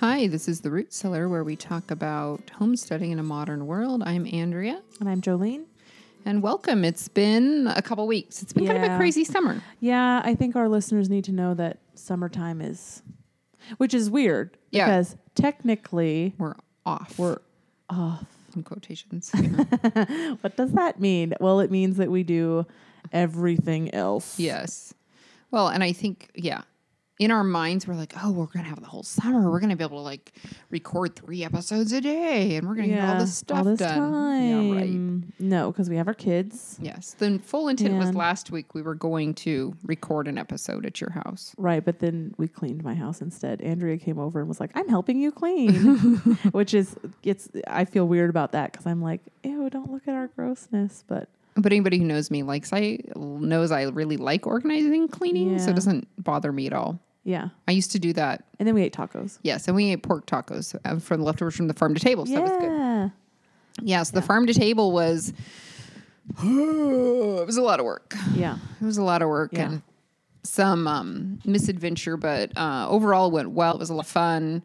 Hi, 0.00 0.28
this 0.28 0.48
is 0.48 0.60
the 0.60 0.70
Root 0.70 0.92
Cellar 0.92 1.28
where 1.28 1.42
we 1.42 1.56
talk 1.56 1.90
about 1.90 2.50
homesteading 2.58 3.10
in 3.10 3.18
a 3.18 3.22
modern 3.22 3.66
world. 3.66 4.02
I'm 4.04 4.26
Andrea 4.32 4.80
And 5.00 5.08
I'm 5.08 5.20
Jolene. 5.20 5.64
and 6.24 6.42
welcome. 6.42 6.84
It's 6.84 7.08
been 7.08 7.66
a 7.66 7.82
couple 7.82 8.06
weeks. 8.06 8.42
It's 8.42 8.52
been 8.52 8.66
kind 8.66 8.84
of 8.84 8.92
a 8.92 8.96
crazy 8.96 9.24
summer. 9.24 9.60
Yeah, 9.80 10.20
I 10.24 10.34
think 10.34 10.54
our 10.56 10.68
listeners 10.68 11.10
need 11.10 11.24
to 11.24 11.32
know 11.32 11.54
that 11.54 11.78
summertime 11.94 12.60
is, 12.60 13.02
which 13.78 13.92
is 13.92 14.08
weird 14.10 14.56
Yeah. 14.70 14.86
because 14.86 15.16
technically 15.34 16.34
We're 16.38 16.54
off. 16.86 17.18
we're 17.18 17.38
off. 17.90 18.24
in 18.54 18.62
quotations. 18.62 19.32
What 20.40 20.56
does 20.56 20.72
that 20.72 21.00
mean? 21.00 21.34
Well, 21.40 21.58
it 21.60 21.70
means 21.72 21.96
that 21.96 22.10
we 22.10 22.22
do 22.22 22.66
everything 23.12 23.92
else. 23.92 24.38
yes. 24.38 24.94
Well, 25.50 25.68
and 25.68 25.82
I 25.82 25.92
think, 25.92 26.28
yeah, 26.34 26.60
in 27.18 27.32
our 27.32 27.42
minds, 27.42 27.86
we're 27.86 27.94
like, 27.94 28.14
oh, 28.22 28.30
we're 28.30 28.46
going 28.46 28.62
to 28.64 28.70
have 28.70 28.80
the 28.80 28.86
whole 28.86 29.02
summer. 29.02 29.50
We're 29.50 29.58
going 29.58 29.70
to 29.70 29.76
be 29.76 29.82
able 29.82 29.98
to 29.98 30.02
like 30.04 30.32
record 30.70 31.16
three 31.16 31.42
episodes 31.44 31.92
a 31.92 32.00
day 32.00 32.54
and 32.56 32.68
we're 32.68 32.76
going 32.76 32.90
to 32.90 32.94
get 32.94 33.08
all 33.08 33.18
this 33.18 33.38
stuff 33.38 33.58
all 33.58 33.64
this 33.64 33.80
done. 33.80 33.98
time. 34.12 34.68
Yeah, 34.68 34.74
right. 34.76 35.40
No, 35.40 35.72
because 35.72 35.90
we 35.90 35.96
have 35.96 36.06
our 36.06 36.14
kids. 36.14 36.78
Yes. 36.80 37.16
The 37.18 37.40
full 37.40 37.68
intent 37.68 37.98
was 37.98 38.14
last 38.14 38.52
week 38.52 38.72
we 38.74 38.82
were 38.82 38.94
going 38.94 39.34
to 39.34 39.74
record 39.82 40.28
an 40.28 40.38
episode 40.38 40.86
at 40.86 41.00
your 41.00 41.10
house. 41.10 41.54
Right, 41.58 41.84
but 41.84 41.98
then 41.98 42.34
we 42.38 42.46
cleaned 42.46 42.84
my 42.84 42.94
house 42.94 43.20
instead. 43.20 43.60
Andrea 43.62 43.98
came 43.98 44.18
over 44.18 44.38
and 44.38 44.48
was 44.48 44.60
like, 44.60 44.70
"I'm 44.74 44.88
helping 44.88 45.18
you 45.18 45.32
clean," 45.32 45.72
which 46.52 46.72
is 46.74 46.96
it's. 47.24 47.48
I 47.66 47.84
feel 47.84 48.06
weird 48.06 48.30
about 48.30 48.52
that 48.52 48.70
because 48.72 48.86
I'm 48.86 49.02
like, 49.02 49.20
"Ew, 49.42 49.68
don't 49.70 49.90
look 49.90 50.06
at 50.06 50.14
our 50.14 50.28
grossness." 50.28 51.04
But 51.06 51.28
But 51.56 51.72
anybody 51.72 51.98
who 51.98 52.04
knows 52.04 52.30
me 52.30 52.42
likes 52.42 52.72
I 52.72 52.98
knows 53.16 53.72
I 53.72 53.82
really 53.84 54.16
like 54.16 54.46
organizing 54.46 54.94
and 54.94 55.10
cleaning, 55.10 55.58
so 55.58 55.70
it 55.70 55.74
doesn't 55.74 56.06
bother 56.22 56.52
me 56.52 56.66
at 56.66 56.72
all. 56.72 57.00
Yeah, 57.28 57.48
I 57.68 57.72
used 57.72 57.90
to 57.92 57.98
do 57.98 58.12
that. 58.14 58.44
and 58.58 58.66
then 58.66 58.74
we 58.74 58.82
ate 58.82 58.94
tacos. 58.94 59.38
Yes, 59.42 59.68
and 59.68 59.76
we 59.76 59.92
ate 59.92 60.02
pork 60.02 60.24
tacos 60.26 60.74
uh, 60.84 60.98
from 60.98 61.20
the 61.20 61.26
leftovers 61.26 61.54
from 61.56 61.68
the 61.68 61.74
farm 61.74 61.94
to 61.94 62.00
table. 62.00 62.24
So 62.26 62.32
that 62.32 62.42
was 62.42 62.50
good. 62.52 62.72
yeah, 62.72 63.08
Yes, 63.82 64.10
the 64.10 64.22
farm 64.22 64.46
to 64.46 64.54
table 64.54 64.92
was 64.92 65.32
it 66.42 67.46
was 67.46 67.56
a 67.56 67.62
lot 67.62 67.80
of 67.80 67.86
work. 67.86 68.14
yeah. 68.34 68.58
It 68.80 68.84
was 68.84 68.98
a 68.98 69.02
lot 69.02 69.22
of 69.22 69.28
work 69.28 69.52
Yeah. 69.52 69.66
and 69.70 69.82
some 70.44 70.86
um, 70.86 71.38
misadventure, 71.44 72.16
but 72.16 72.56
uh, 72.56 72.86
overall 72.88 73.28
it 73.28 73.32
went 73.32 73.50
well. 73.50 73.74
It 73.74 73.78
was 73.80 73.90
a 73.90 73.94
lot 73.94 74.04
of 74.06 74.10
fun. 74.10 74.62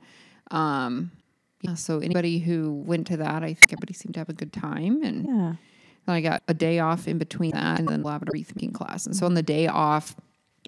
Um, 0.51 1.11
yeah, 1.61 1.73
so 1.75 1.99
anybody 1.99 2.39
who 2.39 2.71
went 2.85 3.07
to 3.07 3.17
that, 3.17 3.43
I 3.43 3.53
think 3.53 3.71
everybody 3.73 3.93
seemed 3.93 4.13
to 4.15 4.19
have 4.19 4.29
a 4.29 4.33
good 4.33 4.53
time. 4.53 5.01
And 5.03 5.25
Yeah. 5.25 5.53
then 6.05 6.15
I 6.15 6.21
got 6.21 6.43
a 6.47 6.53
day 6.53 6.79
off 6.79 7.07
in 7.07 7.17
between 7.17 7.51
that 7.51 7.79
and 7.79 7.87
then 7.87 8.03
lavender 8.03 8.31
wreath 8.33 8.53
making 8.55 8.71
class. 8.73 9.05
And 9.05 9.15
so 9.15 9.25
on 9.25 9.33
the 9.33 9.43
day 9.43 9.67
off, 9.67 10.15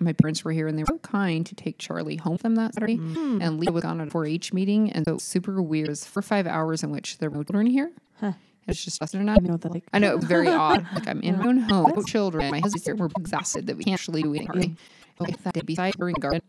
my 0.02 0.14
parents 0.14 0.44
were 0.44 0.52
here 0.52 0.68
and 0.68 0.78
they 0.78 0.84
were 0.84 0.88
so 0.88 0.98
kind 1.00 1.46
to 1.46 1.56
take 1.56 1.78
Charlie 1.78 2.18
home 2.18 2.34
with 2.34 2.42
them 2.42 2.56
that 2.56 2.74
Saturday. 2.74 2.96
And 2.98 3.60
Lisa 3.60 3.72
was 3.72 3.84
on 3.86 4.02
a 4.02 4.10
4 4.10 4.26
H 4.26 4.54
meeting. 4.54 4.92
And 4.92 5.06
so 5.06 5.18
super 5.18 5.62
weird. 5.62 5.88
It 5.88 5.92
was 5.92 6.06
for 6.06 6.22
five 6.22 6.48
hours 6.48 6.84
in 6.84 6.90
which 6.92 7.18
there 7.20 7.30
were 7.30 7.38
no 7.38 7.44
children 7.44 7.68
here. 7.68 7.92
Huh. 8.20 8.34
It's 8.68 8.84
just 8.84 9.02
us 9.02 9.14
and 9.14 9.30
I. 9.30 9.36
You 9.36 9.42
know 9.42 9.54
what 9.54 9.62
that 9.62 9.72
like? 9.72 9.84
I 9.94 10.00
know 10.00 10.12
it 10.12 10.16
was 10.18 10.26
very 10.26 10.48
odd. 10.50 10.86
Like 10.94 11.08
I'm 11.08 11.22
in 11.22 11.38
my 11.38 11.48
own 11.48 11.58
home, 11.60 11.94
no 11.96 12.02
children. 12.04 12.50
My 12.50 12.60
husband's 12.60 12.86
here. 12.86 12.96
We're 12.96 13.10
exhausted 13.18 13.68
that 13.68 13.78
we 13.78 13.84
can't 13.84 13.94
actually 14.00 14.24
do 14.24 14.34
anything. 14.34 14.78
Okay, 15.22 15.36
that 15.44 15.54
day 15.54 15.62
beside 15.62 15.96
her 16.00 16.10
in 16.10 16.14
the 16.14 16.20
garden. 16.20 16.42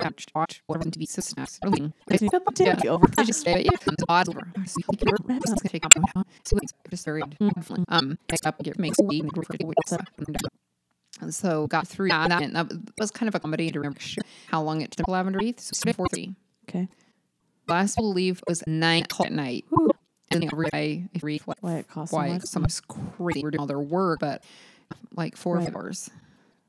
I 0.00 0.04
watch, 0.04 0.26
watch 0.34 0.62
whatever 0.66 0.88
TV 0.88 1.06
so 1.06 1.20
snacks. 1.20 1.60
Everything. 1.62 1.92
Yeah. 2.58 2.90
over. 2.90 3.06
I 3.18 3.24
just 3.24 3.46
yeah, 3.46 3.56
it's 3.58 4.04
odd. 4.08 4.28
over. 4.28 4.48
So 4.64 4.76
you 4.90 4.96
can 4.96 5.08
work. 5.10 5.20
It's 5.28 5.50
gonna 5.50 5.68
take 5.68 5.84
up 5.84 5.92
time. 5.92 6.24
So 6.44 6.56
it's 6.56 6.72
just 6.88 7.04
very 7.04 7.22
um. 7.88 8.18
Next 8.30 8.46
up, 8.46 8.62
get 8.62 8.78
make 8.78 8.94
weed 9.02 9.26
and 11.20 11.34
so 11.34 11.66
got 11.66 11.88
through 11.88 12.08
that. 12.08 12.42
And 12.42 12.54
that 12.56 12.70
was 12.98 13.10
kind 13.10 13.28
of 13.28 13.34
a 13.34 13.40
comedy 13.40 13.70
to 13.70 13.78
remember 13.78 14.00
how 14.48 14.62
long 14.62 14.80
it 14.80 14.90
took 14.90 15.08
Lavender 15.08 15.38
Wreath. 15.38 15.60
So 15.60 15.72
4.30. 15.90 16.34
Okay. 16.68 16.88
Last 17.68 17.96
believe 17.96 18.42
was 18.46 18.62
9 18.66 19.02
o'clock 19.02 19.26
at 19.26 19.32
night. 19.32 19.64
Ooh. 19.72 19.90
And 20.30 20.44
every 20.44 20.68
day, 20.72 21.04
if 21.14 21.22
read 21.22 21.42
like, 21.46 21.58
why 21.60 21.74
it 21.76 21.88
costs 21.88 22.12
why 22.12 22.38
so 22.38 22.60
much. 22.60 22.80
crazy. 22.88 23.42
We're 23.42 23.52
doing 23.52 23.60
all 23.60 23.66
their 23.66 23.78
work, 23.78 24.18
but 24.20 24.42
like 25.14 25.36
four 25.36 25.58
right. 25.58 25.74
hours 25.74 26.10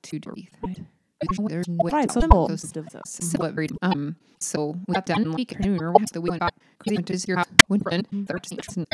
to 0.03 0.19
do 0.19 0.31
wreath. 0.35 0.55
Right. 0.61 0.79
There's 1.47 1.67
no 1.67 1.83
way 1.83 1.91
right, 1.91 2.11
so 2.11 2.19
simple. 2.19 2.57
Simple. 2.57 3.67
Um, 3.81 4.15
so 4.39 4.77
we 4.87 4.93
got 4.93 5.07
done 5.07 5.31
like 5.31 5.59
noon 5.59 5.81
or 5.81 5.91
once 5.91 6.11
the 6.11 6.21
we 6.21 6.29
went 6.29 6.41
back. 6.41 6.53
Crazy 6.77 6.97
went 6.97 7.07
to 7.07 7.27
your 7.27 7.37
house, 7.37 7.47
went 7.67 7.83
Brent, 7.83 8.07
13, 8.27 8.85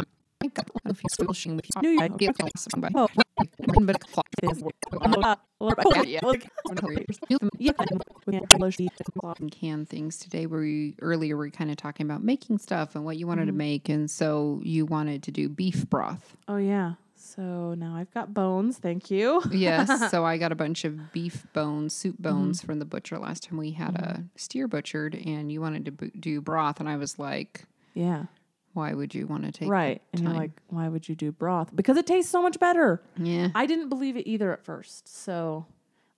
can 9.50 9.86
things 9.86 10.18
today 10.18 10.46
where 10.46 10.62
we 10.62 10.96
earlier 11.02 11.38
we 11.38 11.46
were 11.46 11.52
kind 11.52 11.72
of 11.72 11.78
talking 11.78 12.06
about 12.06 12.24
making 12.24 12.58
stuff 12.58 12.96
and 12.96 13.06
what 13.06 13.18
you 13.18 13.28
wanted 13.28 13.46
to 13.46 13.52
mm-hmm. 13.52 13.58
make 13.58 13.90
and 13.90 14.10
so 14.10 14.60
you 14.64 14.86
wanted 14.86 15.24
to 15.24 15.32
do 15.32 15.50
beef 15.50 15.90
broth 15.90 16.36
Oh 16.48 16.58
yeah. 16.58 16.94
So 17.16 17.74
now 17.74 17.96
I've 17.96 18.14
got 18.14 18.34
bones. 18.34 18.78
Thank 18.78 19.10
you. 19.10 19.42
yes 19.52 20.10
so 20.12 20.26
i 20.26 20.38
got 20.38 20.52
a 20.52 20.56
bunch 20.56 20.84
of 20.84 21.14
beef 21.14 21.46
bones 21.54 21.94
soup 21.94 22.18
bones 22.20 22.60
mm-hmm. 22.60 22.66
from 22.66 22.80
the 22.80 22.86
butcher 22.86 23.18
last 23.18 23.44
time 23.44 23.58
we 23.58 23.72
had 23.72 23.96
a 23.96 24.14
mm-hmm. 24.14 24.22
steer 24.36 24.68
butchered 24.68 25.16
and 25.16 25.52
you 25.52 25.62
wanted 25.62 25.86
to 25.86 25.92
bo- 25.92 26.12
do 26.20 26.42
broth 26.42 26.80
and 26.80 26.90
i 26.90 26.98
was 26.98 27.18
like 27.18 27.66
Yeah. 27.94 28.26
Why 28.74 28.94
would 28.94 29.14
you 29.16 29.28
want 29.28 29.44
to 29.46 29.52
take 29.52 29.70
Right. 29.70 30.02
And 30.12 30.22
time. 30.24 30.32
you're 30.32 30.40
like, 30.42 30.52
why 30.68 30.88
would 30.88 31.08
you 31.08 31.16
do 31.16 31.32
broth? 31.32 31.76
Because 31.76 31.98
it 31.98 32.06
tastes 32.08 32.32
so 32.32 32.42
much 32.42 32.60
better. 32.60 33.02
yeah 33.18 33.50
I 33.56 33.66
didn't 33.66 33.90
believe 33.90 34.18
it 34.18 34.28
either 34.28 34.52
at 34.54 34.64
first. 34.66 35.08
So, 35.08 35.66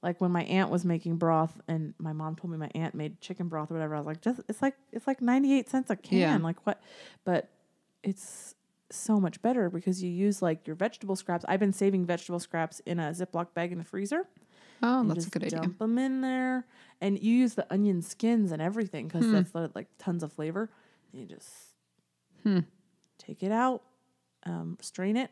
like 0.03 0.21
when 0.21 0.31
my 0.31 0.43
aunt 0.43 0.69
was 0.69 0.85
making 0.85 1.17
broth, 1.17 1.59
and 1.67 1.93
my 1.97 2.13
mom 2.13 2.35
told 2.35 2.51
me 2.51 2.57
my 2.57 2.69
aunt 2.75 2.93
made 2.95 3.19
chicken 3.21 3.47
broth 3.47 3.71
or 3.71 3.73
whatever, 3.75 3.95
I 3.95 3.99
was 3.99 4.05
like, 4.07 4.21
just 4.21 4.39
it's 4.47 4.61
like 4.61 4.75
it's 4.91 5.07
like 5.07 5.21
ninety 5.21 5.53
eight 5.57 5.69
cents 5.69 5.89
a 5.89 5.95
can. 5.95 6.17
Yeah. 6.19 6.37
Like 6.37 6.65
what? 6.65 6.81
But 7.23 7.49
it's 8.03 8.53
so 8.91 9.19
much 9.19 9.41
better 9.41 9.69
because 9.69 10.03
you 10.03 10.11
use 10.11 10.41
like 10.43 10.67
your 10.67 10.75
vegetable 10.75 11.15
scraps. 11.15 11.43
I've 11.47 11.59
been 11.59 11.73
saving 11.73 12.05
vegetable 12.05 12.39
scraps 12.39 12.81
in 12.85 12.99
a 12.99 13.09
Ziploc 13.11 13.53
bag 13.55 13.71
in 13.71 13.79
the 13.79 13.83
freezer. 13.83 14.27
oh 14.83 15.01
You 15.01 15.07
that's 15.07 15.25
a 15.25 15.29
good 15.31 15.43
idea 15.43 15.59
Dump 15.59 15.79
them 15.79 15.97
in 15.97 16.21
there, 16.21 16.65
and 17.01 17.17
you 17.21 17.33
use 17.35 17.55
the 17.55 17.65
onion 17.73 18.03
skins 18.03 18.51
and 18.51 18.61
everything 18.61 19.09
Hmm. 19.09 19.19
because 19.19 19.51
that's 19.51 19.75
like 19.75 19.87
tons 19.97 20.21
of 20.21 20.31
flavor. 20.31 20.69
You 21.13 21.25
just 21.25 21.64
Hmm. 22.45 22.59
take 23.17 23.41
it 23.43 23.51
out, 23.51 23.81
um, 24.45 24.77
strain 24.81 25.17
it. 25.17 25.31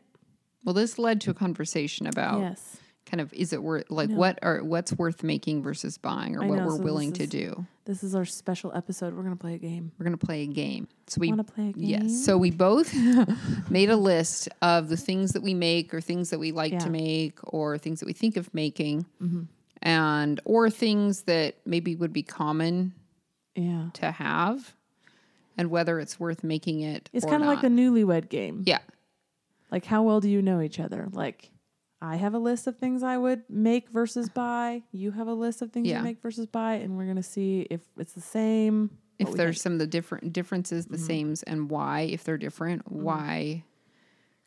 well 0.64 0.74
this 0.74 0.98
led 0.98 1.20
to 1.22 1.30
a 1.30 1.34
conversation 1.34 2.06
about 2.06 2.40
Yes. 2.40 2.76
kind 3.06 3.20
of 3.20 3.32
is 3.34 3.52
it 3.52 3.62
worth 3.62 3.90
like 3.90 4.10
what 4.10 4.38
are 4.42 4.64
what's 4.64 4.92
worth 4.94 5.22
making 5.22 5.62
versus 5.62 5.98
buying 5.98 6.34
or 6.36 6.42
I 6.42 6.46
what 6.48 6.58
know, 6.58 6.66
we're 6.66 6.76
so 6.78 6.82
willing 6.82 7.12
to 7.12 7.26
do 7.26 7.66
This 7.84 8.02
is 8.02 8.14
our 8.14 8.24
special 8.24 8.72
episode. 8.74 9.14
We're 9.14 9.22
gonna 9.22 9.36
play 9.36 9.54
a 9.54 9.58
game. 9.58 9.92
we're 9.98 10.04
going 10.04 10.16
to 10.18 10.26
play 10.26 10.42
a 10.42 10.46
game 10.46 10.88
so 11.06 11.20
we 11.20 11.28
Want 11.28 11.46
to 11.46 11.52
play 11.52 11.68
a 11.68 11.72
game? 11.72 11.84
Yes. 11.84 12.24
So 12.24 12.38
we 12.38 12.50
both 12.50 12.92
made 13.70 13.90
a 13.90 13.96
list 13.96 14.48
of 14.62 14.88
the 14.88 14.96
things 14.96 15.32
that 15.32 15.42
we 15.42 15.52
make 15.54 15.92
or 15.92 16.00
things 16.00 16.30
that 16.30 16.38
we 16.38 16.50
like 16.50 16.72
Yeah. 16.72 16.78
to 16.80 16.90
make 16.90 17.38
or 17.42 17.76
things 17.78 18.00
that 18.00 18.06
we 18.06 18.14
think 18.14 18.36
of 18.38 18.52
making 18.54 19.04
Mhm. 19.22 19.48
and 19.82 20.40
or 20.46 20.70
things 20.70 21.22
that 21.24 21.56
maybe 21.66 21.94
would 21.94 22.12
be 22.14 22.22
common 22.22 22.94
Yeah. 23.54 23.90
to 23.94 24.10
have 24.10 24.74
and 25.56 25.70
whether 25.70 25.98
it's 25.98 26.18
worth 26.18 26.44
making 26.44 26.80
it 26.80 27.10
It's 27.12 27.24
kind 27.24 27.42
of 27.42 27.48
like 27.48 27.60
the 27.60 27.68
newlywed 27.68 28.28
game. 28.28 28.62
Yeah. 28.66 28.78
Like, 29.70 29.84
how 29.84 30.02
well 30.02 30.20
do 30.20 30.28
you 30.28 30.42
know 30.42 30.60
each 30.60 30.78
other? 30.78 31.08
Like, 31.12 31.50
I 32.00 32.16
have 32.16 32.34
a 32.34 32.38
list 32.38 32.66
of 32.66 32.76
things 32.76 33.02
I 33.02 33.16
would 33.16 33.42
make 33.48 33.88
versus 33.88 34.28
buy. 34.28 34.82
You 34.92 35.10
have 35.12 35.26
a 35.26 35.32
list 35.34 35.62
of 35.62 35.72
things 35.72 35.88
Yeah. 35.88 35.98
you 35.98 36.04
make 36.04 36.20
versus 36.20 36.46
buy, 36.46 36.74
and 36.74 36.96
we're 36.96 37.06
gonna 37.06 37.22
see 37.22 37.66
if 37.70 37.80
it's 37.96 38.12
the 38.12 38.20
same. 38.20 38.90
if 39.18 39.32
there's 39.32 39.62
some 39.62 39.72
of 39.74 39.78
the 39.78 39.86
different 39.86 40.32
differences 40.32 40.86
the 40.86 40.96
mm-hmm. 40.96 41.06
sames 41.06 41.42
and 41.44 41.70
why 41.70 42.00
if 42.00 42.24
they're 42.24 42.36
different 42.36 42.84
mm-hmm. 42.84 43.02
why 43.04 43.64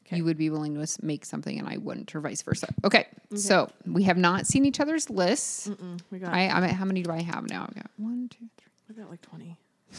Okay. 0.05 0.17
you 0.17 0.23
would 0.25 0.37
be 0.37 0.49
willing 0.49 0.75
to 0.75 1.05
make 1.05 1.25
something 1.25 1.57
and 1.59 1.67
I 1.67 1.77
wouldn't 1.77 2.15
or 2.15 2.21
vice 2.21 2.41
versa. 2.41 2.73
Okay. 2.85 3.07
So 3.35 3.69
we 3.85 4.03
have 4.03 4.17
not 4.17 4.47
seen 4.47 4.65
each 4.65 4.79
other's 4.79 5.09
lists. 5.09 5.67
Mm-mm, 5.67 5.99
we 6.11 6.19
got 6.19 6.33
I, 6.33 6.47
I'm 6.47 6.63
at, 6.63 6.71
how 6.71 6.85
many 6.85 7.01
do 7.01 7.11
I 7.11 7.21
have 7.21 7.49
now? 7.49 7.65
I've 7.67 7.75
got 7.75 7.89
one, 7.97 8.29
two, 8.29 8.45
three. 8.57 8.71
we 8.87 8.95
got 8.95 9.09
like 9.09 9.21
twenty. 9.21 9.57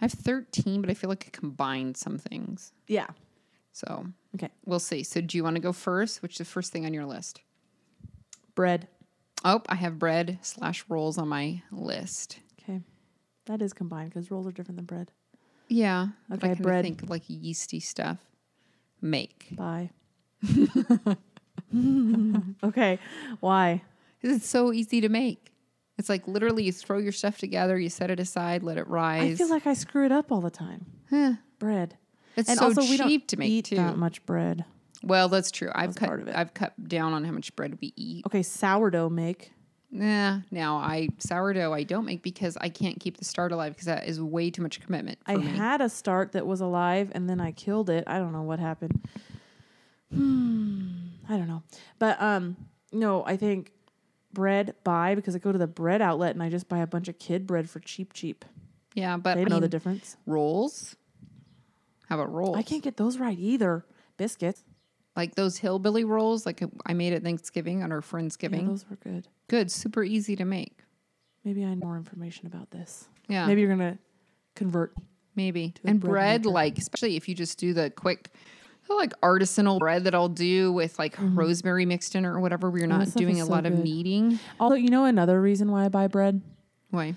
I 0.00 0.04
have 0.04 0.12
13, 0.12 0.80
but 0.80 0.90
I 0.90 0.94
feel 0.94 1.10
like 1.10 1.24
I 1.26 1.30
combined 1.36 1.96
some 1.96 2.18
things. 2.18 2.72
Yeah. 2.86 3.08
So 3.72 4.06
Okay. 4.34 4.48
we'll 4.64 4.78
see. 4.80 5.02
So 5.02 5.20
do 5.20 5.36
you 5.36 5.42
want 5.44 5.56
to 5.56 5.60
go 5.62 5.72
first? 5.72 6.22
Which 6.22 6.32
is 6.34 6.38
the 6.38 6.44
first 6.44 6.72
thing 6.72 6.84
on 6.86 6.94
your 6.94 7.04
list? 7.06 7.40
Bread. 8.54 8.88
Oh, 9.44 9.62
I 9.68 9.74
have 9.76 9.98
bread 9.98 10.38
slash 10.42 10.84
rolls 10.88 11.16
on 11.18 11.28
my 11.28 11.62
list. 11.72 12.38
Okay. 12.62 12.80
That 13.46 13.62
is 13.62 13.72
combined 13.72 14.10
because 14.10 14.30
rolls 14.30 14.46
are 14.46 14.52
different 14.52 14.76
than 14.76 14.84
bread. 14.84 15.10
Yeah. 15.68 16.08
but 16.28 16.42
I 16.44 16.50
Okay, 16.52 16.62
bread. 16.62 16.84
think 16.84 17.08
like 17.08 17.22
yeasty 17.28 17.80
stuff. 17.80 18.18
Make. 19.00 19.48
Buy. 19.52 19.90
okay. 22.64 22.98
Why? 23.40 23.82
It's 24.22 24.46
so 24.48 24.72
easy 24.72 25.00
to 25.00 25.08
make. 25.08 25.52
It's 25.98 26.08
like 26.08 26.26
literally 26.28 26.62
you 26.62 26.72
throw 26.72 26.98
your 26.98 27.12
stuff 27.12 27.38
together, 27.38 27.78
you 27.78 27.90
set 27.90 28.10
it 28.10 28.20
aside, 28.20 28.62
let 28.62 28.78
it 28.78 28.86
rise. 28.86 29.32
I 29.32 29.36
feel 29.36 29.50
like 29.50 29.66
I 29.66 29.74
screw 29.74 30.06
it 30.06 30.12
up 30.12 30.30
all 30.30 30.40
the 30.40 30.50
time. 30.50 30.86
Huh. 31.10 31.34
Bread. 31.58 31.96
It's 32.36 32.48
and 32.48 32.58
so 32.58 32.66
also, 32.66 32.82
we 32.82 32.96
cheap 32.96 33.22
don't 33.22 33.28
to 33.28 33.36
make 33.36 33.50
eat 33.50 33.64
too. 33.66 33.76
that 33.76 33.98
much 33.98 34.24
bread. 34.24 34.64
Well, 35.02 35.28
that's 35.28 35.50
true. 35.50 35.70
I've 35.74 35.88
That's 35.90 35.98
cut 35.98 36.06
part 36.06 36.20
of 36.20 36.28
it. 36.28 36.36
I've 36.36 36.54
cut 36.54 36.88
down 36.88 37.12
on 37.14 37.24
how 37.24 37.32
much 37.32 37.54
bread 37.56 37.78
we 37.80 37.92
eat. 37.96 38.24
Okay, 38.26 38.42
sourdough 38.44 39.10
make. 39.10 39.52
Nah, 39.90 40.40
now 40.50 40.76
I 40.76 41.08
sourdough 41.18 41.72
I 41.72 41.82
don't 41.82 42.04
make 42.04 42.22
because 42.22 42.56
I 42.60 42.68
can't 42.68 43.00
keep 43.00 43.16
the 43.16 43.24
start 43.24 43.52
alive 43.52 43.72
because 43.72 43.86
that 43.86 44.06
is 44.06 44.20
way 44.20 44.50
too 44.50 44.62
much 44.62 44.80
commitment 44.80 45.18
for 45.24 45.32
I 45.32 45.36
me. 45.36 45.46
had 45.46 45.80
a 45.80 45.88
start 45.88 46.32
that 46.32 46.46
was 46.46 46.60
alive 46.60 47.10
and 47.14 47.28
then 47.28 47.40
I 47.40 47.52
killed 47.52 47.88
it. 47.88 48.04
I 48.06 48.18
don't 48.18 48.32
know 48.32 48.42
what 48.42 48.58
happened. 48.58 49.00
Hmm. 50.12 50.88
I 51.28 51.36
don't 51.38 51.48
know. 51.48 51.62
But 51.98 52.20
um 52.20 52.56
no, 52.92 53.24
I 53.24 53.36
think 53.36 53.72
bread 54.38 54.74
buy 54.84 55.16
because 55.16 55.34
I 55.34 55.38
go 55.40 55.50
to 55.50 55.58
the 55.58 55.66
bread 55.66 56.00
outlet 56.00 56.34
and 56.34 56.42
I 56.42 56.48
just 56.48 56.68
buy 56.68 56.78
a 56.78 56.86
bunch 56.86 57.08
of 57.08 57.18
kid 57.18 57.44
bread 57.44 57.68
for 57.68 57.80
cheap 57.80 58.12
cheap. 58.12 58.44
yeah, 58.94 59.16
but 59.16 59.34
They 59.34 59.40
I 59.42 59.44
know 59.46 59.58
the 59.58 59.68
difference. 59.68 60.16
rolls. 60.26 60.94
How 62.08 62.14
about 62.14 62.32
rolls? 62.32 62.56
I 62.56 62.62
can't 62.62 62.82
get 62.82 62.96
those 62.96 63.18
right 63.18 63.36
either. 63.38 63.84
Biscuits. 64.16 64.62
like 65.16 65.34
those 65.34 65.58
hillbilly 65.58 66.04
rolls. 66.04 66.46
Like 66.46 66.62
I 66.86 66.94
made 66.94 67.12
at 67.12 67.24
Thanksgiving 67.24 67.82
on 67.82 67.90
our 67.90 67.98
Yeah, 67.98 68.02
Friendsgiving. 68.02 68.66
those 68.68 68.88
were 68.88 68.96
good. 68.96 69.26
Good, 69.48 69.70
super 69.72 70.04
easy 70.04 70.36
to 70.36 70.44
make. 70.44 70.78
Maybe 71.44 71.64
I 71.64 71.70
need 71.70 71.80
more 71.82 71.96
information 71.96 72.46
about 72.46 72.70
this. 72.70 73.08
Yeah, 73.28 73.46
Maybe 73.46 73.60
you're 73.62 73.70
gonna 73.70 73.98
convert. 74.54 74.94
maybe. 75.34 75.74
And 75.84 75.98
bread 75.98 76.42
bread, 76.42 76.46
like 76.46 76.78
especially 76.78 77.16
if 77.16 77.28
you 77.28 77.34
just 77.34 77.58
do 77.58 77.72
the 77.74 77.90
quick, 77.90 78.30
like 78.96 79.12
artisanal 79.20 79.78
bread 79.78 80.04
that 80.04 80.14
I'll 80.14 80.28
do 80.28 80.72
with 80.72 80.98
like 80.98 81.16
mm-hmm. 81.16 81.38
rosemary 81.38 81.84
mixed 81.84 82.14
in 82.14 82.24
or 82.24 82.40
whatever. 82.40 82.72
You're 82.74 82.84
Oh, 82.84 82.98
not 82.98 83.14
doing 83.14 83.40
a 83.40 83.44
so 83.44 83.50
lot 83.50 83.66
of 83.66 83.72
kneading. 83.78 84.38
Although 84.58 84.76
you 84.76 84.88
know 84.88 85.04
another 85.04 85.40
reason 85.40 85.70
why 85.70 85.84
I 85.84 85.88
buy 85.88 86.06
bread 86.06 86.40
Why? 86.90 87.14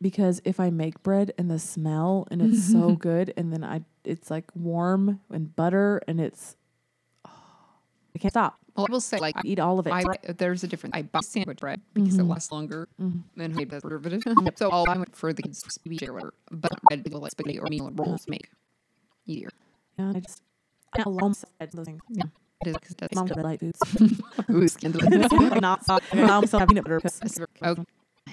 because 0.00 0.40
if 0.44 0.60
I 0.60 0.70
make 0.70 1.02
bread 1.02 1.32
and 1.38 1.50
the 1.50 1.58
smell 1.58 2.26
and 2.30 2.42
it's 2.42 2.70
so 2.70 2.92
good 2.94 3.32
and 3.36 3.52
then 3.52 3.64
I 3.64 3.82
it's 4.04 4.30
like 4.30 4.50
warm 4.54 5.20
and 5.30 5.54
butter 5.54 6.00
and 6.06 6.20
it's 6.20 6.56
oh, 7.24 7.30
I 8.14 8.18
can't 8.18 8.32
stop. 8.32 8.58
Well, 8.76 8.86
I 8.88 8.92
will 8.92 9.00
say 9.00 9.18
like 9.18 9.36
I 9.36 9.42
eat 9.44 9.58
all 9.58 9.78
of 9.78 9.86
it. 9.86 9.92
I 9.92 10.04
there's 10.34 10.62
a 10.62 10.68
difference. 10.68 10.94
I 10.94 11.02
buy 11.02 11.20
sandwich 11.20 11.58
bread 11.58 11.80
mm-hmm. 11.80 12.04
because 12.04 12.18
it 12.18 12.24
lasts 12.24 12.52
longer 12.52 12.88
mm-hmm. 13.00 13.20
than 13.36 13.50
homemade 13.50 13.70
preservative. 13.70 14.22
so 14.56 14.70
I'll 14.70 14.84
buy 14.84 15.02
for 15.12 15.32
the 15.32 15.42
kids 15.42 15.62
to 15.62 15.88
be 15.88 15.98
or 16.06 16.12
whatever. 16.12 16.34
But 16.50 16.72
bread 16.88 17.10
go 17.10 17.18
like 17.18 17.32
spaghetti 17.32 17.58
or 17.58 17.66
meal 17.68 17.90
rolls 17.92 18.26
make 18.28 18.48
easier. 19.26 19.50
yeah, 19.98 20.12
I 20.14 20.20
just 20.20 20.42
Love 21.06 21.44
those 21.72 21.86
things. 21.86 22.00
Yeah, 22.08 22.24
it 22.64 22.68
is 22.68 22.76
because 22.76 22.96
it 23.02 23.14
Mom 23.14 23.26
does. 23.26 23.36
red 23.36 23.44
light 23.44 23.60
foods. 23.60 23.80
Ooh, 24.50 24.68
scandalous. 24.68 25.30
not 25.60 25.84
soft. 25.84 26.14
Mom 26.14 26.46
still 26.46 26.60
have 26.60 26.68
peanut 26.68 26.84
butter 26.84 27.00
oh, 27.62 27.76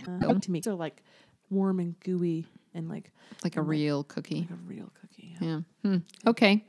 uh, 0.07 0.34
to 0.40 0.52
me 0.52 0.60
they're 0.60 0.74
like 0.74 1.02
warm 1.50 1.80
and 1.80 2.00
gooey 2.02 2.46
and 2.74 2.90
like 2.90 3.12
like 3.44 3.57
a 3.57 3.62
real 3.62 4.04
cookie. 4.04 4.42
like 4.42 4.50
a 4.52 4.62
real 4.68 4.92
cookie. 5.00 5.36
Yeah. 5.40 5.48
Yeah. 5.48 5.60
Hmm. 5.84 5.98
Okay. 6.28 6.63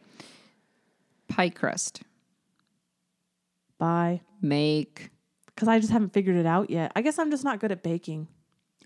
Pie 1.28 1.50
crust. 1.50 2.02
Buy 3.78 4.20
Make. 4.40 5.10
because 5.46 5.68
I 5.68 5.78
just 5.80 5.92
haven't 5.92 6.12
figured 6.12 6.36
it 6.36 6.46
out 6.46 6.70
yet. 6.70 6.92
I 6.96 7.02
guess 7.02 7.18
I'm 7.18 7.30
just 7.30 7.44
not 7.44 7.60
good 7.60 7.72
at 7.72 7.82
baking. 7.82 8.28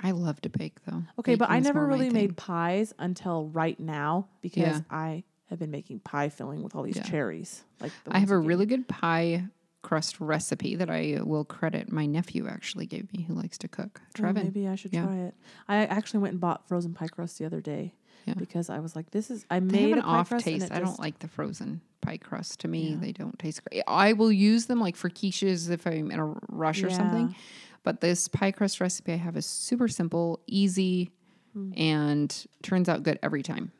I 0.02 0.12
love 0.12 0.40
to 0.42 0.48
bake 0.48 0.78
though. 0.86 1.02
Okay, 1.18 1.34
but 1.34 1.50
I 1.50 1.60
never 1.60 1.84
really 1.84 2.10
made 2.10 2.36
pies 2.36 2.94
until 2.98 3.48
right 3.48 3.78
now 3.78 4.28
because 4.40 4.62
Yeah. 4.62 4.80
I 4.90 5.24
have 5.50 5.58
been 5.58 5.70
making 5.70 6.00
pie 6.00 6.28
filling 6.28 6.62
with 6.62 6.74
all 6.74 6.82
these 6.82 6.96
Yeah. 6.96 7.02
cherries. 7.02 7.64
Like 7.80 7.92
the 8.04 8.14
I 8.14 8.18
have 8.18 8.30
a 8.30 8.38
gave 8.38 8.46
really 8.46 8.66
good 8.66 8.88
pie 8.88 9.44
crust 9.82 10.20
recipe 10.20 10.76
that 10.76 10.90
I 10.90 11.18
will 11.22 11.44
credit 11.44 11.90
my 11.90 12.06
nephew 12.06 12.46
actually 12.46 12.86
gave 12.86 13.12
me 13.16 13.22
who 13.24 13.34
likes 13.34 13.58
to 13.58 13.68
cook. 13.68 14.00
Oh, 14.04 14.22
Trevin. 14.22 14.44
maybe 14.44 14.68
I 14.68 14.74
should 14.76 14.92
Yeah. 14.92 15.04
try 15.06 15.16
it. 15.16 15.34
I 15.68 15.76
actually 15.86 16.20
went 16.20 16.32
and 16.32 16.40
bought 16.40 16.68
frozen 16.68 16.92
pie 16.94 17.08
crust 17.08 17.38
the 17.38 17.46
other 17.46 17.60
day 17.60 17.94
Yeah. 18.26 18.34
because 18.34 18.68
I 18.70 18.78
was 18.80 18.94
like, 18.94 19.10
"This 19.10 19.30
is." 19.30 19.46
I 19.50 19.58
They 19.60 19.86
made 19.86 19.92
an 19.94 20.00
off 20.00 20.28
crust 20.28 20.44
taste. 20.44 20.70
I 20.70 20.80
don't 20.80 20.98
like 21.00 21.18
the 21.20 21.28
frozen 21.28 21.80
pie 22.02 22.18
crust. 22.18 22.60
To 22.60 22.68
me, 22.68 22.94
they 22.94 23.12
don't 23.12 23.38
taste 23.38 23.62
great. 23.64 23.82
I 23.88 24.12
will 24.12 24.30
use 24.32 24.66
them 24.66 24.80
like 24.80 24.96
for 24.96 25.08
quiches 25.08 25.70
if 25.70 25.86
I'm 25.86 26.10
in 26.10 26.18
a 26.20 26.34
rush 26.48 26.84
or 26.84 26.90
something. 26.90 27.34
But 27.82 28.02
this 28.02 28.28
pie 28.28 28.52
crust 28.52 28.80
recipe 28.80 29.14
I 29.14 29.16
have 29.16 29.36
is 29.38 29.46
super 29.46 29.88
simple, 29.88 30.40
easy, 30.46 31.10
Hmm. 31.54 31.72
and 31.76 32.46
turns 32.62 32.88
out 32.88 33.02
good 33.02 33.18
every 33.22 33.42
time. 33.42 33.72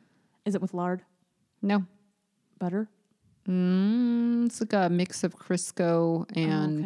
Is 0.45 0.55
it 0.55 0.61
with 0.61 0.73
lard, 0.73 1.03
No, 1.61 1.85
butter? 2.59 2.89
mm, 3.47 4.45
it's 4.45 4.59
like 4.61 4.73
a 4.73 4.89
mix 4.89 5.23
of 5.23 5.35
Crisco 5.35 6.25
and, 6.35 6.85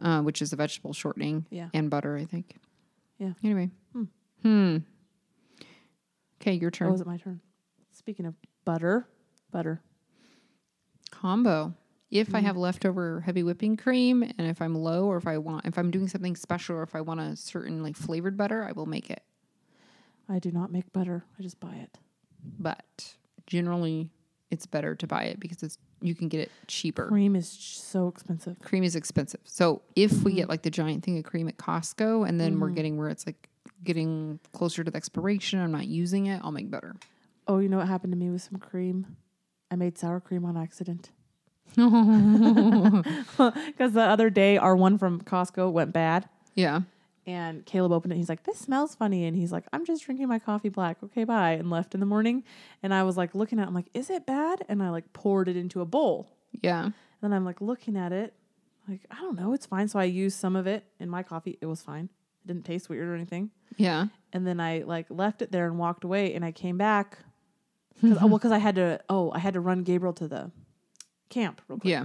Oh, 0.00 0.04
okay. 0.04 0.08
uh, 0.18 0.22
which 0.22 0.42
is 0.42 0.52
a 0.52 0.56
vegetable 0.56 0.92
shortening, 0.92 1.46
Yeah. 1.50 1.68
and 1.74 1.88
butter. 1.90 2.16
I 2.16 2.24
think. 2.26 2.56
Yeah. 3.18 3.32
Anyway. 3.42 3.70
Hmm. 3.92 4.04
Hmm. 4.42 4.76
Okay, 6.40 6.54
your 6.54 6.68
Oh, 6.68 6.70
turn. 6.70 6.92
is 6.94 7.00
it 7.00 7.06
my 7.06 7.16
turn? 7.16 7.40
Speaking 7.92 8.26
of 8.26 8.34
butter, 8.64 9.08
butter. 9.50 9.80
combo. 11.10 11.72
If 12.10 12.28
Mm. 12.30 12.34
I 12.36 12.40
have 12.40 12.56
leftover 12.56 13.20
heavy 13.22 13.42
whipping 13.42 13.76
cream 13.76 14.22
and 14.22 14.40
if 14.40 14.60
I'm 14.60 14.74
low 14.74 15.06
or 15.06 15.16
if 15.16 15.26
I 15.26 15.38
want 15.38 15.64
if 15.64 15.78
I'm 15.78 15.90
doing 15.90 16.08
something 16.08 16.36
special 16.36 16.76
or 16.76 16.82
if 16.82 16.94
I 16.94 17.00
want 17.00 17.20
a 17.20 17.34
certain 17.36 17.82
like 17.82 17.96
flavored 17.96 18.36
butter, 18.36 18.62
I 18.64 18.72
will 18.72 18.86
make 18.86 19.10
it. 19.10 19.22
I 20.28 20.38
do 20.38 20.50
not 20.52 20.70
make 20.70 20.92
butter. 20.92 21.24
I 21.38 21.42
just 21.42 21.58
buy 21.58 21.76
it. 21.76 21.98
But 22.58 23.16
generally 23.46 24.10
it's 24.50 24.66
better 24.66 24.94
to 24.94 25.06
buy 25.06 25.24
it 25.24 25.40
because 25.40 25.62
it's 25.62 25.78
you 26.00 26.14
can 26.14 26.28
get 26.28 26.40
it 26.40 26.50
cheaper. 26.68 27.06
Cream 27.08 27.34
is 27.34 27.48
so 27.48 28.08
expensive. 28.08 28.58
Cream 28.60 28.84
is 28.84 28.94
expensive. 28.94 29.40
So 29.44 29.82
if 29.96 30.12
we 30.12 30.18
Mm-hmm. 30.32 30.36
get 30.36 30.48
like 30.48 30.62
the 30.62 30.70
giant 30.70 31.04
thing 31.04 31.18
of 31.18 31.24
cream 31.24 31.48
at 31.48 31.56
Costco 31.56 32.28
and 32.28 32.40
then 32.40 32.60
we're 32.60 32.70
getting 32.70 32.96
where 32.96 33.08
it's 33.08 33.26
like 33.26 33.48
getting 33.82 34.38
closer 34.52 34.84
to 34.84 34.90
the 34.90 34.96
expiration, 34.96 35.58
I'm 35.60 35.72
not 35.72 35.86
using 35.86 36.26
it, 36.26 36.40
I'll 36.44 36.52
make 36.52 36.70
butter. 36.70 36.94
Oh, 37.48 37.58
you 37.58 37.68
know 37.68 37.78
what 37.78 37.88
happened 37.88 38.12
to 38.12 38.16
me 38.18 38.30
with 38.30 38.42
some 38.42 38.58
cream? 38.58 39.16
I 39.70 39.76
made 39.76 39.98
sour 39.98 40.20
cream 40.20 40.44
on 40.44 40.56
accident. 40.56 41.10
Because 41.76 43.92
the 43.92 44.02
other 44.02 44.30
day, 44.30 44.56
our 44.58 44.76
one 44.76 44.98
from 44.98 45.20
Costco 45.20 45.72
went 45.72 45.92
bad. 45.92 46.28
Yeah. 46.54 46.82
And 47.26 47.66
Caleb 47.66 47.90
opened 47.90 48.12
it. 48.12 48.16
He's 48.16 48.28
like, 48.28 48.44
"This 48.44 48.58
smells 48.58 48.94
funny," 48.94 49.24
and 49.24 49.36
he's 49.36 49.50
like, 49.50 49.64
"I'm 49.72 49.84
just 49.84 50.04
drinking 50.04 50.28
my 50.28 50.38
coffee 50.38 50.68
black. 50.68 50.98
Okay, 51.02 51.24
bye." 51.24 51.52
And 51.52 51.70
left 51.70 51.92
in 51.94 52.00
the 52.00 52.06
morning. 52.06 52.44
And 52.82 52.94
I 52.94 53.02
was 53.02 53.16
like 53.16 53.34
looking 53.34 53.58
at. 53.58 53.64
it. 53.64 53.66
I'm 53.66 53.74
like, 53.74 53.90
"Is 53.94 54.10
it 54.10 54.26
bad?" 54.26 54.64
And 54.68 54.82
I 54.82 54.90
like 54.90 55.12
poured 55.12 55.48
it 55.48 55.56
into 55.56 55.80
a 55.80 55.84
bowl. 55.84 56.30
Yeah. 56.62 56.90
And 57.22 57.34
I'm 57.34 57.44
like 57.44 57.60
looking 57.60 57.96
at 57.96 58.12
it, 58.12 58.34
like 58.88 59.00
I 59.10 59.16
don't 59.16 59.36
know, 59.36 59.52
it's 59.52 59.66
fine. 59.66 59.88
So 59.88 59.98
I 59.98 60.04
used 60.04 60.38
some 60.38 60.54
of 60.54 60.66
it 60.66 60.84
in 61.00 61.08
my 61.10 61.22
coffee. 61.22 61.58
It 61.60 61.66
was 61.66 61.82
fine. 61.82 62.08
It 62.44 62.46
didn't 62.46 62.64
taste 62.64 62.88
weird 62.88 63.08
or 63.08 63.14
anything. 63.14 63.50
Yeah. 63.76 64.06
And 64.32 64.46
then 64.46 64.60
I 64.60 64.80
like 64.86 65.06
left 65.10 65.42
it 65.42 65.50
there 65.50 65.66
and 65.66 65.78
walked 65.78 66.04
away. 66.04 66.34
And 66.34 66.44
I 66.44 66.52
came 66.52 66.78
back. 66.78 67.18
Cause, 68.00 68.18
oh, 68.20 68.26
well, 68.26 68.38
because 68.38 68.52
I 68.52 68.58
had 68.58 68.74
to. 68.76 69.00
Oh, 69.08 69.32
I 69.32 69.38
had 69.38 69.54
to 69.54 69.60
run 69.60 69.82
Gabriel 69.82 70.12
to 70.14 70.28
the 70.28 70.50
camp 71.30 71.62
real 71.66 71.78
quick. 71.78 71.90
Yeah. 71.90 72.04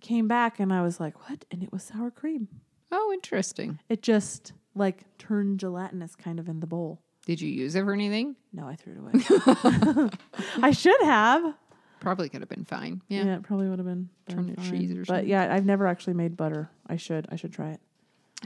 Came 0.00 0.28
back 0.28 0.60
and 0.60 0.72
I 0.72 0.80
was 0.82 1.00
like, 1.00 1.28
"What?" 1.28 1.44
And 1.50 1.62
it 1.62 1.72
was 1.72 1.82
sour 1.82 2.10
cream. 2.10 2.48
Oh, 2.90 3.10
interesting. 3.12 3.78
It 3.88 4.02
just 4.02 4.52
like 4.74 5.04
turned 5.18 5.60
gelatinous 5.60 6.14
kind 6.16 6.38
of 6.38 6.48
in 6.48 6.60
the 6.60 6.66
bowl. 6.66 7.00
Did 7.26 7.40
you 7.40 7.48
use 7.48 7.74
it 7.74 7.84
for 7.84 7.92
anything? 7.92 8.36
No, 8.52 8.66
I 8.68 8.76
threw 8.76 8.92
it 8.92 8.98
away. 8.98 10.08
I 10.62 10.70
should 10.72 11.00
have. 11.02 11.54
Probably 12.00 12.28
could 12.28 12.42
have 12.42 12.50
been 12.50 12.64
fine. 12.66 13.00
Yeah, 13.08 13.24
Yeah. 13.24 13.36
it 13.36 13.42
probably 13.44 13.68
would 13.68 13.78
have 13.78 13.86
been. 13.86 14.10
Turned 14.28 14.54
fine. 14.56 14.70
cheese 14.70 14.90
or 14.92 15.04
something. 15.06 15.22
But 15.24 15.26
yeah, 15.26 15.52
I've 15.54 15.64
never 15.64 15.86
actually 15.86 16.14
made 16.14 16.36
butter. 16.36 16.68
I 16.86 16.96
should. 16.96 17.26
I 17.30 17.36
should 17.36 17.52
try 17.52 17.70
it. 17.70 17.80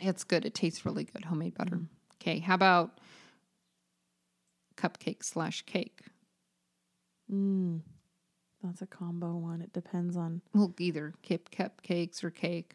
It's 0.00 0.22
good. 0.22 0.44
It 0.44 0.54
tastes 0.54 0.86
really 0.86 1.04
good. 1.04 1.24
Homemade 1.24 1.56
butter. 1.56 1.76
Mm-hmm. 1.76 1.84
Okay. 2.22 2.38
How 2.38 2.54
about 2.54 3.00
cupcake 4.76 5.24
slash 5.24 5.62
cake? 5.62 6.02
Mm, 7.32 7.80
that's 8.62 8.80
a 8.80 8.86
combo 8.86 9.34
one. 9.36 9.60
It 9.60 9.72
depends 9.72 10.16
on. 10.16 10.40
Well, 10.54 10.72
either 10.78 11.14
kip 11.22 11.50
cupcakes 11.50 12.22
or 12.22 12.30
cake. 12.30 12.74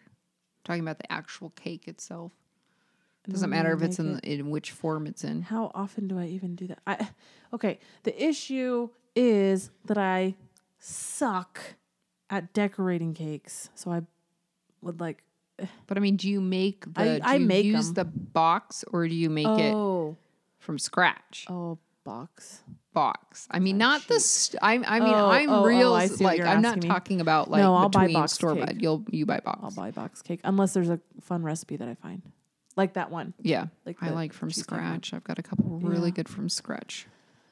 Talking 0.63 0.82
about 0.82 1.00
the 1.00 1.12
actual 1.12 1.51
cake 1.51 1.88
itself. 1.88 2.32
I 3.27 3.32
Doesn't 3.32 3.50
matter 3.50 3.72
if 3.74 3.82
it's 3.82 4.00
in 4.00 4.17
it. 4.17 4.24
in 4.25 4.50
which 4.50 4.72
form 4.72 5.08
it's 5.08 5.24
in. 5.24 5.43
How 5.43 5.72
often 5.74 6.08
do 6.08 6.20
I 6.20 6.25
even 6.25 6.55
do 6.55 6.67
that? 6.67 6.79
I 6.86 7.08
okay. 7.53 7.79
The 8.03 8.22
issue 8.22 8.89
is 9.15 9.70
that 9.86 9.98
I 9.98 10.36
suck 10.79 11.60
at 12.29 12.53
decorating 12.53 13.13
cakes. 13.13 13.70
So 13.75 13.91
I 13.91 14.01
would 14.82 15.00
like. 15.00 15.24
Eh. 15.60 15.67
But 15.88 15.98
I 15.98 16.01
mean, 16.01 16.17
do 16.17 16.29
you 16.29 16.41
make 16.41 16.93
the? 16.93 17.24
I- 17.24 17.36
I 17.36 17.38
make 17.38 17.65
use 17.65 17.93
the 17.93 18.05
box 18.05 18.84
or 18.91 19.08
do 19.08 19.15
you 19.15 19.29
make 19.29 19.48
it 19.48 19.74
oh, 19.74 20.17
from 20.60 20.77
scratch? 20.77 21.46
oh, 21.50 21.77
box. 22.03 22.63
Box. 22.93 23.47
I 23.51 23.59
mean, 23.59 23.77
not 23.77 24.07
the. 24.07 24.19
St- 24.19 24.59
I, 24.62 24.73
I 24.75 25.00
mean, 25.00 25.13
Oh, 25.13 25.29
I'm 25.29 25.50
oh, 25.50 25.62
oh, 25.62 25.65
real. 25.65 25.93
I 25.93 26.07
see 26.07 26.23
like, 26.23 26.41
I'm 26.41 26.62
not 26.62 26.81
me. 26.81 26.88
talking 26.88 27.21
about 27.21 27.50
like 27.50 27.62
No, 27.62 27.75
I'll 27.75 27.89
buy 27.89 28.12
box 28.12 28.33
store 28.33 28.55
cake. 28.55 28.65
bought. 28.65 28.81
You'll 28.81 29.03
you 29.09 29.25
buy 29.25 29.39
box. 29.39 29.59
I'll 29.63 29.71
buy 29.71 29.91
box 29.91 30.21
cake 30.21 30.39
unless 30.43 30.73
there's 30.73 30.89
a 30.89 31.00
fun 31.21 31.43
recipe 31.43 31.75
that 31.77 31.88
I 31.88 31.95
find, 31.95 32.21
like 32.75 32.93
that 32.93 33.09
one. 33.12 33.33
Yeah, 33.41 33.67
Like 33.85 33.97
I 34.01 34.09
like 34.12 34.31
from 34.33 34.47
one. 34.47 34.53
scratch. 34.53 35.13
I've 35.13 35.23
got 35.23 35.39
a 35.39 35.43
couple 35.43 35.79
really 35.79 36.09
Yeah. 36.09 36.15
good 36.15 36.29
from 36.29 36.50
scratch 36.50 37.07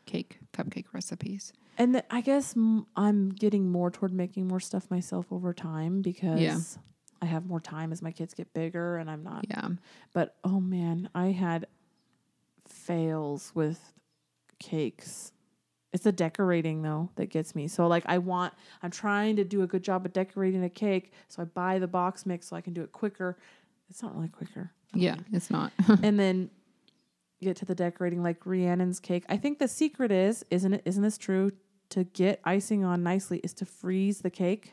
cake 0.05 0.39
cupcake 0.53 0.86
recipes. 0.93 1.53
And 1.77 1.93
th- 1.93 2.05
I 2.12 2.21
guess 2.21 2.55
m- 2.55 2.86
I'm 2.95 3.29
getting 3.29 3.71
more 3.71 3.89
toward 3.89 4.13
making 4.13 4.48
more 4.48 4.60
stuff 4.60 4.91
myself 4.91 5.25
over 5.31 5.53
time 5.53 6.01
because 6.01 6.77
I 7.21 7.25
have 7.25 7.45
more 7.45 7.60
time 7.62 7.91
as 7.91 8.01
my 8.01 8.12
kids 8.12 8.33
get 8.33 8.53
bigger 8.53 8.98
and 8.98 9.10
I'm 9.10 9.24
not. 9.24 9.45
Yeah, 9.50 9.69
But 10.13 10.36
oh 10.43 10.60
man, 10.60 11.10
I 11.15 11.27
had 11.27 11.65
fails 12.67 13.51
with 13.55 13.93
cakes. 14.62 15.34
It's 15.91 16.06
the 16.06 16.12
decorating 16.13 16.84
though 16.84 17.10
that 17.15 17.30
gets 17.30 17.53
me. 17.53 17.68
So 17.68 17.86
like 17.88 18.03
I 18.06 18.18
want 18.20 18.53
I'm 18.82 18.91
trying 18.91 19.36
to 19.36 19.44
do 19.44 19.62
a 19.63 19.68
good 19.68 19.84
job 19.84 20.06
at 20.06 20.13
decorating 20.13 20.63
a 20.63 20.70
cake, 20.70 21.12
so 21.27 21.41
I 21.41 21.46
buy 21.46 21.80
the 21.80 21.88
box 21.88 22.25
mix 22.25 22.48
so 22.48 22.56
I 22.56 22.62
can 22.62 22.74
do 22.74 22.82
it 22.84 22.94
quicker. 22.94 23.38
It's 23.89 24.01
not 24.01 24.15
really 24.15 24.30
quicker. 24.30 24.72
Yeah, 24.94 25.15
it's 25.34 25.50
not. 25.51 25.74
and 26.03 26.18
then 26.18 26.50
get 27.41 27.58
to 27.58 27.65
the 27.65 27.75
decorating 27.75 28.24
like 28.24 28.39
Rhiannon's 28.46 29.00
cake. 29.01 29.25
I 29.27 29.36
think 29.36 29.60
the 29.60 29.68
secret 29.68 30.12
is, 30.12 30.46
isn't 30.50 30.74
it? 30.75 30.82
Isn't 30.86 31.03
this 31.03 31.18
true? 31.18 31.51
To 31.89 32.06
get 32.06 32.39
icing 32.46 32.86
on 32.86 33.03
nicely 33.03 33.39
is 33.39 33.53
to 33.56 33.65
freeze 33.65 34.20
the 34.22 34.30
cake. 34.30 34.72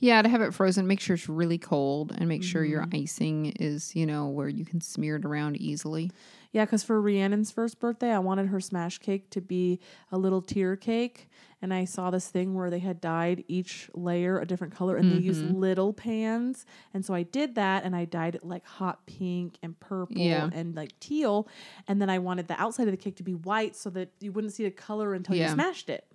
yeah, 0.00 0.20
to 0.20 0.28
have 0.28 0.40
it 0.42 0.52
frozen, 0.52 0.88
make 0.88 0.98
sure 0.98 1.14
it's 1.14 1.28
really 1.28 1.58
cold 1.58 2.12
and 2.18 2.26
make 2.28 2.42
sure 2.42 2.64
your 2.64 2.82
Mm-hmm. 2.86 3.02
icing 3.04 3.46
is, 3.60 3.94
you 3.94 4.04
know, 4.04 4.26
where 4.26 4.48
you 4.48 4.64
can 4.64 4.80
smear 4.80 5.14
it 5.14 5.24
around 5.24 5.56
easily. 5.58 6.10
Yeah, 6.56 6.64
because 6.64 6.82
for 6.82 7.02
Rhiannon's 7.02 7.50
first 7.50 7.78
birthday, 7.78 8.10
I 8.10 8.18
wanted 8.18 8.46
her 8.46 8.60
smash 8.60 8.96
cake 8.96 9.28
to 9.28 9.42
be 9.42 9.78
a 10.10 10.16
little 10.16 10.40
tier 10.40 10.74
cake. 10.74 11.28
And 11.60 11.74
I 11.74 11.84
saw 11.84 12.10
this 12.10 12.28
thing 12.28 12.54
where 12.54 12.70
they 12.70 12.78
had 12.78 12.98
dyed 12.98 13.44
each 13.46 13.90
layer 13.92 14.38
a 14.40 14.46
different 14.46 14.74
color 14.74 14.96
and 14.96 15.12
they 15.12 15.16
used 15.18 15.42
Mm-hmm. 15.44 15.54
little 15.60 15.92
pans. 15.92 16.64
And 16.94 17.04
so 17.04 17.12
I 17.12 17.24
did 17.24 17.56
that 17.56 17.84
and 17.84 17.94
I 17.94 18.06
dyed 18.06 18.36
it 18.36 18.42
like 18.44 18.64
hot 18.64 19.06
pink 19.06 19.58
and 19.62 19.78
purple 19.80 20.16
Yeah. 20.16 20.48
and 20.50 20.74
like 20.74 20.98
teal. 20.98 21.46
And 21.88 22.00
then 22.00 22.08
I 22.08 22.18
wanted 22.20 22.48
the 22.48 22.58
outside 22.58 22.88
of 22.88 22.92
the 22.92 22.96
cake 22.96 23.16
to 23.16 23.22
be 23.22 23.34
white 23.34 23.76
so 23.76 23.90
that 23.90 24.08
you 24.20 24.32
wouldn't 24.32 24.54
see 24.54 24.64
the 24.64 24.70
color 24.70 25.12
until 25.12 25.36
you 25.36 25.42
smashed 25.52 25.90
it. 25.90 26.06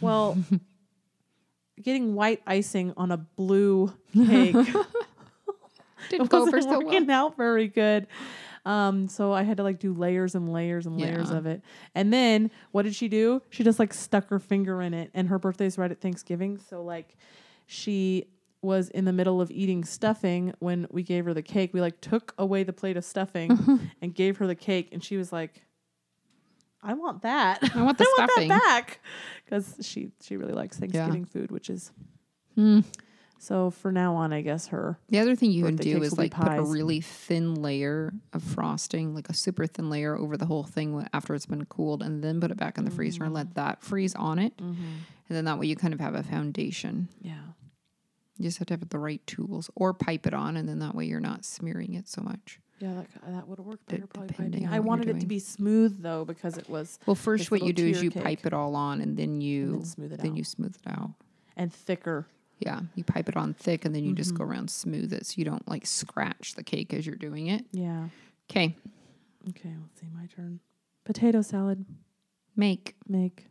Well, 0.00 0.38
getting 1.82 2.14
white 2.14 2.40
icing 2.46 2.94
on 2.96 3.10
a 3.10 3.18
blue 3.18 3.92
cake 4.14 4.54
Didn't 6.08 6.24
it 6.24 6.28
go 6.30 6.46
for 6.50 6.60
so 6.62 6.80
well. 6.80 7.10
out 7.10 7.36
very 7.36 7.68
good. 7.68 8.06
Um, 8.66 9.08
so 9.08 9.32
I 9.32 9.42
had 9.42 9.56
to 9.56 9.62
like 9.62 9.78
do 9.78 9.92
layers 9.94 10.34
and 10.34 10.52
layers 10.52 10.84
and 10.86 10.98
layers 11.00 11.30
Yeah. 11.30 11.36
of 11.38 11.46
it. 11.46 11.62
And 11.94 12.12
then 12.12 12.50
what 12.72 12.82
did 12.82 12.94
she 12.94 13.08
do? 13.08 13.40
She 13.50 13.64
just 13.64 13.78
like 13.78 13.94
stuck 13.94 14.28
her 14.28 14.38
finger 14.38 14.82
in 14.82 14.92
it. 14.94 15.10
And 15.14 15.28
her 15.28 15.38
birthday's 15.38 15.78
right 15.78 15.90
at 15.90 16.00
Thanksgiving, 16.00 16.58
so 16.58 16.82
like 16.82 17.16
she 17.66 18.26
was 18.62 18.90
in 18.90 19.06
the 19.06 19.12
middle 19.12 19.40
of 19.40 19.50
eating 19.50 19.84
stuffing 19.84 20.52
when 20.58 20.86
we 20.90 21.02
gave 21.02 21.24
her 21.24 21.32
the 21.32 21.40
cake. 21.42 21.72
We 21.72 21.80
like 21.80 22.00
took 22.02 22.34
away 22.36 22.62
the 22.62 22.74
plate 22.74 22.96
of 22.98 23.04
stuffing 23.06 23.80
and 24.02 24.14
gave 24.14 24.36
her 24.36 24.46
the 24.46 24.54
cake, 24.54 24.90
and 24.92 25.02
she 25.02 25.16
was 25.16 25.32
like, 25.32 25.62
"I 26.82 26.92
want 26.92 27.22
that. 27.22 27.58
I 27.74 27.82
want 27.82 27.96
the 27.96 28.04
stuffing." 28.16 28.48
that 28.48 28.60
back," 28.62 29.00
because 29.44 29.76
she 29.80 30.10
she 30.22 30.36
really 30.36 30.52
likes 30.52 30.78
Thanksgiving 30.78 31.24
food, 31.24 31.50
which 31.50 31.70
is. 31.70 31.90
Hmm. 32.54 32.80
So 33.42 33.70
for 33.70 33.90
now 33.90 34.16
on, 34.16 34.34
I 34.34 34.42
guess 34.42 34.66
her 34.66 34.98
The 35.08 35.18
other 35.18 35.34
thing 35.34 35.50
you 35.50 35.64
can 35.64 35.76
do 35.76 36.02
is 36.02 36.18
like 36.18 36.32
put 36.32 36.46
a 36.58 36.62
really 36.62 37.00
thin 37.00 37.54
layer 37.54 38.12
of 38.34 38.42
frosting, 38.42 39.14
like 39.14 39.30
a 39.30 39.34
super 39.34 39.66
thin 39.66 39.88
layer 39.88 40.14
over 40.14 40.36
the 40.36 40.44
whole 40.44 40.64
thing 40.64 41.06
after 41.14 41.34
it's 41.34 41.46
been 41.46 41.64
cooled, 41.64 42.02
and 42.02 42.22
then 42.22 42.38
put 42.38 42.50
it 42.50 42.58
back 42.58 42.76
in 42.76 42.84
the 42.84 42.90
freezer 42.90 43.24
and 43.24 43.32
Mm. 43.32 43.36
let 43.36 43.54
that 43.54 43.82
freeze 43.82 44.14
on 44.14 44.38
it. 44.38 44.52
And 44.60 44.76
then 45.36 45.46
that 45.46 45.58
way 45.58 45.66
you 45.66 45.74
kind 45.74 45.94
of 45.94 46.00
have 46.00 46.14
a 46.14 46.22
foundation. 46.22 47.08
yeah. 47.22 47.40
You 48.36 48.44
just 48.44 48.58
have 48.58 48.68
to 48.68 48.74
have 48.74 48.88
the 48.88 48.98
right 48.98 49.26
tools 49.26 49.70
or 49.74 49.92
pipe 49.92 50.26
it 50.26 50.32
on, 50.34 50.56
and 50.56 50.66
then 50.68 50.78
that 50.78 50.94
way 50.94 51.04
you're 51.06 51.20
not 51.20 51.44
smearing 51.44 51.92
it 51.94 52.08
so 52.08 52.22
much. 52.22 52.58
Yeah, 52.78 52.94
that, 52.94 53.06
that 53.34 53.48
would 53.48 53.58
have 53.58 53.66
worked 53.66 53.86
D- 53.88 53.96
better. 53.96 54.06
Probably 54.06 54.28
depending 54.28 54.66
I 54.68 54.80
wanted 54.80 55.08
it 55.10 55.20
to 55.20 55.26
be 55.26 55.38
smooth 55.38 56.02
though 56.02 56.24
because 56.24 56.56
it 56.56 56.68
was 56.68 56.98
Well, 57.06 57.14
first 57.16 57.50
what 57.50 57.62
you 57.62 57.74
do 57.74 57.86
is 57.86 58.02
you 58.02 58.10
cake. 58.10 58.22
pipe 58.22 58.46
it 58.46 58.52
all 58.54 58.76
on, 58.76 59.00
and 59.02 59.16
then 59.16 59.40
you 59.42 59.72
then 59.72 59.84
smooth 59.84 60.12
it 60.14 60.20
then 60.22 60.30
out. 60.32 60.36
you 60.38 60.44
smooth 60.44 60.74
it 60.76 60.90
out. 60.90 61.10
and 61.56 61.70
thicker. 61.72 62.26
Yeah, 62.60 62.80
you 62.94 63.04
pipe 63.04 63.28
it 63.28 63.36
on 63.36 63.54
thick, 63.54 63.84
and 63.84 63.94
then 63.94 64.04
you 64.04 64.14
just 64.14 64.34
go 64.34 64.44
Mm-hmm. 64.44 64.52
around 64.52 64.70
smooth 64.70 65.12
it, 65.12 65.26
so 65.26 65.34
you 65.38 65.44
don't 65.44 65.66
like 65.68 65.86
scratch 65.86 66.54
the 66.54 66.62
cake 66.62 66.92
as 66.94 67.06
you're 67.06 67.16
doing 67.16 67.48
it. 67.48 67.64
Yeah. 67.72 68.08
Okay, 68.50 68.76
Okay, 69.48 69.72
let's 69.80 70.00
see 70.00 70.06
my 70.14 70.26
turn. 70.26 70.60
Potato 71.04 71.40
salad 71.42 71.84
make. 72.56 72.94
make. 73.08 73.46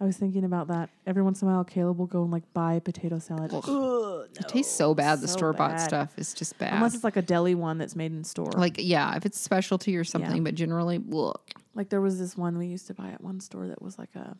I 0.00 0.04
was 0.04 0.16
thinking 0.16 0.42
about 0.42 0.66
that. 0.66 0.90
Every 1.06 1.22
once 1.22 1.40
in 1.42 1.46
a 1.48 1.52
while, 1.52 1.62
Caleb 1.62 1.96
will 1.98 2.06
go 2.08 2.22
and 2.24 2.32
like 2.32 2.42
buy 2.52 2.80
potato 2.80 3.20
salad. 3.20 3.52
Ugh. 3.54 3.62
Ugh, 3.68 4.26
It 4.36 4.48
tastes 4.48 4.74
so 4.74 4.94
bad. 4.94 5.20
The 5.20 5.28
so 5.28 5.36
store 5.36 5.52
bought 5.52 5.80
stuff 5.80 6.18
is 6.18 6.34
just 6.34 6.58
bad. 6.58 6.74
Unless 6.74 6.96
it's 6.96 7.04
like 7.04 7.16
a 7.16 7.22
deli 7.22 7.54
one 7.54 7.78
that's 7.78 7.94
made 7.94 8.10
in 8.10 8.24
store. 8.24 8.50
like 8.56 8.74
yeah, 8.78 9.14
if 9.14 9.24
it's 9.24 9.38
specialty 9.38 9.96
or 9.96 10.02
something, 10.02 10.42
but 10.42 10.56
generally, 10.56 10.98
look. 10.98 11.52
Like 11.76 11.88
there 11.88 12.00
was 12.00 12.18
this 12.18 12.36
one 12.36 12.58
we 12.58 12.66
used 12.66 12.88
to 12.88 12.94
buy 12.94 13.10
at 13.10 13.20
one 13.22 13.38
store 13.38 13.68
that 13.68 13.80
was 13.80 13.96
like 13.96 14.14
a 14.16 14.36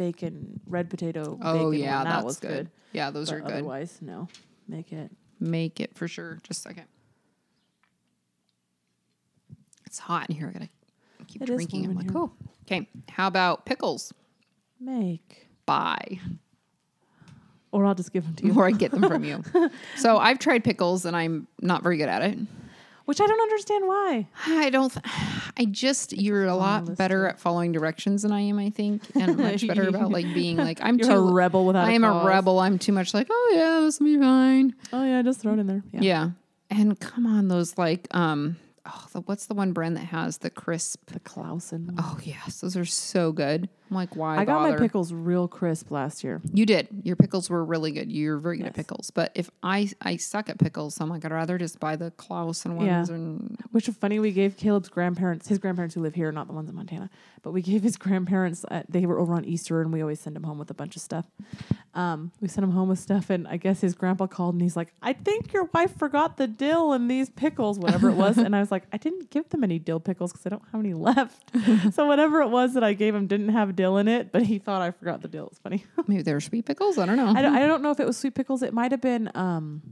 bacon 0.00 0.58
red 0.66 0.88
potato. 0.88 1.38
Oh 1.42 1.70
bacon 1.70 1.84
yeah, 1.84 1.96
one. 1.96 2.04
that 2.04 2.10
that's 2.14 2.24
was 2.24 2.36
good. 2.38 2.70
Yeah, 2.92 3.10
those 3.10 3.28
But 3.28 3.36
are 3.36 3.40
good. 3.42 3.52
Otherwise, 3.52 3.98
no. 4.00 4.28
Make 4.66 4.92
it. 4.92 5.10
Make 5.38 5.78
it 5.78 5.94
for 5.94 6.08
sure. 6.08 6.38
Just 6.42 6.60
a 6.60 6.70
second. 6.70 6.86
It's 9.84 9.98
hot 9.98 10.30
in 10.30 10.36
here. 10.36 10.48
I 10.48 10.52
gotta 10.52 10.68
keep 11.26 11.42
It 11.42 11.46
drinking. 11.46 11.84
I'm 11.84 11.94
like, 11.96 12.10
here. 12.10 12.18
oh, 12.18 12.32
okay. 12.64 12.88
How 13.10 13.26
about 13.26 13.66
pickles? 13.66 14.14
Make. 14.80 15.48
Buy. 15.66 16.18
Or 17.70 17.84
I'll 17.84 17.94
just 17.94 18.12
give 18.12 18.24
them 18.24 18.34
to 18.36 18.46
you. 18.46 18.54
Or 18.58 18.66
I 18.66 18.70
get 18.70 18.92
them 18.92 19.02
from 19.02 19.22
you. 19.22 19.44
so 19.96 20.16
I've 20.16 20.38
tried 20.38 20.64
pickles 20.64 21.04
and 21.04 21.14
I'm 21.14 21.46
not 21.60 21.82
very 21.82 21.98
good 21.98 22.08
at 22.08 22.22
it. 22.22 22.38
Which 23.10 23.20
I 23.20 23.26
don't 23.26 23.40
understand 23.40 23.88
why. 23.88 24.28
I 24.46 24.70
don't. 24.70 24.92
Th- 24.92 25.04
I 25.56 25.64
just 25.64 26.12
you're 26.12 26.44
a 26.44 26.54
lot 26.54 26.96
better 26.96 27.26
at 27.26 27.40
following 27.40 27.72
directions 27.72 28.22
than 28.22 28.30
I 28.30 28.42
am. 28.42 28.56
I 28.60 28.70
think, 28.70 29.02
and 29.16 29.36
much 29.36 29.66
better 29.66 29.88
about 29.88 30.10
like 30.12 30.32
being 30.32 30.56
like 30.56 30.80
I'm 30.80 30.96
You're 30.96 31.08
too 31.08 31.14
a 31.14 31.32
rebel 31.32 31.66
without 31.66 31.88
I 31.88 31.90
am 31.94 32.04
a 32.04 32.10
cause. 32.10 32.26
rebel. 32.28 32.60
I'm 32.60 32.78
too 32.78 32.92
much 32.92 33.12
like 33.12 33.26
oh 33.28 33.52
yeah, 33.52 33.80
this 33.80 33.98
will 33.98 34.06
be 34.06 34.16
fine. 34.16 34.76
Oh 34.92 35.04
yeah, 35.04 35.22
just 35.22 35.40
throw 35.40 35.54
it 35.54 35.58
in 35.58 35.66
there. 35.66 35.82
Yeah. 35.90 36.00
Yeah. 36.02 36.30
And 36.70 37.00
come 37.00 37.26
on, 37.26 37.48
those 37.48 37.76
like 37.76 38.06
um 38.12 38.56
oh 38.86 39.06
the, 39.12 39.22
what's 39.22 39.46
the 39.46 39.54
one 39.54 39.72
brand 39.72 39.96
that 39.96 40.04
has 40.04 40.38
the 40.38 40.50
crisp? 40.50 41.10
The 41.10 41.18
Claussen. 41.18 41.92
Oh 41.98 42.16
yes, 42.22 42.60
those 42.60 42.76
are 42.76 42.84
so 42.84 43.32
good. 43.32 43.68
I'm 43.90 43.96
like, 43.96 44.14
why 44.14 44.36
I 44.38 44.44
got 44.44 44.60
bother? 44.60 44.72
my 44.72 44.78
pickles 44.78 45.12
real 45.12 45.48
crisp 45.48 45.90
last 45.90 46.22
year. 46.22 46.40
You 46.54 46.64
did. 46.64 46.86
Your 47.02 47.16
pickles 47.16 47.50
were 47.50 47.64
really 47.64 47.90
good. 47.90 48.10
You're 48.12 48.38
very 48.38 48.56
good 48.58 48.66
at 48.66 48.74
pickles. 48.74 49.10
But 49.10 49.32
if 49.34 49.50
I 49.64 49.90
I 50.00 50.16
suck 50.16 50.48
at 50.48 50.58
pickles, 50.60 50.94
so 50.94 51.04
I'm 51.04 51.10
like 51.10 51.24
I'd 51.24 51.32
rather 51.32 51.58
just 51.58 51.80
buy 51.80 51.96
the 51.96 52.12
Claussen 52.12 52.74
ones 52.76 53.08
Yeah. 53.08 53.14
and 53.16 53.58
Which 53.72 53.88
is 53.88 53.96
funny. 53.96 54.20
We 54.20 54.30
gave 54.30 54.56
Caleb's 54.56 54.88
grandparents, 54.88 55.48
his 55.48 55.58
grandparents 55.58 55.96
who 55.96 56.02
live 56.02 56.14
here, 56.14 56.30
not 56.30 56.46
the 56.46 56.52
ones 56.52 56.68
in 56.70 56.76
Montana, 56.76 57.10
but 57.42 57.50
we 57.50 57.62
gave 57.70 57.82
his 57.82 57.96
grandparents. 57.96 58.64
Uh, 58.70 58.82
they 58.88 59.06
were 59.06 59.18
over 59.18 59.34
on 59.34 59.44
Easter, 59.44 59.80
and 59.80 59.92
we 59.92 60.00
always 60.02 60.20
send 60.20 60.36
him 60.36 60.44
home 60.44 60.58
with 60.58 60.70
a 60.70 60.74
bunch 60.74 60.94
of 60.94 61.02
stuff. 61.02 61.24
Um, 61.94 62.30
we 62.40 62.46
sent 62.46 62.62
him 62.62 62.70
home 62.70 62.88
with 62.88 63.00
stuff, 63.00 63.30
and 63.30 63.48
I 63.48 63.56
guess 63.56 63.80
his 63.80 63.96
grandpa 63.96 64.28
called, 64.28 64.54
and 64.54 64.62
he's 64.62 64.76
like, 64.76 64.92
"I 65.02 65.12
think 65.12 65.52
your 65.52 65.64
wife 65.74 65.96
forgot 65.98 66.36
the 66.36 66.46
dill 66.46 66.92
in 66.92 67.08
these 67.08 67.28
pickles, 67.30 67.78
whatever 67.80 68.08
it 68.08 68.14
was." 68.14 68.38
and 68.44 68.54
I 68.54 68.60
was 68.60 68.70
like, 68.70 68.84
"I 68.92 68.96
didn't 68.98 69.30
give 69.30 69.48
them 69.48 69.64
any 69.64 69.80
dill 69.80 69.98
pickles 69.98 70.30
because 70.32 70.46
I 70.46 70.50
don't 70.50 70.62
have 70.70 70.80
any 70.80 70.94
left." 70.94 71.42
so 71.92 72.06
whatever 72.06 72.40
it 72.42 72.48
was 72.50 72.74
that 72.74 72.84
I 72.84 72.92
gave 72.92 73.14
him 73.16 73.26
didn't 73.26 73.48
have 73.48 73.74
dill 73.80 73.96
in 73.98 74.08
it, 74.08 74.30
but 74.32 74.42
he 74.42 74.58
thought 74.58 74.82
I 74.82 74.90
forgot 74.90 75.22
the 75.22 75.28
dill. 75.28 75.48
It's 75.50 75.58
funny. 75.58 75.84
maybe 76.06 76.22
they 76.22 76.32
were 76.34 76.40
sweet 76.40 76.64
pickles. 76.66 76.98
I 76.98 77.06
don't 77.06 77.16
know. 77.16 77.28
I 77.38 77.40
don't, 77.42 77.54
I 77.54 77.66
don't 77.66 77.82
know 77.82 77.90
if 77.90 78.00
it 78.00 78.06
was 78.06 78.16
sweet 78.16 78.34
pickles. 78.34 78.62
It 78.62 78.72
might 78.74 78.90
have 78.92 79.00
been. 79.00 79.30
Um, 79.34 79.82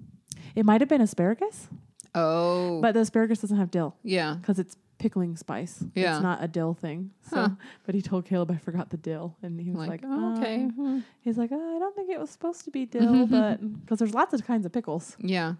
it 0.54 0.64
might 0.64 0.80
have 0.80 0.88
been 0.88 1.00
asparagus, 1.00 1.68
oh, 2.14 2.80
but 2.80 2.92
the 2.94 3.00
asparagus 3.00 3.40
doesn't 3.40 3.56
have 3.56 3.70
dill 3.70 3.94
yeah. 4.02 4.34
because 4.40 4.58
it's 4.58 4.76
pickling 4.98 5.36
spice. 5.36 5.84
Yeah. 5.94 6.14
It's 6.16 6.22
not 6.22 6.42
a 6.42 6.48
dill 6.48 6.74
thing. 6.74 7.10
So, 7.30 7.36
Huh. 7.36 7.48
but 7.86 7.94
he 7.94 8.02
told 8.02 8.24
Caleb 8.24 8.50
I 8.50 8.56
forgot 8.56 8.90
the 8.90 8.96
dill, 8.96 9.36
and 9.42 9.60
he 9.60 9.70
was 9.70 9.78
Like, 9.78 10.02
like, 10.02 10.10
oh, 10.12 10.36
okay. 10.38 10.64
"Uh," 10.64 10.68
hmm. 10.70 10.98
He's 11.20 11.38
like, 11.38 11.50
oh, 11.52 11.76
I 11.76 11.78
don't 11.78 11.94
think 11.94 12.10
it 12.10 12.18
was 12.18 12.30
supposed 12.30 12.64
to 12.64 12.70
be 12.72 12.84
dill, 12.96 13.26
but 13.26 13.56
because 13.80 13.98
there's 14.00 14.14
lots 14.14 14.32
of 14.34 14.44
kinds 14.46 14.66
of 14.66 14.72
pickles. 14.72 15.16
Yeah. 15.20 15.54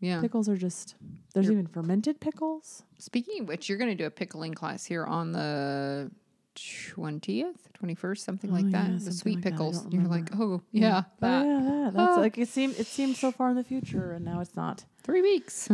Yeah. 0.00 0.20
Pickles 0.20 0.48
are 0.48 0.56
just 0.56 0.96
there's 1.32 1.46
You're- 1.46 1.54
even 1.60 1.66
fermented 1.68 2.18
pickles. 2.20 2.82
Speaking 2.98 3.42
of 3.42 3.48
which, 3.48 3.68
you're 3.68 3.78
going 3.78 3.90
to 3.96 4.02
do 4.02 4.06
a 4.06 4.10
pickling 4.10 4.52
class 4.54 4.84
here 4.84 5.04
on 5.04 5.32
the 5.32 6.10
20th, 6.54 7.56
21st, 7.82 8.18
something 8.18 8.50
Oh, 8.50 8.54
like 8.54 8.70
that. 8.70 8.90
yeah, 8.90 8.98
the 8.98 9.12
sweet 9.12 9.36
like 9.36 9.44
pickles. 9.44 9.86
You're 9.90 10.04
like, 10.04 10.30
oh, 10.38 10.62
yeah, 10.72 11.02
Oh, 11.06 11.10
that. 11.20 11.46
yeah, 11.46 11.60
that. 11.60 11.94
That's 11.94 12.16
Ah. 12.16 12.20
like 12.20 12.38
it 12.38 12.48
seemed 12.48 12.78
it 12.78 12.86
seemed 12.86 13.16
so 13.16 13.30
far 13.32 13.50
in 13.50 13.56
the 13.56 13.64
future, 13.64 14.12
and 14.12 14.24
now 14.24 14.40
it's 14.40 14.56
not. 14.56 14.84
Three 15.02 15.22
weeks. 15.22 15.68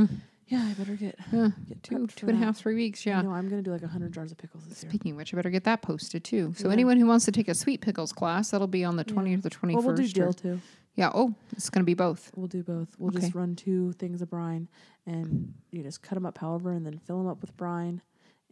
Yeah, 0.49 0.67
I 0.69 0.75
better 0.75 0.97
get 0.97 1.17
Yeah. 1.33 1.51
get 1.69 1.83
Two, 1.85 2.07
two 2.09 2.27
and 2.29 2.37
a 2.43 2.45
half, 2.45 2.57
three 2.57 2.75
weeks. 2.75 3.07
Yeah. 3.07 3.23
No, 3.23 3.31
I'm 3.31 3.49
gonna 3.49 3.63
do 3.63 3.71
like 3.71 3.85
hundred 3.85 4.13
jars 4.13 4.33
of 4.33 4.39
pickles 4.39 4.67
this 4.67 4.83
year. 4.83 4.91
Speaking 4.91 5.13
of 5.13 5.19
which, 5.19 5.33
I 5.33 5.37
better 5.37 5.51
get 5.51 5.63
that 5.65 5.81
posted 5.81 6.25
too. 6.25 6.55
So 6.57 6.67
Yeah. 6.67 6.73
anyone 6.73 6.99
who 6.99 7.07
wants 7.07 7.25
to 7.27 7.33
take 7.33 7.47
a 7.49 7.55
sweet 7.55 7.81
pickles 7.81 8.13
class, 8.13 8.51
that'll 8.51 8.67
be 8.67 8.85
on 8.85 8.97
the 8.97 9.05
Yeah. 9.07 9.15
20th 9.15 9.47
or 9.47 9.51
21st. 9.51 9.87
Well, 9.87 9.95
we'll 9.95 10.07
do 10.07 10.13
dill 10.13 10.33
too. 10.33 10.61
Yeah. 10.97 11.13
Oh, 11.15 11.35
it's 11.53 11.71
going 11.71 11.83
to 11.83 11.87
be 11.87 11.95
both. 11.95 12.33
We'll 12.35 12.49
do 12.49 12.65
both. 12.65 12.99
We'll 12.99 13.11
Okay. 13.11 13.21
just 13.21 13.35
run 13.35 13.55
two 13.55 13.93
things 13.93 14.21
of 14.23 14.29
brine, 14.29 14.69
and 15.07 15.55
you 15.71 15.85
just 15.85 16.03
cut 16.03 16.17
them 16.17 16.27
up 16.27 16.39
however, 16.39 16.73
and 16.73 16.85
then 16.85 16.99
fill 16.99 17.19
them 17.19 17.29
up 17.29 17.41
with 17.41 17.57
brine, 17.57 18.03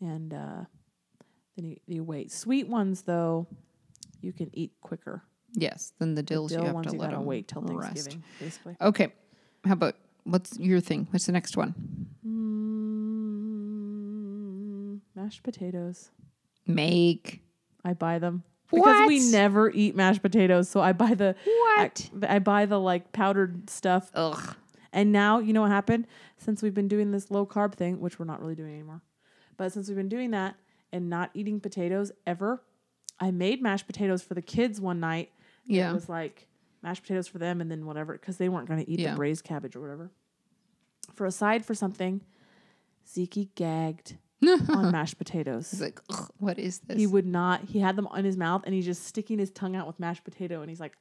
and 0.01 0.33
uh, 0.33 0.65
you, 1.67 1.77
you 1.87 2.05
wait. 2.05 2.31
Sweet 2.31 2.69
ones 2.69 3.03
though, 3.03 3.47
you 4.21 4.33
can 4.33 4.51
eat 4.53 4.73
quicker. 4.81 5.23
Yes. 5.55 5.93
Then 5.99 6.15
the 6.15 6.23
The 6.23 6.27
dills 6.27 6.53
you 6.53 6.63
have 6.63 6.75
ones 6.75 6.89
to 6.89 6.93
you 6.93 6.99
let 6.99 7.07
gotta 7.07 7.19
them 7.19 7.27
wait 7.27 7.49
till 7.49 7.63
rest. 7.63 7.95
Thanksgiving, 7.95 8.23
basically. 8.39 8.77
Okay. 8.81 9.13
How 9.65 9.73
about 9.73 9.97
what's 10.25 10.59
your 10.59 10.81
thing? 10.81 11.09
What's 11.11 11.27
the 11.27 11.33
next 11.33 11.57
one? 11.57 11.75
Mm, 13.39 15.01
mashed 15.15 15.43
potatoes. 15.43 16.11
Make. 16.67 17.43
I 17.85 17.95
buy 17.95 18.19
them 18.19 18.43
because 18.71 19.09
we 19.09 19.31
never 19.31 19.71
eat 19.71 19.97
mashed 19.97 20.21
potatoes, 20.23 20.69
so 20.69 20.81
I 20.81 20.93
buy 20.93 21.15
the 21.15 21.35
What? 21.45 22.11
I, 22.23 22.37
I 22.37 22.39
buy 22.39 22.67
the 22.67 22.79
like 22.79 23.13
powdered 23.13 23.71
stuff 23.71 24.11
Ugh. 24.15 24.55
And 24.93 25.13
now, 25.13 25.39
you 25.39 25.53
know 25.53 25.61
what 25.63 25.71
happened? 25.71 26.07
Since 26.39 26.63
we've 26.63 26.75
been 26.75 26.89
doing 26.89 27.11
this 27.11 27.31
low 27.31 27.45
carb 27.47 27.75
thing, 27.75 28.01
which 28.01 28.19
we're 28.19 28.25
not 28.25 28.41
really 28.41 28.55
doing 28.55 28.73
anymore, 28.73 29.03
but 29.57 29.73
since 29.73 29.89
we've 29.89 29.97
been 29.97 30.09
doing 30.09 30.31
that 30.33 30.57
and 30.93 31.09
not 31.11 31.31
eating 31.35 31.61
potatoes 31.61 32.13
ever, 32.27 32.63
I 33.21 33.31
made 33.31 33.63
mashed 33.63 33.87
potatoes 33.87 34.23
for 34.23 34.35
the 34.35 34.43
kids 34.43 34.81
one 34.81 35.01
night. 35.01 35.31
Yeah. 35.67 35.91
It 35.91 35.95
was 35.95 36.09
like 36.09 36.47
mashed 36.83 37.03
potatoes 37.03 37.27
for 37.29 37.39
them 37.39 37.61
and 37.61 37.71
then 37.71 37.85
whatever, 37.87 38.13
because 38.15 38.37
they 38.37 38.49
weren't 38.49 38.69
going 38.69 38.85
to 38.85 38.91
eat 38.91 39.01
Yeah. 39.01 39.11
the 39.13 39.17
braised 39.17 39.45
cabbage 39.45 39.75
or 39.77 39.81
whatever. 39.81 40.11
for 41.15 41.27
a 41.27 41.31
side 41.33 41.65
for 41.65 41.75
something, 41.75 42.21
Zeke 43.09 43.49
gagged 43.55 44.17
on 44.69 44.93
mashed 44.93 45.19
potatoes. 45.19 45.71
He's 45.71 45.81
like, 45.81 46.01
"Ugh, 46.11 46.31
what 46.39 46.59
is 46.59 46.79
this? 46.81 46.97
He 46.99 47.07
would 47.07 47.27
not. 47.27 47.65
He 47.65 47.81
had 47.81 47.97
them 47.97 48.07
on 48.09 48.25
his 48.25 48.37
mouth, 48.37 48.63
and 48.67 48.75
he's 48.75 48.85
just 48.85 49.05
sticking 49.05 49.39
his 49.39 49.51
tongue 49.51 49.75
out 49.75 49.87
with 49.87 49.99
mashed 49.99 50.23
potato, 50.23 50.61
and 50.61 50.69
he's 50.71 50.79
like, 50.81 50.93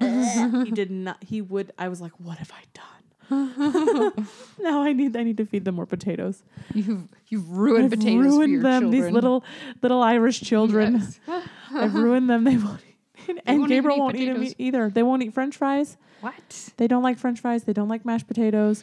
he 0.00 0.70
did 0.70 0.90
not. 0.90 1.22
He 1.22 1.42
would. 1.42 1.72
I 1.78 1.88
was 1.88 2.00
like, 2.00 2.12
what 2.18 2.38
have 2.38 2.50
I 2.52 2.62
done? 2.72 2.99
now 4.58 4.82
I 4.82 4.92
need. 4.92 5.16
I 5.16 5.22
need 5.22 5.36
to 5.36 5.46
feed 5.46 5.64
them 5.64 5.76
more 5.76 5.86
potatoes. 5.86 6.42
you've 6.74 7.08
you've 7.28 7.50
ruined 7.50 7.84
I've 7.84 7.90
potatoes 7.98 8.26
ruined 8.26 8.52
your 8.52 8.62
them. 8.62 8.82
children. 8.82 9.02
These 9.02 9.12
little 9.12 9.44
little 9.82 10.02
Irish 10.02 10.40
children. 10.40 11.02
Yes. 11.28 11.44
I've 11.74 11.94
ruined 11.94 12.28
them. 12.28 12.44
They 12.44 12.56
won't. 12.56 12.80
Eat, 13.28 13.38
and 13.46 13.60
won't 13.60 13.70
Gabriel 13.70 13.96
eat 13.96 14.00
won't 14.00 14.16
eat 14.16 14.32
them 14.32 14.54
either. 14.58 14.90
They 14.90 15.02
won't 15.02 15.22
eat 15.22 15.32
French 15.32 15.56
fries. 15.56 15.96
what? 16.20 16.70
They 16.76 16.88
don't 16.88 17.02
like 17.02 17.18
French 17.18 17.40
fries. 17.40 17.64
They 17.64 17.72
don't 17.72 17.88
like 17.88 18.04
mashed 18.04 18.26
potatoes. 18.26 18.82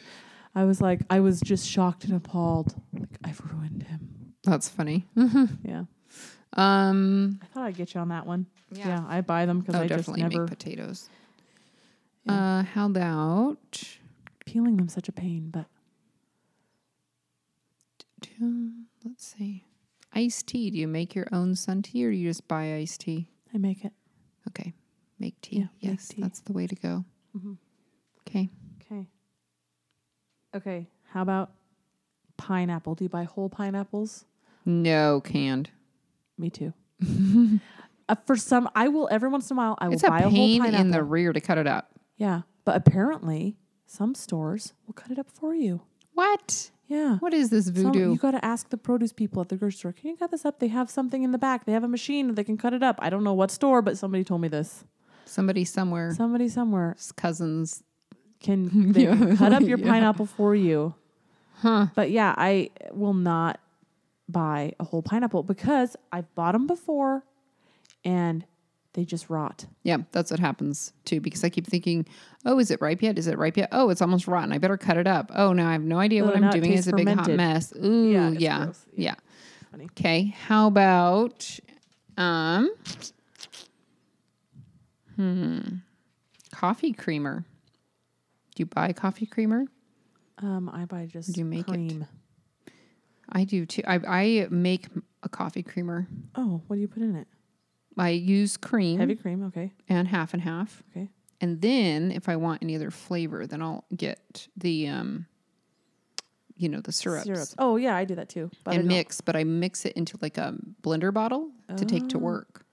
I 0.54 0.64
was 0.64 0.80
like, 0.80 1.00
I 1.10 1.20
was 1.20 1.40
just 1.40 1.68
shocked 1.68 2.04
and 2.04 2.14
appalled. 2.14 2.74
Like 2.92 3.18
I've 3.24 3.40
ruined 3.52 3.82
him. 3.84 4.34
That's 4.44 4.68
funny. 4.68 5.06
Yeah. 5.62 5.84
Um, 6.54 7.38
I 7.42 7.46
thought 7.46 7.64
I'd 7.64 7.76
get 7.76 7.94
you 7.94 8.00
on 8.00 8.08
that 8.08 8.26
one. 8.26 8.46
Yeah. 8.72 8.88
Yeah, 8.88 9.04
I 9.06 9.20
buy 9.20 9.44
them 9.44 9.60
because 9.60 9.74
oh, 9.74 9.80
I 9.80 9.86
just 9.86 10.08
never 10.08 10.40
make 10.40 10.48
potatoes. 10.48 11.10
Yeah. 12.24 12.58
Uh, 12.58 12.62
how 12.62 12.86
about 12.86 13.82
peeling 14.48 14.78
them 14.78 14.88
such 14.88 15.08
a 15.08 15.12
pain. 15.12 15.50
But 15.50 15.66
let's 19.04 19.26
see, 19.36 19.64
iced 20.14 20.46
tea? 20.48 20.70
Do 20.70 20.78
you 20.78 20.88
make 20.88 21.14
your 21.14 21.26
own 21.32 21.54
sun 21.54 21.82
tea 21.82 22.04
or 22.06 22.10
do 22.10 22.16
you 22.16 22.28
just 22.28 22.46
buy 22.48 22.74
iced 22.76 23.00
tea? 23.00 23.28
I 23.54 23.58
make 23.58 23.84
it. 23.84 23.92
Okay, 24.48 24.72
make 25.18 25.40
tea. 25.42 25.56
Yeah, 25.58 25.62
make 25.82 25.98
yes, 25.98 26.08
tea. 26.08 26.22
that's 26.22 26.40
the 26.40 26.52
way 26.52 26.66
to 26.66 26.74
go. 26.74 27.04
Mm-hmm. 27.36 27.52
Okay, 28.26 28.48
Okay. 28.82 29.06
Okay. 30.56 30.88
How 31.10 31.22
about 31.22 31.50
pineapple? 32.38 32.94
Do 32.94 33.04
you 33.04 33.08
buy 33.10 33.24
whole 33.24 33.48
pineapples? 33.50 34.24
no 34.64 35.20
canned. 35.20 35.70
Me 36.38 36.48
too. 36.50 36.72
uh, 38.08 38.14
for 38.26 38.36
some, 38.36 38.68
I 38.74 38.88
will 38.88 39.08
every 39.10 39.28
once 39.28 39.50
in 39.50 39.56
a 39.56 39.58
while. 39.58 39.76
I 39.78 39.88
will 39.88 39.94
It's 39.94 40.04
a 40.04 40.08
buy 40.08 40.20
a 40.20 40.22
whole 40.22 40.30
pain 40.32 40.60
pineapple. 40.60 40.80
in 40.86 40.90
the 40.90 41.02
rear 41.02 41.32
to 41.32 41.40
cut 41.40 41.58
it 41.58 41.66
up. 41.66 41.90
yeah, 42.16 42.42
but 42.64 42.76
apparently 42.76 43.56
some 43.90 44.14
stores 44.14 44.74
will 44.86 44.92
cut 44.94 45.10
it 45.10 45.18
up 45.18 45.30
for 45.30 45.54
you. 45.54 45.80
What? 46.14 46.70
Yeah. 46.88 47.16
What 47.18 47.32
is 47.34 47.50
this 47.50 47.66
Some- 47.66 47.74
voodoo? 47.74 48.12
you 48.12 48.16
got 48.18 48.32
to 48.32 48.44
ask 48.44 48.68
the 48.70 48.76
produce 48.76 49.12
people 49.12 49.40
at 49.42 49.48
the 49.48 49.56
grocery 49.56 49.78
store. 49.78 49.92
Can 49.92 50.10
you 50.10 50.16
cut 50.16 50.30
this 50.30 50.44
up? 50.44 50.58
They 50.58 50.68
have 50.68 50.90
something 50.90 51.22
in 51.22 51.32
the 51.32 51.38
back. 51.38 51.64
They 51.64 51.72
have 51.72 51.84
a 51.84 51.88
machine 51.88 52.26
that 52.28 52.34
they 52.36 52.44
can 52.44 52.56
cut 52.58 52.72
it 52.74 52.82
up. 52.82 52.96
I 53.00 53.08
don't 53.10 53.24
know 53.24 53.34
what 53.34 53.50
store, 53.50 53.82
but 53.82 53.96
somebody 53.98 54.24
told 54.24 54.40
me 54.42 54.48
this. 54.48 54.84
Somebody 55.24 55.64
somewhere, 55.64 56.12
Somebody 56.14 56.48
somewhere 56.48 56.96
cousins. 57.16 57.82
can 58.40 58.92
Yeah. 58.96 59.34
cut 59.36 59.52
up 59.52 59.62
your 59.62 59.78
Yeah. 59.82 59.86
pineapple 59.90 60.26
for 60.26 60.54
you. 60.54 60.94
Huh? 61.56 61.86
But 61.94 62.10
yeah, 62.10 62.34
I 62.36 62.70
will 62.92 63.14
not 63.14 63.58
buy 64.28 64.72
a 64.78 64.84
whole 64.84 65.02
pineapple 65.02 65.42
because 65.42 65.96
I've 66.12 66.32
bought 66.34 66.52
them 66.52 66.66
before 66.66 67.24
and 68.04 68.44
they 68.94 69.04
just 69.04 69.28
rot. 69.30 69.66
Yeah, 69.82 69.98
that's 70.12 70.30
what 70.30 70.40
happens 70.40 70.92
too. 71.04 71.20
Because 71.20 71.44
I 71.44 71.50
keep 71.50 71.66
thinking, 71.66 72.06
oh, 72.44 72.58
is 72.58 72.70
it 72.70 72.80
ripe 72.80 73.02
yet? 73.02 73.18
Is 73.18 73.26
it 73.26 73.38
ripe 73.38 73.56
yet? 73.56 73.68
Oh, 73.72 73.90
it's 73.90 74.02
almost 74.02 74.26
rotten. 74.26 74.52
I 74.52 74.58
better 74.58 74.76
cut 74.76 74.96
it 74.96 75.06
up. 75.06 75.30
Oh, 75.34 75.52
now 75.52 75.68
I 75.68 75.72
have 75.72 75.82
no 75.82 75.98
idea 75.98 76.24
what 76.24 76.34
Oh, 76.34 76.44
I'm 76.44 76.50
doing. 76.50 76.72
It's 76.72 76.86
a 76.86 76.92
big 76.92 77.08
hot 77.08 77.28
mess. 77.28 77.72
Ooh, 77.76 78.10
Yeah, 78.10 78.30
yeah, 78.30 78.72
yeah. 78.94 79.14
Okay, 79.74 80.34
how 80.46 80.66
about 80.66 81.60
um, 82.16 82.70
hmm, 85.16 85.58
coffee 86.52 86.92
creamer? 86.92 87.44
Do 88.54 88.62
you 88.62 88.66
buy 88.66 88.92
coffee 88.92 89.26
creamer? 89.26 89.66
Um, 90.38 90.68
I 90.72 90.84
buy 90.84 91.06
just 91.06 91.34
Do 91.34 91.40
you 91.40 91.44
make 91.44 91.68
it? 91.68 91.72
cream. 91.72 92.06
I 93.30 93.44
do 93.44 93.66
too. 93.66 93.82
I 93.86 94.00
I 94.06 94.46
make 94.50 94.86
a 95.22 95.28
coffee 95.28 95.62
creamer. 95.62 96.06
Oh, 96.34 96.62
what 96.66 96.76
do 96.76 96.80
you 96.80 96.88
put 96.88 97.02
in 97.02 97.14
it? 97.14 97.28
I 97.98 98.10
use 98.10 98.56
cream 98.56 98.98
Heavy 98.98 99.16
cream. 99.16 99.44
Okay. 99.44 99.72
and 99.88 100.06
half 100.08 100.32
and 100.34 100.42
half. 100.42 100.82
Okay. 100.90 101.08
And 101.40 101.60
then 101.60 102.10
if 102.12 102.28
I 102.28 102.36
want 102.36 102.62
any 102.62 102.74
other 102.76 102.90
flavor, 102.90 103.46
then 103.46 103.62
I'll 103.62 103.84
get 103.96 104.48
the 104.56 104.88
um 104.88 105.26
you 106.56 106.68
know, 106.68 106.80
the 106.80 106.90
syrups. 106.90 107.54
Oh 107.58 107.76
yeah, 107.76 107.94
I 107.96 108.04
do 108.04 108.16
that 108.16 108.28
too. 108.28 108.50
But 108.64 108.74
I 108.74 108.78
and 108.78 108.88
mix, 108.88 109.20
but 109.20 109.36
I 109.36 109.44
mix 109.44 109.84
it 109.86 109.92
into 109.92 110.18
like 110.20 110.38
a 110.38 110.56
blender 110.82 111.12
bottle 111.14 111.50
to 111.76 111.84
take 111.84 112.08
to 112.08 112.16
Oh, 112.16 112.20
work. 112.20 112.64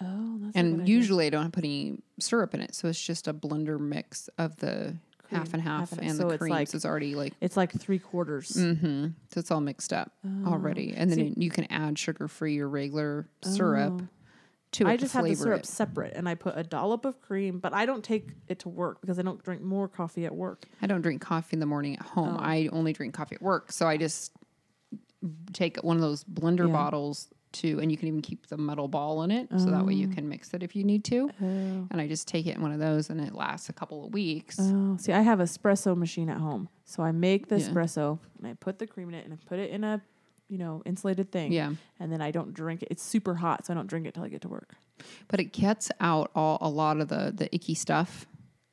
Oh, 0.00 0.38
that's 0.40 0.56
a 0.56 0.58
good 0.58 0.64
And 0.72 0.80
idea. 0.82 0.94
usually 0.96 1.26
I 1.26 1.30
don't 1.30 1.52
put 1.52 1.64
any 1.64 1.98
syrup 2.18 2.54
in 2.54 2.62
it, 2.62 2.74
so 2.74 2.88
it's 2.88 3.04
just 3.04 3.28
a 3.28 3.34
blender 3.34 3.78
mix 3.78 4.28
of 4.38 4.56
the 4.56 4.96
half 5.30 5.52
and 5.52 5.62
half, 5.62 5.90
half 5.90 5.98
and- 5.98 6.08
and 6.08 6.16
so 6.16 6.30
the 6.30 6.38
cream. 6.38 6.50
like- 6.50 6.68
so 6.68 6.76
it's 6.76 6.86
already 6.86 7.14
like 7.14 7.34
it's 7.42 7.56
like 7.58 7.72
three 7.78 7.98
quarters. 7.98 8.52
mm-hmm. 8.52 9.08
So 9.34 9.38
it's 9.40 9.50
all 9.50 9.60
mixed 9.60 9.92
up 9.92 10.12
already, 10.46 10.94
and 10.96 11.10
then 11.10 11.18
See- 11.18 11.34
you 11.36 11.50
can 11.50 11.64
add 11.70 11.98
sugar 11.98 12.26
free 12.26 12.58
or 12.58 12.68
regular 12.70 13.28
syrup 13.42 14.00
Oh. 14.02 14.08
To 14.72 14.86
I 14.86 14.96
just 14.96 15.14
have 15.14 15.24
the 15.24 15.34
syrup 15.34 15.60
it. 15.60 15.66
separate, 15.66 16.12
and 16.14 16.28
I 16.28 16.34
put 16.34 16.56
a 16.56 16.62
dollop 16.62 17.04
of 17.04 17.20
cream, 17.20 17.58
but 17.58 17.72
I 17.74 17.86
don't 17.86 18.04
take 18.04 18.30
it 18.48 18.60
to 18.60 18.68
work 18.68 19.00
because 19.00 19.18
I 19.18 19.22
don't 19.22 19.42
drink 19.42 19.62
more 19.62 19.88
coffee 19.88 20.24
at 20.26 20.34
work. 20.34 20.64
I 20.80 20.86
don't 20.86 21.00
drink 21.02 21.20
coffee 21.20 21.54
in 21.54 21.60
the 21.60 21.66
morning 21.66 21.96
at 21.96 22.02
home. 22.02 22.36
Oh. 22.38 22.40
I 22.40 22.68
only 22.72 22.92
drink 22.92 23.12
coffee 23.14 23.34
at 23.36 23.42
work. 23.42 23.72
So 23.72 23.86
I 23.88 23.96
just 23.96 24.32
take 25.52 25.78
one 25.82 25.96
of 25.96 26.02
those 26.02 26.24
blender 26.24 26.66
Yeah. 26.68 26.72
bottles 26.72 27.28
to, 27.52 27.80
and 27.80 27.90
you 27.90 27.98
can 27.98 28.06
even 28.06 28.22
keep 28.22 28.46
the 28.46 28.56
metal 28.56 28.86
ball 28.86 29.24
in 29.24 29.32
it. 29.32 29.48
So 29.58 29.72
that 29.72 29.84
way 29.84 29.92
you 29.92 30.06
Oh. 30.08 30.14
can 30.14 30.28
mix 30.28 30.54
it 30.54 30.62
if 30.62 30.76
you 30.76 30.84
need 30.84 31.02
to. 31.06 31.28
Oh. 31.42 31.88
And 31.90 32.00
I 32.00 32.06
just 32.06 32.28
take 32.28 32.46
it 32.46 32.54
in 32.54 32.62
one 32.62 32.70
of 32.70 32.78
those 32.78 33.10
and 33.10 33.20
it 33.20 33.34
lasts 33.34 33.68
a 33.68 33.72
couple 33.72 34.04
of 34.06 34.12
weeks. 34.14 34.56
Oh, 34.60 34.96
see, 34.98 35.12
I 35.12 35.22
have 35.22 35.40
a 35.40 35.42
espresso 35.42 35.96
machine 35.96 36.28
at 36.30 36.36
home, 36.36 36.68
so 36.84 37.02
I 37.02 37.10
make 37.10 37.48
the 37.48 37.58
Yeah. 37.58 37.68
espresso 37.68 38.20
and 38.38 38.46
I 38.46 38.54
put 38.54 38.78
the 38.78 38.86
cream 38.86 39.08
in 39.08 39.16
it 39.16 39.24
and 39.24 39.34
I 39.34 39.38
put 39.46 39.58
it 39.58 39.70
in 39.70 39.82
a, 39.82 40.00
you 40.50 40.58
know, 40.58 40.82
insulated 40.84 41.30
thing. 41.32 41.52
yeah. 41.52 41.72
And 41.98 42.12
then 42.12 42.20
I 42.20 42.30
don't 42.30 42.52
drink 42.52 42.82
it. 42.82 42.88
It's 42.90 43.02
super 43.02 43.36
hot, 43.36 43.64
so 43.66 43.72
I 43.72 43.76
don't 43.76 43.86
drink 43.86 44.06
it 44.06 44.14
till 44.14 44.24
I 44.24 44.28
get 44.28 44.42
to 44.42 44.48
work. 44.48 44.74
But 45.28 45.40
it 45.40 45.52
gets 45.52 45.90
out 46.00 46.30
all 46.34 46.58
a 46.60 46.68
lot 46.68 47.00
of 47.00 47.08
the, 47.08 47.32
the 47.34 47.54
icky 47.54 47.74
stuff 47.74 48.26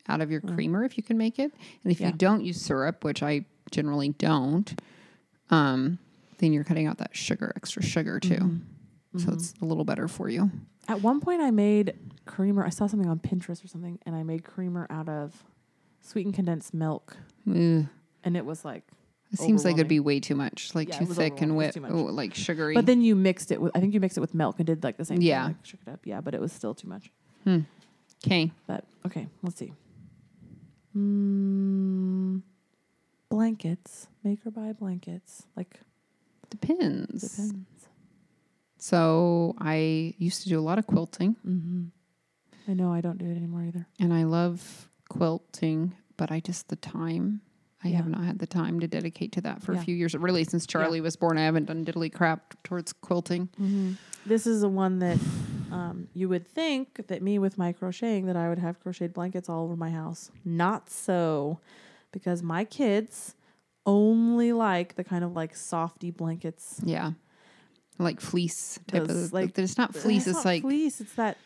out 0.09 0.19
of 0.21 0.31
your 0.31 0.41
creamer 0.41 0.83
if 0.83 0.97
you 0.97 1.03
can 1.03 1.17
make 1.17 1.37
it. 1.39 1.51
And 1.83 1.91
if 1.91 1.97
Mm. 1.99 2.01
Yeah. 2.01 2.07
you 2.07 2.13
don't 2.13 2.43
use 2.43 2.59
syrup, 2.59 3.03
which 3.03 3.21
I 3.23 3.45
generally 3.71 4.09
don't, 4.09 4.77
um, 5.49 5.99
then 6.39 6.51
you're 6.53 6.63
cutting 6.63 6.87
out 6.87 6.97
that 6.97 7.15
sugar, 7.15 7.53
extra 7.55 7.81
sugar 7.83 8.19
too. 8.19 8.35
Mm-hmm. 8.35 9.19
So 9.19 9.31
it's 9.33 9.53
a 9.61 9.65
little 9.65 9.83
better 9.85 10.07
for 10.07 10.29
you. 10.29 10.51
At 10.87 11.01
one 11.01 11.19
point, 11.19 11.41
I 11.41 11.51
made 11.51 11.93
creamer. 12.25 12.65
I 12.65 12.69
saw 12.69 12.87
something 12.87 13.09
on 13.09 13.19
Pinterest 13.19 13.63
or 13.63 13.67
something, 13.67 13.99
and 14.05 14.15
I 14.15 14.23
made 14.23 14.43
creamer 14.43 14.87
out 14.89 15.09
of 15.09 15.43
sweetened 16.01 16.35
condensed 16.35 16.73
milk, 16.73 17.17
Ugh. 17.49 17.85
and 18.23 18.37
it 18.37 18.45
was 18.45 18.63
like. 18.65 18.83
It 19.31 19.39
seems 19.39 19.65
like 19.65 19.75
it'd 19.75 19.87
be 19.89 19.99
way 19.99 20.19
too 20.19 20.35
much, 20.35 20.73
like 20.73 20.87
Yeah, 20.89 20.95
it 20.95 20.99
too 20.99 21.05
was 21.07 21.17
thick 21.17 21.41
and 21.41 21.51
overwhelming. 21.51 21.61
It 21.63 21.65
was 21.67 21.73
too 21.75 21.81
much. 21.81 21.91
oh, 21.91 22.13
like 22.13 22.33
sugary. 22.35 22.75
But 22.75 22.85
then 22.85 23.01
you 23.01 23.15
mixed 23.15 23.51
it 23.51 23.59
with. 23.61 23.75
I 23.75 23.79
think 23.81 23.93
you 23.93 23.99
mixed 23.99 24.17
it 24.17 24.21
with 24.21 24.33
milk 24.33 24.55
and 24.59 24.65
did 24.65 24.83
like 24.83 24.97
the 24.97 25.05
same. 25.05 25.21
Yeah. 25.21 25.47
Thing, 25.47 25.55
like 25.57 25.65
shook 25.65 25.79
it 25.85 25.89
up. 25.91 25.99
Yeah, 26.05 26.21
but 26.21 26.33
it 26.33 26.39
was 26.41 26.51
still 26.53 26.73
too 26.73 26.87
much. 26.87 27.11
okay, 28.25 28.51
But 28.67 28.85
okay, 29.05 29.27
let's 29.43 29.57
see. 29.57 29.73
Mm, 30.95 32.41
blankets. 33.29 34.07
Make 34.23 34.45
or 34.45 34.51
buy 34.51 34.73
blankets. 34.73 35.43
Like 35.55 35.79
depends. 36.49 37.35
depends. 37.35 37.87
So 38.79 39.55
I 39.59 40.13
used 40.17 40.43
to 40.43 40.49
do 40.49 40.59
a 40.59 40.61
lot 40.61 40.77
of 40.79 40.87
quilting, 40.87 41.35
Mm-hmm. 41.47 41.85
I 42.69 42.73
know 42.73 42.91
I 42.91 42.99
don't 43.01 43.17
do 43.17 43.25
it 43.25 43.35
anymore 43.37 43.63
either. 43.63 43.87
and 43.99 44.13
I 44.13 44.23
love 44.23 44.89
quilting, 45.09 45.93
but 46.17 46.31
I 46.31 46.39
just 46.41 46.67
the 46.67 46.75
time. 46.75 47.41
I 47.83 47.89
have 47.89 48.07
not 48.07 48.23
had 48.23 48.39
the 48.39 48.47
time 48.47 48.79
to 48.79 48.87
dedicate 48.87 49.31
to 49.33 49.41
that 49.41 49.61
for 49.61 49.73
a 49.73 49.77
few 49.77 49.95
years. 49.95 50.15
Really, 50.15 50.43
since 50.43 50.65
Charlie 50.65 51.01
was 51.01 51.15
born, 51.15 51.37
I 51.37 51.45
haven't 51.45 51.65
done 51.65 51.85
diddly 51.85 52.11
crap 52.11 52.61
towards 52.63 52.91
quilting. 52.91 53.49
Mm-hmm. 53.61 53.93
This 54.25 54.47
is 54.47 54.61
the 54.61 54.69
one 54.69 54.99
that 54.99 55.19
um, 55.71 56.07
you 56.13 56.27
would 56.27 56.47
think 56.47 57.07
that 57.07 57.21
me 57.21 57.37
with 57.37 57.57
my 57.57 57.71
crocheting 57.73 58.25
that 58.25 58.35
I 58.35 58.49
would 58.49 58.57
have 58.57 58.79
crocheted 58.79 59.13
blankets 59.13 59.47
all 59.47 59.63
over 59.63 59.75
my 59.75 59.91
house. 59.91 60.31
Not 60.43 60.89
so, 60.89 61.59
because 62.11 62.41
my 62.41 62.63
kids 62.65 63.35
only 63.85 64.53
like 64.53 64.95
the 64.95 65.03
kind 65.03 65.23
of 65.23 65.33
like 65.33 65.55
softy 65.55 66.09
blankets. 66.09 66.81
Yeah, 66.83 67.11
like 67.99 68.19
fleece 68.19 68.79
type 68.87 69.05
Those, 69.05 69.25
of. 69.25 69.33
like- 69.33 69.57
it's 69.57 69.77
not 69.77 69.93
fleece. 69.95 70.25
It's, 70.25 70.37
not 70.37 70.45
like 70.45 70.61
fleece. 70.63 70.99
It's 70.99 71.13
that. 71.13 71.37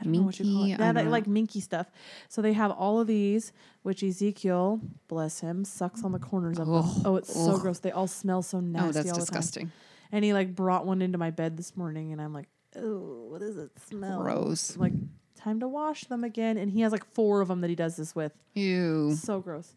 I 0.00 0.04
don't 0.04 0.12
know 0.12 0.22
what 0.22 0.38
you 0.38 0.44
call 0.52 0.64
it. 0.64 0.68
Yeah, 0.68 0.92
that 0.92 1.06
like 1.06 1.26
minky 1.26 1.60
stuff. 1.60 1.90
So 2.28 2.42
they 2.42 2.52
have 2.52 2.70
all 2.70 3.00
of 3.00 3.06
these, 3.06 3.52
which 3.82 4.02
Ezekiel, 4.02 4.80
bless 5.08 5.40
him, 5.40 5.64
sucks 5.64 6.02
on 6.04 6.12
the 6.12 6.18
corners 6.18 6.58
of 6.58 6.66
them. 6.66 6.82
Oh, 7.04 7.16
it's 7.16 7.32
so 7.32 7.58
gross. 7.58 7.78
They 7.78 7.90
all 7.92 8.06
smell 8.06 8.42
so 8.42 8.60
nasty. 8.60 8.88
oh, 8.88 8.92
that's 8.92 9.08
all 9.10 9.14
the 9.14 9.20
time. 9.20 9.20
disgusting. 9.20 9.72
And 10.12 10.24
he 10.24 10.32
like 10.32 10.54
brought 10.54 10.86
one 10.86 11.02
into 11.02 11.18
my 11.18 11.30
bed 11.30 11.56
this 11.56 11.76
morning, 11.76 12.12
and 12.12 12.20
I'm 12.20 12.32
like, 12.32 12.48
oh, 12.76 13.26
what 13.30 13.40
does 13.40 13.56
it 13.56 13.70
smell? 13.88 14.22
Gross. 14.22 14.76
Like, 14.76 14.92
time 15.36 15.60
to 15.60 15.68
wash 15.68 16.04
them 16.04 16.24
again. 16.24 16.56
And 16.56 16.70
he 16.70 16.80
has 16.82 16.92
like 16.92 17.04
four 17.12 17.40
of 17.40 17.48
them 17.48 17.60
that 17.62 17.70
he 17.70 17.76
does 17.76 17.96
this 17.96 18.14
with. 18.14 18.32
Ew. 18.54 19.14
So 19.14 19.40
gross. 19.40 19.74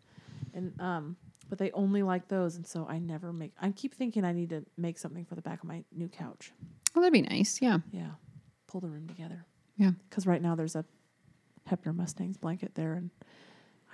And 0.53 0.79
um, 0.79 1.15
but 1.49 1.57
they 1.57 1.71
only 1.71 2.03
like 2.03 2.27
those, 2.27 2.55
and 2.55 2.65
so 2.67 2.85
I 2.89 2.99
never 2.99 3.31
make. 3.31 3.53
I 3.61 3.71
keep 3.71 3.93
thinking 3.93 4.25
I 4.25 4.31
need 4.33 4.49
to 4.49 4.65
make 4.77 4.97
something 4.97 5.25
for 5.25 5.35
the 5.35 5.41
back 5.41 5.61
of 5.63 5.69
my 5.69 5.83
new 5.95 6.07
couch. 6.09 6.51
Well, 6.93 7.01
that'd 7.03 7.13
be 7.13 7.21
nice. 7.21 7.61
Yeah. 7.61 7.79
Yeah, 7.91 8.11
pull 8.67 8.81
the 8.81 8.87
room 8.89 9.07
together. 9.07 9.45
Yeah. 9.77 9.91
Because 10.09 10.25
right 10.27 10.41
now 10.41 10.55
there's 10.55 10.75
a 10.75 10.83
Heppner 11.69 11.95
Mustangs 11.95 12.37
blanket 12.37 12.73
there, 12.75 12.93
and 12.93 13.09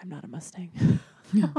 I'm 0.01 0.09
not 0.09 0.23
a 0.23 0.27
Mustang. 0.27 0.71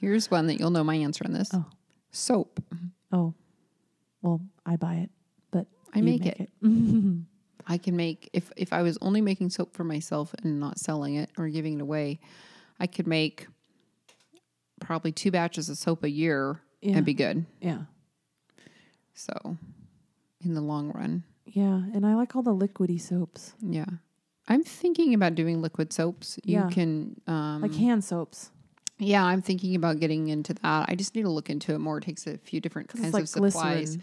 Here's 0.00 0.30
one 0.30 0.46
that 0.46 0.58
you'll 0.60 0.70
know 0.70 0.84
my 0.84 0.94
answer 0.94 1.24
on 1.24 1.32
this. 1.32 1.50
Oh. 1.52 1.64
Soap. 2.12 2.60
Mm-hmm. 2.74 2.86
oh, 3.16 3.34
well, 4.22 4.40
I 4.64 4.76
buy 4.76 4.94
it, 4.96 5.10
but 5.50 5.66
I 5.94 5.98
you 5.98 6.04
make 6.04 6.24
it. 6.26 6.40
it. 6.40 6.50
I 7.66 7.76
can 7.76 7.96
make 7.96 8.30
if 8.32 8.50
if 8.56 8.72
I 8.72 8.80
was 8.82 8.96
only 9.02 9.20
making 9.20 9.50
soap 9.50 9.74
for 9.76 9.84
myself 9.84 10.34
and 10.42 10.58
not 10.58 10.78
selling 10.78 11.16
it 11.16 11.30
or 11.36 11.48
giving 11.48 11.74
it 11.74 11.82
away, 11.82 12.18
I 12.80 12.86
could 12.86 13.06
make 13.06 13.46
probably 14.80 15.12
two 15.12 15.30
batches 15.30 15.68
of 15.68 15.76
soap 15.76 16.02
a 16.04 16.10
year 16.10 16.60
Yeah. 16.80 16.96
and 16.96 17.04
be 17.04 17.12
good. 17.14 17.44
yeah. 17.60 17.82
So, 19.14 19.56
in 20.44 20.54
the 20.54 20.60
long 20.60 20.92
run, 20.92 21.24
Yeah. 21.52 21.80
And 21.94 22.06
I 22.06 22.14
like 22.14 22.36
all 22.36 22.42
the 22.42 22.54
liquidy 22.54 23.00
soaps, 23.00 23.54
yeah. 23.62 23.86
I'm 24.50 24.62
thinking 24.62 25.12
about 25.14 25.34
doing 25.34 25.60
liquid 25.60 25.92
soaps. 25.92 26.38
You 26.44 26.60
Yeah. 26.60 26.70
can 26.70 27.20
um 27.26 27.60
like 27.62 27.74
hand 27.74 28.02
soaps. 28.04 28.50
Yeah, 29.00 29.22
I'm 29.24 29.42
thinking 29.42 29.76
about 29.76 30.00
getting 30.00 30.28
into 30.28 30.54
that. 30.54 30.86
I 30.88 30.94
just 30.96 31.14
need 31.14 31.22
to 31.22 31.30
look 31.30 31.48
into 31.50 31.72
it 31.74 31.78
more. 31.78 31.98
It 31.98 32.04
takes 32.04 32.26
a 32.26 32.36
few 32.38 32.60
different 32.60 32.88
kinds 32.88 33.08
it's 33.14 33.18
of 33.18 33.28
supplies. 33.28 33.90
glycerin. 33.96 34.02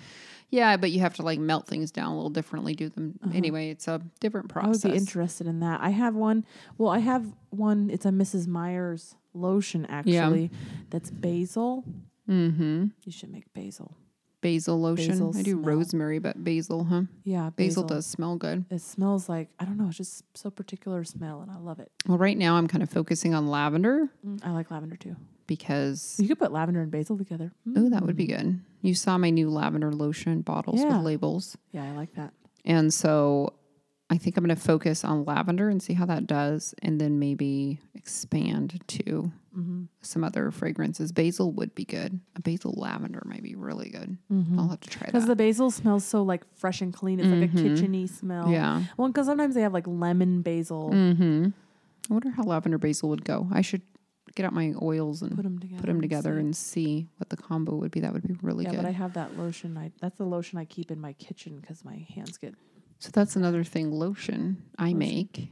Yeah, 0.52 0.78
but 0.78 0.92
you 0.92 1.00
have 1.02 1.16
to 1.16 1.22
like 1.24 1.40
melt 1.40 1.68
things 1.68 1.92
down 1.92 2.12
a 2.12 2.16
little 2.16 2.30
differently, 2.30 2.76
do 2.76 2.88
them 2.90 3.20
Uh-huh. 3.24 3.34
anyway. 3.36 3.72
It's 3.72 3.88
a 3.90 4.00
different 4.22 4.48
process. 4.50 4.86
I 4.86 4.88
would 4.90 4.94
be 4.94 4.98
interested 4.98 5.48
in 5.48 5.60
that. 5.62 5.82
I 5.82 5.90
have 5.90 6.16
one. 6.16 6.46
Well, 6.78 6.92
I 6.92 7.00
have 7.00 7.34
one. 7.50 7.90
It's 7.90 8.06
a 8.06 8.10
Mrs. 8.10 8.48
Meyers 8.48 9.16
lotion, 9.34 9.86
actually. 9.88 10.44
Yeah. 10.54 10.58
That's 10.92 11.10
basil. 11.12 11.84
mm-hmm. 12.30 12.86
You 13.04 13.12
should 13.12 13.32
make 13.32 13.52
basil. 13.54 13.98
Basil 14.46 14.80
lotion. 14.80 15.10
Basil 15.10 15.34
I 15.36 15.42
do 15.42 15.52
smell. 15.62 15.76
rosemary, 15.76 16.20
but 16.20 16.44
basil, 16.44 16.84
huh? 16.84 17.02
Yeah, 17.24 17.50
Basil, 17.56 17.84
basil. 17.84 17.84
does 17.84 18.06
smell 18.06 18.36
good. 18.36 18.66
It 18.70 18.82
smells 18.82 19.28
like 19.28 19.50
I 19.60 19.66
don't 19.66 19.78
know. 19.78 19.88
It's 19.88 19.98
just 19.98 20.24
so 20.38 20.50
particular 20.52 21.04
smell, 21.04 21.42
and 21.42 21.50
I 21.50 21.58
love 21.58 21.80
it. 21.80 21.92
Well, 22.08 22.18
right 22.20 22.38
now 22.38 22.56
I'm 22.56 22.68
kind 22.68 22.84
of 22.84 22.90
focusing 22.90 23.34
on 23.34 23.48
lavender 23.48 24.10
Mm, 24.26 24.46
I 24.46 24.52
like 24.52 24.70
lavender 24.72 24.96
too. 24.98 25.16
because 25.48 26.16
You 26.20 26.28
could 26.28 26.40
put 26.40 26.52
lavender 26.52 26.82
and 26.82 26.92
basil 26.92 27.18
together. 27.18 27.52
Mm. 27.68 27.74
oh, 27.78 27.90
that 27.90 28.06
would 28.06 28.16
be 28.16 28.28
good. 28.28 28.60
You 28.82 28.94
saw 28.94 29.18
my 29.18 29.32
new 29.32 29.50
lavender 29.50 29.92
lotion 29.92 30.42
bottles 30.42 30.80
Yeah. 30.82 30.98
with 30.98 31.06
labels, 31.06 31.58
Yeah, 31.72 31.84
I 31.86 31.92
like 31.96 32.14
that. 32.16 32.34
and 32.64 32.94
so 32.94 33.54
I 34.12 34.20
think 34.20 34.38
I'm 34.38 34.44
going 34.46 34.56
to 34.56 34.62
focus 34.62 35.04
on 35.04 35.26
lavender 35.26 35.68
and 35.70 35.82
see 35.82 35.94
how 35.94 36.06
that 36.06 36.28
does, 36.28 36.76
and 36.84 37.02
then 37.02 37.18
maybe 37.18 37.80
expand 37.96 38.80
to 38.90 39.32
Mm-hmm. 39.58 39.84
some 40.02 40.24
other 40.24 40.52
fragrances. 40.52 41.12
Basil 41.12 41.52
would 41.54 41.74
be 41.76 41.86
good. 41.86 42.20
A 42.36 42.41
basil 42.41 42.74
lavender 42.76 43.22
might 43.26 43.41
be 43.44 43.56
really 43.56 43.89
good. 43.89 44.18
Mm-hmm. 44.32 44.60
I'll 44.60 44.70
have 44.70 44.80
to 44.82 44.89
try 44.89 45.02
that. 45.06 45.13
Because 45.13 45.28
the 45.28 45.36
basil 45.36 45.72
smells 45.72 46.04
so 46.06 46.24
like 46.24 46.44
fresh 46.56 46.82
and 46.82 46.94
clean. 46.94 47.20
It's 47.20 47.30
like 47.30 47.50
a 47.50 47.54
Mhm. 47.54 47.78
kitcheny 47.78 48.10
smell. 48.10 48.52
yeah. 48.52 48.84
Well, 48.98 49.08
because 49.08 49.28
sometimes 49.28 49.56
they 49.56 49.62
have 49.62 49.74
like 49.74 49.88
lemon 49.88 50.41
basil. 50.41 50.91
Mm-hmm. 50.91 51.48
I 52.10 52.13
wonder 52.13 52.30
how 52.32 52.44
lavender 52.44 52.78
basil 52.78 53.10
would 53.10 53.24
go. 53.26 53.48
I 53.52 53.62
should 53.62 53.82
get 54.36 54.46
out 54.46 54.54
my 54.54 54.74
oils 54.82 55.22
and 55.22 55.34
Put 55.36 55.44
them 55.44 55.58
together. 55.60 55.80
put 55.82 55.88
them 55.88 56.02
together 56.02 56.34
see. 56.34 56.39
and 56.39 56.56
see 56.56 57.08
what 57.18 57.30
the 57.30 57.38
combo 57.38 57.76
would 57.78 57.91
be. 57.91 58.02
That 58.02 58.12
would 58.12 58.28
be 58.28 58.36
really 58.41 58.65
yeah, 58.65 58.72
good. 58.72 58.76
Yeah, 58.78 58.82
but 58.84 58.89
I 58.89 58.91
have 58.91 59.13
that 59.13 59.38
lotion. 59.38 59.78
I 59.78 59.91
that's 60.02 60.18
the 60.18 60.26
lotion 60.26 60.60
I 60.60 60.65
keep 60.65 60.91
in 60.91 61.00
my 61.00 61.13
kitchen 61.13 61.58
because 61.62 61.86
my 61.86 62.06
hands 62.13 62.38
get. 62.38 62.54
so 63.00 63.10
that's 63.13 63.36
another 63.38 63.63
thing. 63.63 63.91
Lotion 63.91 64.62
I 64.78 64.88
Lotion. 64.88 64.98
make 65.00 65.50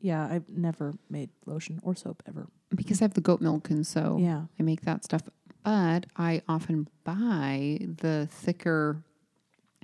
Yeah, 0.00 0.26
I've 0.26 0.48
never 0.48 0.94
made 1.08 1.30
lotion 1.46 1.78
or 1.82 1.94
soap 1.94 2.22
ever. 2.26 2.48
Because 2.74 3.00
I 3.00 3.04
have 3.04 3.14
the 3.14 3.20
goat 3.20 3.40
milk, 3.40 3.70
and 3.70 3.86
so 3.86 4.16
Yeah. 4.18 4.44
I 4.58 4.62
make 4.62 4.82
that 4.82 5.04
stuff. 5.04 5.22
But 5.62 6.06
I 6.16 6.42
often 6.48 6.88
buy 7.04 7.78
the 7.80 8.28
thicker, 8.30 9.02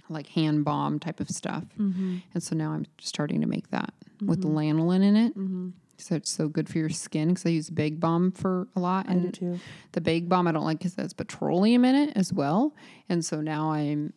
like 0.09 0.29
hand 0.29 0.65
balm 0.65 0.99
type 0.99 1.21
of 1.21 1.31
stuff, 1.31 1.65
Mm-hmm. 1.79 2.17
and 2.35 2.43
so 2.43 2.55
now 2.57 2.73
I'm 2.73 2.87
starting 3.01 3.41
to 3.41 3.47
make 3.47 3.71
that 3.71 3.95
with 4.21 4.43
Mhm. 4.43 4.53
lanolin 4.55 5.03
in 5.03 5.17
it. 5.17 5.37
Mm-hmm. 5.39 5.69
So 5.99 6.17
it's 6.17 6.31
so 6.31 6.49
good 6.49 6.69
for 6.69 6.79
your 6.79 6.89
skin 6.89 7.29
because 7.29 7.47
I 7.47 7.51
use 7.51 7.71
Bag 7.71 8.01
Balm 8.01 8.33
for 8.33 8.67
a 8.75 8.81
lot, 8.81 9.09
I 9.09 9.13
do 9.15 9.19
and 9.21 9.35
too. 9.35 9.61
the 9.93 10.01
Bag 10.01 10.29
Balm 10.29 10.47
I 10.49 10.53
don't 10.53 10.65
like 10.65 10.79
because 10.79 10.95
there's 10.97 11.13
petroleum 11.13 11.85
in 11.85 11.95
it 11.95 12.17
as 12.17 12.33
well. 12.33 12.75
And 13.09 13.25
so 13.25 13.41
now 13.41 13.71
I'm 13.73 14.13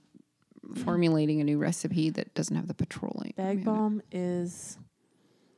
formulating 0.75 1.41
a 1.41 1.43
new 1.43 1.59
recipe 1.59 2.09
that 2.11 2.33
doesn't 2.33 2.55
have 2.55 2.67
the 2.67 2.73
petroleum. 2.73 3.33
Bag 3.37 3.59
it. 3.59 3.65
balm 3.65 4.01
is, 4.11 4.79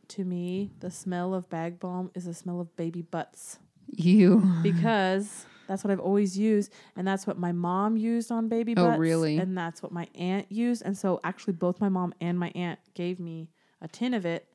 to 0.10 0.24
me, 0.24 0.72
the 0.80 0.92
smell 0.92 1.34
of 1.34 1.50
bag 1.50 1.80
balm 1.80 2.12
is 2.16 2.26
the 2.26 2.34
smell 2.34 2.60
of 2.60 2.76
baby 2.76 3.02
butts 3.02 3.60
You 3.88 4.44
because 4.64 5.46
that's 5.68 5.84
what 5.84 5.92
I've 5.92 6.00
always 6.00 6.38
used, 6.38 6.72
and 6.96 7.06
that's 7.08 7.28
what 7.28 7.38
my 7.38 7.52
mom 7.52 7.98
used 7.98 8.32
on 8.32 8.48
baby 8.48 8.74
Oh, 8.78 8.86
butts. 8.86 9.00
really? 9.00 9.38
And 9.38 9.58
that's 9.58 9.84
what 9.84 9.92
my 9.92 10.08
aunt 10.16 10.50
used, 10.52 10.82
and 10.86 10.98
so 10.98 11.20
actually 11.24 11.54
both 11.54 11.82
my 11.82 11.90
mom 11.90 12.14
and 12.22 12.40
my 12.40 12.52
aunt 12.56 12.80
gave 12.94 13.20
me 13.20 13.50
a 13.82 13.88
tin 13.88 14.14
of 14.14 14.26
it 14.26 14.48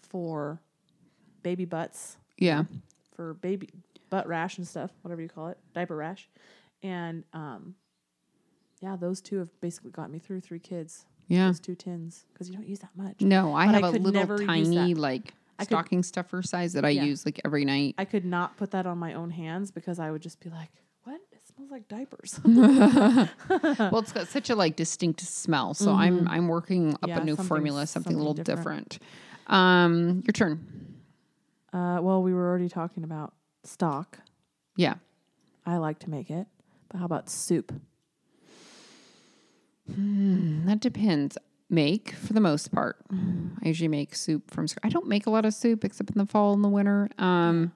for 0.00 0.60
baby 1.42 1.64
butts 1.64 2.16
yeah. 2.38 2.64
for 3.14 3.34
baby 3.34 3.68
butt 4.10 4.26
rash 4.26 4.58
and 4.58 4.66
stuff, 4.66 4.90
whatever 5.02 5.20
you 5.20 5.28
call 5.28 5.48
it, 5.48 5.58
diaper 5.74 5.96
rash. 5.96 6.28
And 6.82 7.24
um, 7.32 7.74
yeah, 8.80 8.96
those 8.96 9.20
two 9.20 9.38
have 9.38 9.48
basically 9.60 9.90
got 9.90 10.10
me 10.10 10.18
through 10.18 10.40
three 10.40 10.58
kids. 10.58 11.04
Yeah. 11.28 11.46
Those 11.46 11.60
two 11.60 11.74
tins 11.74 12.26
because 12.32 12.48
you 12.50 12.54
don't 12.56 12.66
use 12.68 12.80
that 12.80 12.90
much. 12.96 13.20
No, 13.20 13.54
I 13.54 13.66
But 13.66 13.74
have 13.82 13.94
a 13.94 13.98
little 13.98 14.38
tiny 14.38 14.94
like 14.94 15.32
I 15.58 15.62
could- 15.64 15.68
stocking 15.68 16.02
stuffer 16.02 16.42
size 16.42 16.72
that 16.74 16.84
I 16.84 16.90
Yeah. 16.90 17.04
use 17.04 17.24
like 17.24 17.40
every 17.44 17.64
night. 17.64 17.94
I 17.98 18.04
could 18.04 18.24
not 18.24 18.56
put 18.56 18.72
that 18.72 18.86
on 18.86 18.98
my 18.98 19.14
own 19.14 19.30
hands 19.30 19.70
because 19.70 19.98
I 19.98 20.10
would 20.10 20.20
just 20.22 20.40
be 20.40 20.50
like, 20.50 20.70
"What? 21.04 21.20
It 21.32 21.40
smells 21.46 21.70
like 21.70 21.86
diapers." 21.88 22.40
well, 22.44 23.98
it's 24.00 24.12
got 24.12 24.28
such 24.28 24.50
a 24.50 24.54
like 24.54 24.76
distinct 24.76 25.20
smell. 25.20 25.72
So 25.74 25.92
I'm 25.92 26.26
I'm 26.28 26.48
working 26.48 26.94
up 26.94 27.00
Mm-hmm. 27.02 27.08
Yeah, 27.10 27.20
a 27.20 27.24
new 27.24 27.36
formula, 27.36 27.86
something, 27.86 28.12
a 28.12 28.14
something 28.14 28.18
little 28.18 28.34
different. 28.34 28.98
Um, 29.46 30.22
your 30.26 30.32
turn. 30.32 30.66
uh, 31.72 31.98
well, 32.02 32.22
we 32.22 32.32
were 32.34 32.48
already 32.48 32.68
talking 32.68 33.04
about 33.04 33.32
stock. 33.62 34.18
Yeah. 34.76 34.94
I 35.66 35.76
like 35.78 35.98
to 36.00 36.10
make 36.10 36.30
it, 36.30 36.46
but 36.88 36.98
how 36.98 37.04
about 37.06 37.28
soup? 37.30 37.72
Mm, 39.90 40.66
that 40.66 40.80
depends. 40.80 41.36
Make 41.70 42.12
for 42.12 42.32
the 42.34 42.40
most 42.40 42.72
part. 42.72 43.04
I 43.10 43.66
usually 43.68 43.88
make 43.88 44.14
soup 44.14 44.50
from 44.50 44.68
scratch. 44.68 44.84
I 44.84 44.88
don't 44.90 45.08
make 45.08 45.26
a 45.26 45.30
lot 45.30 45.44
of 45.44 45.54
soup 45.54 45.84
except 45.84 46.10
in 46.10 46.18
the 46.18 46.26
fall 46.26 46.52
and 46.52 46.62
the 46.62 46.68
winter. 46.68 47.08
Um, 47.18 47.72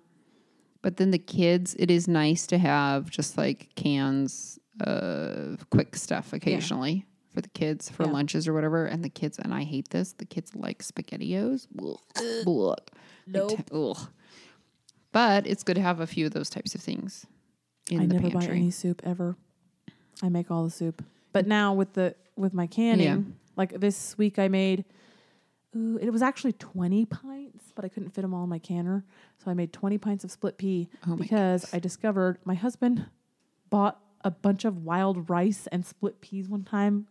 but 0.82 0.98
then 0.98 1.10
the 1.10 1.18
kids, 1.18 1.74
it 1.78 1.90
is 1.90 2.06
nice 2.06 2.46
to 2.48 2.58
have 2.58 3.10
just 3.10 3.36
like 3.38 3.74
cans 3.74 4.58
of 4.80 5.68
quick 5.70 5.96
stuff 5.96 6.32
occasionally 6.32 7.06
for 7.34 7.40
the 7.40 7.48
kids 7.48 7.90
for 7.90 8.04
Yeah. 8.04 8.12
lunches 8.12 8.46
or 8.46 8.52
whatever. 8.52 8.84
And 8.86 9.02
the 9.02 9.08
kids, 9.08 9.38
and 9.38 9.52
I 9.52 9.64
hate 9.64 9.88
this, 9.88 10.12
the 10.12 10.26
kids 10.26 10.54
like 10.54 10.82
spaghettios. 10.82 11.66
Ugh. 11.82 12.46
Like. 12.46 12.90
But 15.12 15.46
it's 15.46 15.62
good 15.64 15.76
to 15.76 15.82
have 15.82 16.00
a 16.00 16.06
few 16.06 16.26
of 16.26 16.32
those 16.32 16.50
types 16.50 16.74
of 16.74 16.80
things 16.82 17.26
in 17.90 18.00
I 18.02 18.06
the 18.06 18.14
never 18.14 18.30
pantry. 18.30 18.48
buy 18.48 18.54
any 18.54 18.70
soup 18.70 19.00
ever. 19.04 19.36
I 20.22 20.28
make 20.28 20.50
all 20.50 20.64
the 20.64 20.70
soup. 20.70 21.02
But 21.32 21.46
now 21.46 21.72
with 21.74 21.92
the 21.94 22.14
with 22.36 22.54
my 22.54 22.66
canning, 22.66 23.04
Yeah. 23.06 23.18
like 23.56 23.78
this 23.80 24.16
week 24.18 24.38
I 24.38 24.48
made 24.48 24.84
ooh, 25.76 25.98
it 26.00 26.10
was 26.10 26.22
actually 26.22 26.52
20 26.54 27.04
pints, 27.06 27.72
but 27.74 27.84
I 27.84 27.88
couldn't 27.88 28.10
fit 28.10 28.22
them 28.22 28.32
all 28.34 28.44
in 28.44 28.48
my 28.50 28.58
canner. 28.58 29.04
So 29.44 29.50
I 29.50 29.54
made 29.54 29.72
20 29.72 29.98
pints 29.98 30.24
of 30.24 30.30
split 30.30 30.56
pea 30.58 30.88
Oh 31.06 31.16
because 31.16 31.62
goodness. 31.62 31.74
I 31.74 31.78
discovered 31.78 32.38
my 32.44 32.54
husband 32.54 33.06
bought 33.70 34.00
a 34.24 34.30
bunch 34.30 34.64
of 34.64 34.84
wild 34.84 35.28
rice 35.30 35.66
and 35.70 35.84
split 35.84 36.20
peas 36.20 36.48
one 36.48 36.64
time. 36.64 37.06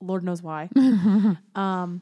Lord 0.00 0.24
knows 0.24 0.42
why. 0.42 0.68
um, 1.54 2.00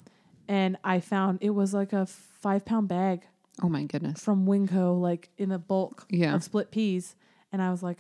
and 0.48 0.76
I 0.84 1.00
found 1.00 1.38
it 1.40 1.50
was 1.50 1.74
like 1.74 1.92
a 1.92 2.06
five 2.06 2.64
pound 2.64 2.88
bag 2.88 3.22
Oh 3.62 3.68
my 3.68 3.84
goodness. 3.84 4.22
from 4.22 4.46
Winco, 4.46 5.00
like 5.00 5.30
in 5.38 5.48
the 5.48 5.58
bulk 5.58 6.06
Yeah. 6.10 6.34
of 6.34 6.44
split 6.44 6.70
peas. 6.70 7.16
And 7.52 7.60
I 7.62 7.70
was 7.70 7.82
like, 7.82 7.98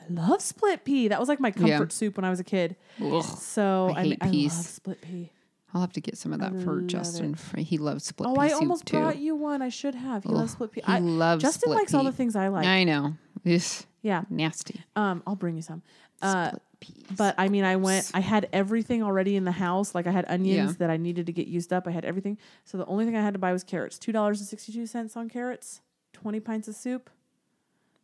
I 0.00 0.12
love 0.12 0.40
split 0.40 0.84
pea. 0.84 1.08
That 1.08 1.20
was 1.20 1.28
like 1.28 1.40
my 1.40 1.50
comfort 1.50 1.68
Yeah. 1.68 1.86
soup 1.88 2.16
when 2.16 2.24
I 2.24 2.30
was 2.30 2.40
a 2.40 2.44
kid. 2.44 2.76
Ugh. 3.02 3.22
So 3.22 3.92
I 3.94 4.00
I, 4.00 4.02
hate 4.04 4.18
I 4.20 4.28
peas. 4.30 4.56
love 4.56 4.66
split 4.66 5.00
pea. 5.02 5.32
I'll 5.72 5.80
have 5.82 5.92
to 5.92 6.00
get 6.00 6.18
some 6.18 6.32
of 6.32 6.40
that 6.40 6.60
for 6.62 6.80
Justin. 6.82 7.36
For, 7.36 7.60
he 7.60 7.78
loves 7.78 8.04
split 8.04 8.28
Oh, 8.28 8.34
pea 8.34 8.38
Oh, 8.40 8.42
I 8.42 8.50
almost 8.52 8.86
too. 8.86 8.98
brought 8.98 9.18
you 9.18 9.36
one. 9.36 9.62
I 9.62 9.68
should 9.68 9.94
have. 9.94 10.24
He 10.24 10.30
Ugh, 10.30 10.34
loves 10.36 10.52
split 10.52 10.72
pea. 10.72 10.80
He 10.84 10.92
I, 10.92 10.98
loves 10.98 11.42
Justin 11.42 11.68
split 11.68 11.76
likes 11.78 11.94
all 11.94 12.02
the 12.04 12.10
things 12.12 12.34
I 12.34 12.48
like. 12.48 12.66
I 12.66 12.84
know. 12.84 13.14
It's 13.44 13.86
yeah. 14.02 14.24
nasty. 14.28 14.82
Um, 14.96 15.22
I'll 15.26 15.36
bring 15.36 15.56
you 15.56 15.62
some. 15.62 15.82
Uh, 16.20 16.48
split 16.48 16.62
peas. 16.80 17.04
but 17.16 17.34
I 17.38 17.48
mean, 17.48 17.64
I 17.64 17.76
went. 17.76 18.10
I 18.12 18.20
had 18.20 18.48
everything 18.52 19.02
already 19.02 19.34
in 19.36 19.44
the 19.44 19.52
house. 19.52 19.94
Like 19.94 20.06
I 20.06 20.10
had 20.10 20.26
onions 20.28 20.72
Yeah. 20.72 20.76
that 20.80 20.90
I 20.90 20.96
needed 20.98 21.24
to 21.26 21.32
get 21.32 21.46
used 21.46 21.72
up. 21.72 21.86
I 21.86 21.90
had 21.90 22.04
everything. 22.04 22.36
So 22.64 22.76
the 22.76 22.84
only 22.86 23.04
thing 23.06 23.16
I 23.16 23.22
had 23.22 23.32
to 23.34 23.38
buy 23.38 23.52
was 23.52 23.64
carrots. 23.64 23.98
Two 23.98 24.12
dollars 24.12 24.40
and 24.40 24.48
sixty 24.48 24.72
two 24.72 24.84
cents 24.86 25.16
on 25.16 25.28
carrots. 25.30 25.80
Twenty 26.12 26.38
pints 26.40 26.68
of 26.68 26.74
soup. 26.74 27.08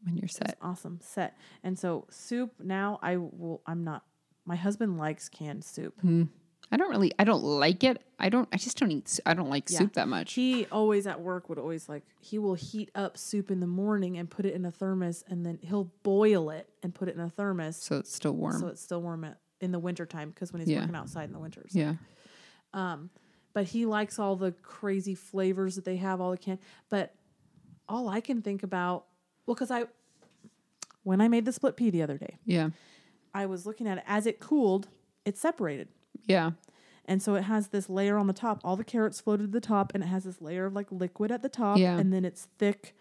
When 0.03 0.17
you're 0.17 0.29
set. 0.29 0.57
awesome 0.63 0.99
set. 1.03 1.37
And 1.63 1.79
so 1.79 2.07
soup 2.11 2.53
now 2.63 2.99
I 3.03 3.17
will 3.17 3.63
I'm 3.67 3.85
not 3.85 4.05
my 4.45 4.57
husband 4.57 4.97
likes 4.99 5.29
canned 5.29 5.65
soup. 5.65 5.95
I 6.73 6.77
don't 6.77 6.91
really. 6.91 7.13
I 7.17 7.23
don't 7.25 7.45
like 7.45 7.85
it. 7.85 8.03
I 8.19 8.29
don't. 8.29 8.49
I 8.53 8.57
just 8.57 8.77
don't 8.79 8.91
eat. 8.91 9.21
I 9.25 9.35
don't 9.35 9.49
like 9.51 9.71
Yeah. 9.71 9.79
soup 9.79 9.93
that 9.95 10.09
much. 10.09 10.33
He 10.33 10.67
always 10.67 11.07
at 11.07 11.21
work 11.21 11.49
would 11.49 11.59
always 11.59 11.89
like 11.89 12.03
he 12.21 12.39
will 12.39 12.55
heat 12.55 12.91
up 12.97 13.17
soup 13.17 13.53
in 13.53 13.61
the 13.61 13.69
morning 13.69 14.19
and 14.19 14.29
put 14.29 14.45
it 14.47 14.53
in 14.55 14.65
a 14.65 14.73
thermos 14.73 15.23
and 15.29 15.47
then 15.47 15.59
he'll 15.63 15.93
boil 16.03 16.51
it 16.51 16.69
and 16.83 16.93
put 16.93 17.09
it 17.09 17.15
in 17.15 17.21
a 17.21 17.31
thermos 17.31 17.77
so 17.77 17.99
it's 17.99 18.13
still 18.13 18.33
warm. 18.33 18.59
so 18.61 18.67
it's 18.67 18.81
still 18.83 19.01
warm 19.01 19.23
at, 19.25 19.39
in 19.61 19.71
the 19.71 19.79
wintertime 19.79 20.31
because 20.31 20.53
when 20.53 20.61
he's 20.61 20.69
Yeah. 20.69 20.81
working 20.81 20.97
outside 20.97 21.25
in 21.29 21.33
the 21.33 21.39
winters. 21.39 21.71
yeah. 21.73 21.95
Um 22.75 23.11
but 23.53 23.65
he 23.65 23.87
likes 23.87 24.19
all 24.19 24.35
the 24.37 24.53
crazy 24.63 25.15
flavors 25.15 25.77
that 25.77 25.85
they 25.85 25.97
have 25.97 26.21
all 26.21 26.33
the 26.33 26.37
can 26.37 26.59
but 26.91 27.15
all 27.89 28.09
I 28.09 28.21
can 28.21 28.43
think 28.43 28.65
about, 28.65 29.07
well, 29.47 29.55
because 29.55 29.71
I, 29.71 29.85
when 31.05 31.21
I 31.21 31.29
made 31.29 31.45
the 31.45 31.53
split 31.53 31.77
pea 31.77 31.91
the 31.91 32.03
other 32.03 32.19
day, 32.19 32.37
Yeah. 32.45 32.71
I 33.35 33.47
was 33.47 33.67
looking 33.67 33.87
at 33.87 33.99
it 33.99 34.05
as 34.07 34.27
it 34.27 34.41
cooled, 34.41 34.89
it 35.25 35.37
separated. 35.37 35.89
Yeah. 36.27 36.53
And 37.05 37.23
so 37.23 37.35
it 37.37 37.43
has 37.43 37.69
this 37.69 37.89
layer 37.89 38.17
on 38.17 38.27
the 38.27 38.33
top. 38.33 38.61
All 38.65 38.77
the 38.77 38.83
carrots 38.85 39.21
floated 39.21 39.45
to 39.45 39.53
the 39.53 39.61
top, 39.61 39.93
and 39.95 40.03
it 40.03 40.07
has 40.09 40.25
this 40.25 40.41
layer 40.41 40.67
of 40.67 40.75
like 40.75 40.91
liquid 40.91 41.31
at 41.31 41.43
the 41.43 41.49
top. 41.49 41.79
Yeah. 41.79 41.97
And 41.99 42.13
then 42.13 42.25
it's 42.25 42.49
thick 42.59 42.97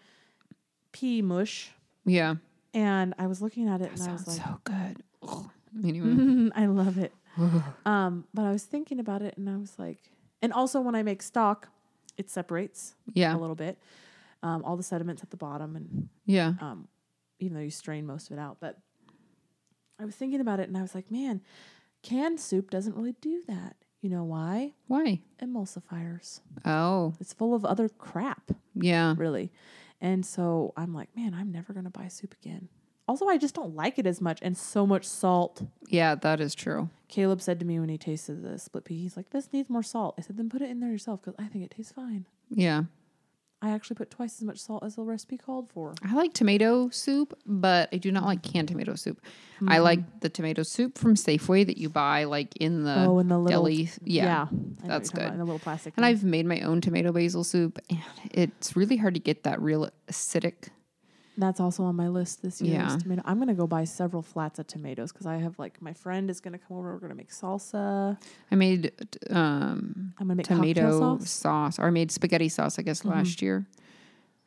pea 0.92 1.22
mush. 1.22 1.72
Yeah. 2.04 2.36
And 2.74 3.14
I 3.18 3.26
was 3.26 3.40
looking 3.42 3.68
at 3.68 3.80
it 3.80 3.90
and 3.92 4.02
I 4.08 4.12
was 4.12 4.26
like, 4.26 4.36
so 4.36 4.60
good. 4.64 5.02
Ugh. 5.26 5.50
Anyway. 5.84 6.50
I 6.54 6.66
love 6.66 6.98
it. 6.98 7.12
um, 7.86 8.24
but 8.34 8.44
I 8.44 8.52
was 8.52 8.64
thinking 8.64 9.00
about 9.00 9.22
it 9.22 9.36
and 9.36 9.48
I 9.48 9.56
was 9.56 9.78
like, 9.78 9.98
and 10.42 10.52
also 10.52 10.80
when 10.80 10.94
I 10.94 11.02
make 11.02 11.22
stock, 11.22 11.68
it 12.16 12.30
separates 12.30 12.94
Yeah. 13.14 13.34
a 13.34 13.38
little 13.38 13.56
bit. 13.56 13.78
Um, 14.46 14.62
all 14.64 14.76
the 14.76 14.82
sediments 14.84 15.22
at 15.24 15.30
the 15.30 15.36
bottom, 15.36 15.74
and 15.74 16.08
Yeah. 16.24 16.54
um, 16.60 16.86
even 17.40 17.56
though 17.56 17.62
you 17.62 17.70
strain 17.70 18.06
most 18.06 18.30
of 18.30 18.36
it 18.38 18.40
out, 18.40 18.58
but 18.60 18.78
I 19.98 20.04
was 20.04 20.14
thinking 20.14 20.40
about 20.40 20.60
it 20.60 20.68
and 20.68 20.76
I 20.78 20.82
was 20.82 20.94
like, 20.94 21.10
man, 21.10 21.40
canned 22.02 22.38
soup 22.38 22.70
doesn't 22.70 22.94
really 22.94 23.16
do 23.20 23.42
that. 23.48 23.76
You 24.02 24.10
know 24.10 24.22
why? 24.24 24.74
Why? 24.86 25.20
Emulsifiers. 25.42 26.40
Oh. 26.64 27.14
It's 27.18 27.32
full 27.32 27.54
of 27.54 27.64
other 27.64 27.88
crap, 27.88 28.52
Yeah. 28.74 29.14
really. 29.16 29.50
And 30.00 30.24
so 30.24 30.72
I'm 30.76 30.94
like, 30.94 31.08
man, 31.16 31.34
I'm 31.34 31.50
never 31.50 31.72
going 31.72 31.84
to 31.84 31.90
buy 31.90 32.06
soup 32.08 32.34
again. 32.40 32.68
Also, 33.08 33.26
I 33.26 33.38
just 33.38 33.54
don't 33.54 33.74
like 33.74 33.98
it 33.98 34.06
as 34.06 34.20
much 34.20 34.38
and 34.42 34.56
so 34.56 34.86
much 34.86 35.06
salt. 35.06 35.62
Yeah, 35.88 36.14
that 36.16 36.40
is 36.40 36.54
true. 36.54 36.90
Caleb 37.08 37.40
said 37.40 37.58
to 37.60 37.64
me 37.66 37.80
when 37.80 37.88
he 37.88 37.98
tasted 37.98 38.42
the 38.42 38.58
split 38.58 38.84
pea, 38.84 38.98
he's 39.00 39.16
like, 39.16 39.30
this 39.30 39.52
needs 39.52 39.70
more 39.70 39.82
salt. 39.82 40.14
I 40.18 40.22
said, 40.22 40.36
then 40.36 40.48
put 40.50 40.60
it 40.62 40.70
in 40.70 40.80
there 40.80 40.90
yourself 40.90 41.22
because 41.22 41.34
I 41.38 41.48
think 41.48 41.64
it 41.64 41.70
tastes 41.70 41.92
fine. 41.92 42.26
Yeah. 42.50 42.84
I 43.62 43.70
actually 43.70 43.96
put 43.96 44.10
twice 44.10 44.36
as 44.38 44.44
much 44.44 44.58
salt 44.58 44.84
as 44.84 44.96
the 44.96 45.02
recipe 45.02 45.38
called 45.38 45.70
for. 45.72 45.94
I 46.02 46.14
like 46.14 46.34
tomato 46.34 46.90
soup, 46.90 47.36
but 47.46 47.88
I 47.92 47.96
do 47.96 48.12
not 48.12 48.24
like 48.24 48.42
canned 48.42 48.68
tomato 48.68 48.94
soup. 48.94 49.20
Mm-hmm. 49.56 49.70
I 49.70 49.78
like 49.78 50.20
the 50.20 50.28
tomato 50.28 50.62
soup 50.62 50.98
from 50.98 51.14
Safeway 51.14 51.66
that 51.66 51.78
you 51.78 51.88
buy 51.88 52.24
like 52.24 52.54
in 52.56 52.84
the 52.84 53.06
oh, 53.06 53.18
in 53.18 53.28
the 53.28 53.38
little 53.38 53.64
deli. 53.64 53.90
Yeah. 54.04 54.24
I 54.24 54.26
know 54.26 54.44
what 54.44 54.80
you're 54.82 54.88
that's 54.88 55.10
good. 55.10 55.32
in 55.32 55.38
the 55.38 55.44
little 55.44 55.58
plastic. 55.58 55.94
And 55.96 56.04
thing. 56.04 56.14
I've 56.14 56.22
made 56.22 56.44
my 56.44 56.60
own 56.60 56.82
tomato 56.82 57.12
basil 57.12 57.44
soup, 57.44 57.78
and 57.88 58.00
it's 58.30 58.76
really 58.76 58.96
hard 58.96 59.14
to 59.14 59.20
get 59.20 59.44
that 59.44 59.60
real 59.60 59.90
acidic. 60.08 60.68
That's 61.38 61.60
also 61.60 61.82
on 61.84 61.96
my 61.96 62.08
list 62.08 62.42
this 62.42 62.62
year. 62.62 62.80
Yeah. 62.80 62.96
Tomato. 62.96 63.22
I'm 63.24 63.38
gonna 63.38 63.54
go 63.54 63.66
buy 63.66 63.84
several 63.84 64.22
flats 64.22 64.58
of 64.58 64.66
tomatoes 64.66 65.12
because 65.12 65.26
I 65.26 65.36
have 65.36 65.58
like 65.58 65.80
my 65.82 65.92
friend 65.92 66.30
is 66.30 66.40
gonna 66.40 66.58
come 66.58 66.78
over. 66.78 66.94
We're 66.94 67.00
gonna 67.00 67.14
make 67.14 67.30
salsa. 67.30 68.18
I 68.50 68.54
made 68.54 68.92
um, 69.30 70.14
I'm 70.18 70.28
gonna 70.28 70.36
make 70.36 70.46
tomato 70.46 70.90
sauce. 70.98 71.14
Mm-hmm. 71.16 71.24
sauce, 71.24 71.78
or 71.78 71.86
I 71.86 71.90
made 71.90 72.10
spaghetti 72.10 72.48
sauce, 72.48 72.78
I 72.78 72.82
guess, 72.82 73.04
last 73.04 73.42
year, 73.42 73.66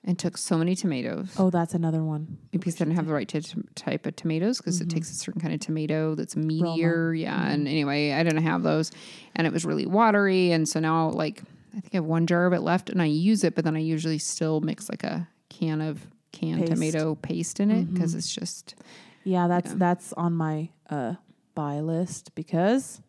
and 0.04 0.18
took 0.18 0.38
so 0.38 0.58
many 0.58 0.76
tomatoes. 0.76 1.36
Oh, 1.38 1.50
that's 1.50 1.74
another 1.76 2.04
one. 2.04 2.38
because 2.52 2.76
I 2.76 2.86
didn't 2.86 2.96
have 2.96 3.06
the 3.06 3.14
right 3.14 3.28
t- 3.28 3.42
type 3.76 4.06
of 4.08 4.16
tomatoes 4.16 4.58
because 4.58 4.82
it 4.82 4.90
takes 4.90 5.12
a 5.12 5.16
certain 5.16 5.42
kind 5.42 5.54
of 5.54 5.60
tomato 5.60 6.16
that's 6.16 6.36
meatier. 6.36 7.20
Yeah. 7.20 7.50
And 7.50 7.68
anyway, 7.68 8.14
I 8.14 8.24
didn't 8.24 8.44
have 8.44 8.64
those 8.64 8.92
and 9.36 9.46
it 9.46 9.54
was 9.54 9.64
really 9.66 9.86
watery. 9.86 10.52
And 10.52 10.68
so 10.68 10.80
now, 10.80 11.10
like, 11.10 11.44
I 11.78 11.82
think 11.82 11.94
I 11.94 11.98
have 11.98 12.06
one 12.06 12.26
jar 12.26 12.48
of 12.48 12.54
it 12.54 12.62
left 12.62 12.90
and 12.90 13.00
I 13.02 13.06
use 13.06 13.44
it, 13.44 13.54
but 13.54 13.64
then 13.64 13.76
I 13.76 13.80
usually 13.80 14.18
still 14.18 14.60
mix 14.62 14.90
like 14.90 15.04
a 15.04 15.28
can 15.50 15.82
of 15.82 16.08
canned 16.40 16.60
Paste. 16.62 16.72
tomato 16.74 17.16
paste 17.16 17.60
in 17.60 17.72
it 17.72 17.94
because 17.94 18.16
it's 18.16 18.34
just, 18.34 18.76
Yeah, 19.24 19.48
that's 19.48 19.72
Yeah. 19.72 19.78
that's 19.78 20.14
on 20.14 20.34
my 20.34 20.70
uh 20.90 21.16
buy 21.56 21.80
list 21.82 22.34
because 22.36 23.02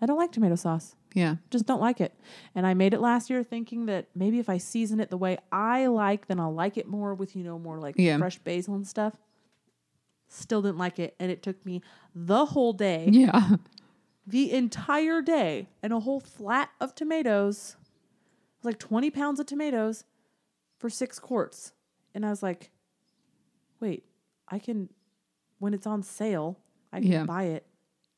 I 0.00 0.06
don't 0.06 0.18
like 0.18 0.30
tomato 0.32 0.54
sauce. 0.56 0.94
yeah. 1.14 1.36
Just 1.50 1.66
don't 1.66 1.80
like 1.80 2.00
it. 2.00 2.12
And 2.54 2.66
I 2.66 2.74
made 2.74 2.92
it 2.94 3.00
last 3.00 3.30
year 3.30 3.42
thinking 3.42 3.86
that 3.86 4.06
maybe 4.14 4.38
if 4.38 4.48
I 4.48 4.58
season 4.58 5.00
it 5.00 5.08
the 5.10 5.16
way 5.16 5.38
I 5.50 5.86
like, 5.86 6.26
then 6.26 6.38
I'll 6.38 6.52
like 6.54 6.76
it 6.76 6.86
more 6.86 7.14
with, 7.14 7.34
you 7.34 7.42
know, 7.42 7.58
more 7.58 7.78
like 7.78 7.94
Yeah. 7.98 8.18
fresh 8.18 8.38
basil 8.38 8.74
and 8.74 8.86
stuff. 8.86 9.14
Still 10.28 10.60
didn't 10.62 10.78
like 10.78 10.98
it. 10.98 11.14
And 11.18 11.30
it 11.30 11.42
took 11.42 11.64
me 11.64 11.82
the 12.14 12.46
whole 12.46 12.72
day, 12.72 13.08
Yeah. 13.12 13.56
the 14.26 14.52
entire 14.52 15.22
day, 15.22 15.68
and 15.82 15.92
a 15.92 16.00
whole 16.00 16.20
flat 16.20 16.70
of 16.80 16.94
tomatoes. 16.94 17.76
It 17.78 18.58
was 18.58 18.64
like 18.64 18.78
20 18.78 19.10
pounds 19.10 19.40
of 19.40 19.46
tomatoes 19.46 20.04
for 20.78 20.90
six 20.90 21.18
quarts. 21.18 21.72
And 22.14 22.26
I 22.26 22.30
was 22.30 22.42
like, 22.42 22.70
wait, 23.80 24.04
I 24.48 24.58
can, 24.58 24.88
when 25.58 25.74
it's 25.74 25.86
on 25.86 26.02
sale, 26.02 26.58
I 26.92 27.00
can 27.00 27.10
Yeah. 27.10 27.24
buy 27.24 27.44
it 27.44 27.66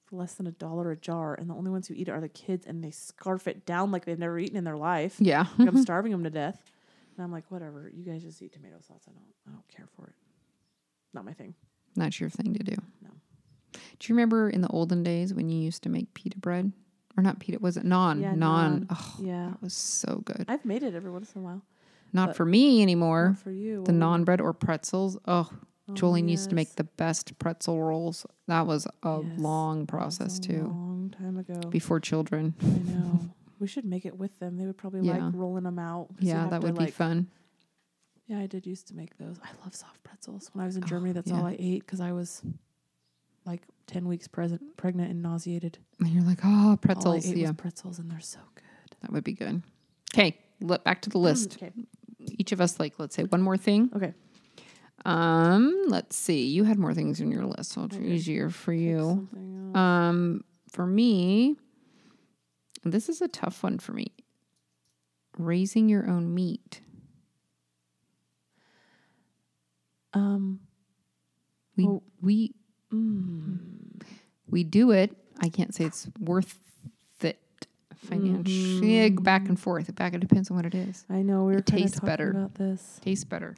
for 0.05 0.17
less 0.17 0.35
than 0.35 0.47
a 0.47 0.53
dollar 0.53 0.91
a 0.91 0.97
jar. 0.97 1.35
And 1.35 1.51
the 1.51 1.55
only 1.55 1.71
ones 1.71 1.89
who 1.89 1.95
eat 1.95 2.09
it 2.09 2.13
are 2.13 2.21
the 2.21 2.29
kids, 2.29 2.67
and 2.67 2.83
they 2.83 2.91
scarf 2.91 3.47
it 3.49 3.67
down 3.67 3.91
like 3.91 4.05
they've 4.05 4.19
never 4.19 4.39
eaten 4.39 4.57
in 4.57 4.65
their 4.65 4.77
life. 4.77 5.17
Yeah. 5.19 5.47
Like 5.59 5.69
I'm 5.69 5.83
starving 5.83 6.13
them 6.13 6.25
to 6.25 6.31
death. 6.31 6.63
And 7.17 7.25
I'm 7.25 7.33
like, 7.33 7.45
whatever, 7.51 7.91
you 7.93 8.05
guys 8.05 8.23
just 8.23 8.41
eat 8.43 8.53
tomato 8.53 8.77
sauce. 8.81 9.03
I 9.09 9.13
don't, 9.13 9.25
I 9.49 9.51
don't 9.51 9.69
care 9.69 9.89
for 9.97 10.07
it. 10.09 10.15
Not 11.13 11.25
my 11.25 11.33
thing. 11.33 11.55
Not 11.97 12.21
your 12.21 12.31
thing 12.31 12.55
to 12.55 12.63
do. 12.63 12.77
No. 13.03 13.11
Do 13.73 13.79
you 14.09 14.15
remember 14.15 14.49
in 14.49 14.61
the 14.61 14.69
olden 14.69 15.03
days 15.03 15.35
when 15.35 15.49
you 15.49 15.59
used 15.61 15.83
to 15.83 15.89
make 15.89 16.15
pita 16.15 16.39
bread? 16.39 16.73
Or 17.17 17.23
not 17.23 17.41
pita, 17.41 17.59
was 17.61 17.77
it 17.77 17.85
naan? 17.85 18.21
Yeah, 18.23 18.35
naan. 18.35 18.87
naan. 18.87 18.87
Oh, 18.91 19.17
Yeah. 19.21 19.49
that 19.49 19.61
was 19.61 19.75
so 19.75 20.23
good. 20.25 20.45
I've 20.47 20.65
made 20.65 20.85
it 20.85 20.95
every 20.95 21.11
once 21.11 21.33
in 21.35 21.41
a 21.41 21.45
while. 21.45 21.63
Not 22.13 22.29
but- 22.31 22.37
for 22.37 22.45
me 22.45 22.83
anymore. 22.83 23.29
Not 23.31 23.39
for 23.39 23.51
you. 23.53 23.85
the 23.85 23.93
naan 23.93 24.25
bread 24.25 24.41
or 24.41 24.53
pretzels. 24.53 25.19
Oh, 25.27 25.51
Oh, 25.91 25.95
Jolene 25.95 26.29
used 26.29 26.51
to 26.51 26.55
make 26.55 26.75
the 26.77 26.85
best 26.85 27.39
pretzel 27.39 27.81
rolls. 27.83 28.27
That 28.47 28.67
was 28.67 28.87
a 29.03 29.23
Yes, 29.25 29.41
long 29.41 29.87
process 29.87 30.37
a 30.37 30.41
too. 30.43 30.65
Long 30.65 31.15
time 31.19 31.39
ago. 31.39 31.61
Before 31.71 31.99
children. 31.99 32.55
I 32.61 32.67
know. 32.93 33.21
we 33.59 33.67
should 33.69 33.87
make 33.87 34.05
it 34.05 34.19
with 34.19 34.39
them. 34.39 34.59
They 34.59 34.67
would 34.67 34.77
probably 34.77 35.01
Yeah. 35.09 35.17
like 35.29 35.35
rolling 35.35 35.65
them 35.65 35.79
out. 35.79 36.09
Yeah, 36.21 36.47
that 36.49 36.61
would 36.63 36.77
be 36.77 36.89
fun. 36.91 37.29
Yeah, 38.27 38.39
I 38.41 38.47
did 38.47 38.67
used 38.67 38.89
to 38.89 38.95
make 38.95 39.17
those. 39.17 39.39
I 39.43 39.49
love 39.65 39.75
soft 39.75 40.05
pretzels. 40.05 40.51
When 40.53 40.63
I 40.63 40.67
was 40.67 40.77
in 40.77 40.85
Oh, 40.85 40.87
Germany, 40.87 41.13
that's 41.13 41.33
all. 41.33 41.47
I 41.47 41.57
ate 41.59 41.87
because 41.87 42.01
I 42.01 42.13
was 42.13 42.43
like 43.47 43.63
ten 43.87 44.07
weeks 44.07 44.29
present, 44.29 44.77
pregnant 44.77 45.11
and 45.11 45.23
nauseated. 45.23 45.79
And 46.01 46.11
you're 46.11 46.23
like, 46.23 46.41
oh, 46.45 46.79
pretzels. 46.83 47.27
Yeah, 47.27 47.53
pretzels, 47.53 47.99
and 47.99 48.11
they're 48.11 48.21
so 48.21 48.41
good. 48.55 48.65
that 49.01 49.11
would 49.11 49.25
be 49.25 49.33
good. 49.33 49.63
Okay, 50.15 50.37
back 50.61 51.01
to 51.03 51.09
the 51.09 51.17
list. 51.19 51.55
Okay. 51.57 51.73
Each 52.39 52.53
of 52.53 52.61
us, 52.61 52.79
like, 52.81 52.95
let's 52.99 53.15
say 53.17 53.25
one 53.25 53.43
more 53.43 53.57
thing. 53.57 53.91
Okay. 53.95 54.15
Um, 55.05 55.85
let's 55.89 56.17
see. 56.17 56.47
You 56.47 56.65
had 56.65 56.79
more 56.79 56.95
things 56.95 57.21
in 57.21 57.31
your 57.31 57.45
list, 57.45 57.73
so 57.73 57.85
it's 57.85 57.97
Okay. 57.97 58.05
easier 58.07 58.49
for 58.51 58.73
you. 58.73 59.29
Um, 59.75 60.45
for 60.71 60.87
me, 60.87 61.57
this 62.85 63.09
is 63.09 63.21
a 63.21 63.29
tough 63.29 63.63
one 63.63 63.79
for 63.79 63.93
me. 63.93 64.13
Raising 65.37 65.89
your 65.89 66.09
own 66.09 66.35
meat. 66.35 66.81
Um. 70.15 70.61
We 71.77 71.87
Oh. 71.87 72.03
we 72.21 72.55
mm, 72.93 74.03
we 74.49 74.65
do 74.65 74.91
it. 74.91 75.17
I 75.41 75.49
can't 75.49 75.73
say 75.75 75.85
it's 75.85 76.09
worth 76.19 76.59
financially. 77.99 78.97
Yeah, 78.97 79.09
back 79.11 79.49
and 79.49 79.59
forth. 79.59 79.95
Back 79.95 80.15
it 80.15 80.21
depends 80.21 80.51
on 80.51 80.57
what 80.57 80.67
it 80.67 80.75
is. 80.75 81.05
I 81.11 81.23
know 81.23 81.45
we 81.45 81.53
were 81.53 81.59
It 81.59 81.67
tastes 81.67 81.97
talking 81.97 82.07
better. 82.07 82.31
about 82.31 82.55
this. 82.55 82.99
Tastes 83.03 83.25
better, 83.25 83.57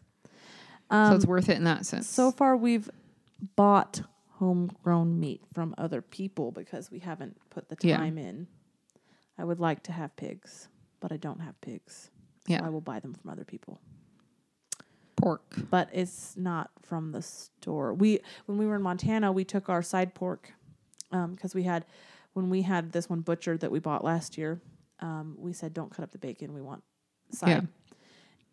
Um, 0.90 1.12
so 1.12 1.16
it's 1.16 1.26
worth 1.26 1.48
it 1.48 1.56
in 1.56 1.64
that 1.64 1.86
sense. 1.86 2.08
So 2.08 2.30
far, 2.32 2.56
we've 2.56 2.90
bought 3.56 4.02
homegrown 4.38 5.20
meat 5.20 5.42
from 5.52 5.74
other 5.78 6.00
people 6.02 6.50
because 6.50 6.90
we 6.90 6.98
haven't 7.00 7.36
put 7.50 7.68
the 7.68 7.76
Yeah. 7.82 7.98
time 7.98 8.16
in. 8.18 8.46
I 9.38 9.44
would 9.44 9.60
like 9.60 9.82
to 9.84 9.92
have 9.92 10.16
pigs, 10.16 10.68
but 11.00 11.12
I 11.12 11.16
don't 11.16 11.40
have 11.40 11.60
pigs. 11.60 12.10
So 12.46 12.54
Yeah. 12.54 12.64
I 12.64 12.70
will 12.70 12.80
buy 12.80 13.00
them 13.00 13.14
from 13.14 13.30
other 13.30 13.44
people. 13.44 13.80
pork. 15.16 15.54
But 15.70 15.90
it's 15.92 16.34
not 16.34 16.70
from 16.80 17.12
the 17.12 17.20
store. 17.20 17.92
We 17.92 18.20
when 18.46 18.56
we 18.56 18.66
were 18.66 18.76
in 18.76 18.80
Montana, 18.82 19.30
we 19.30 19.44
took 19.44 19.68
our 19.68 19.82
side 19.82 20.14
pork 20.14 20.54
because 21.10 21.54
we 21.54 21.64
had 21.64 21.84
when 22.34 22.50
we 22.50 22.62
had 22.62 22.92
this 22.92 23.08
one 23.08 23.20
butchered 23.20 23.60
that 23.60 23.70
we 23.70 23.78
bought 23.78 24.04
last 24.04 24.38
year. 24.38 24.60
Um, 25.00 25.36
we 25.38 25.52
said 25.52 25.72
don't 25.72 25.90
cut 25.90 26.02
up 26.02 26.12
the 26.12 26.18
bacon. 26.18 26.52
We 26.52 26.60
want 26.60 26.82
side. 27.32 27.48
Yeah. 27.48 27.60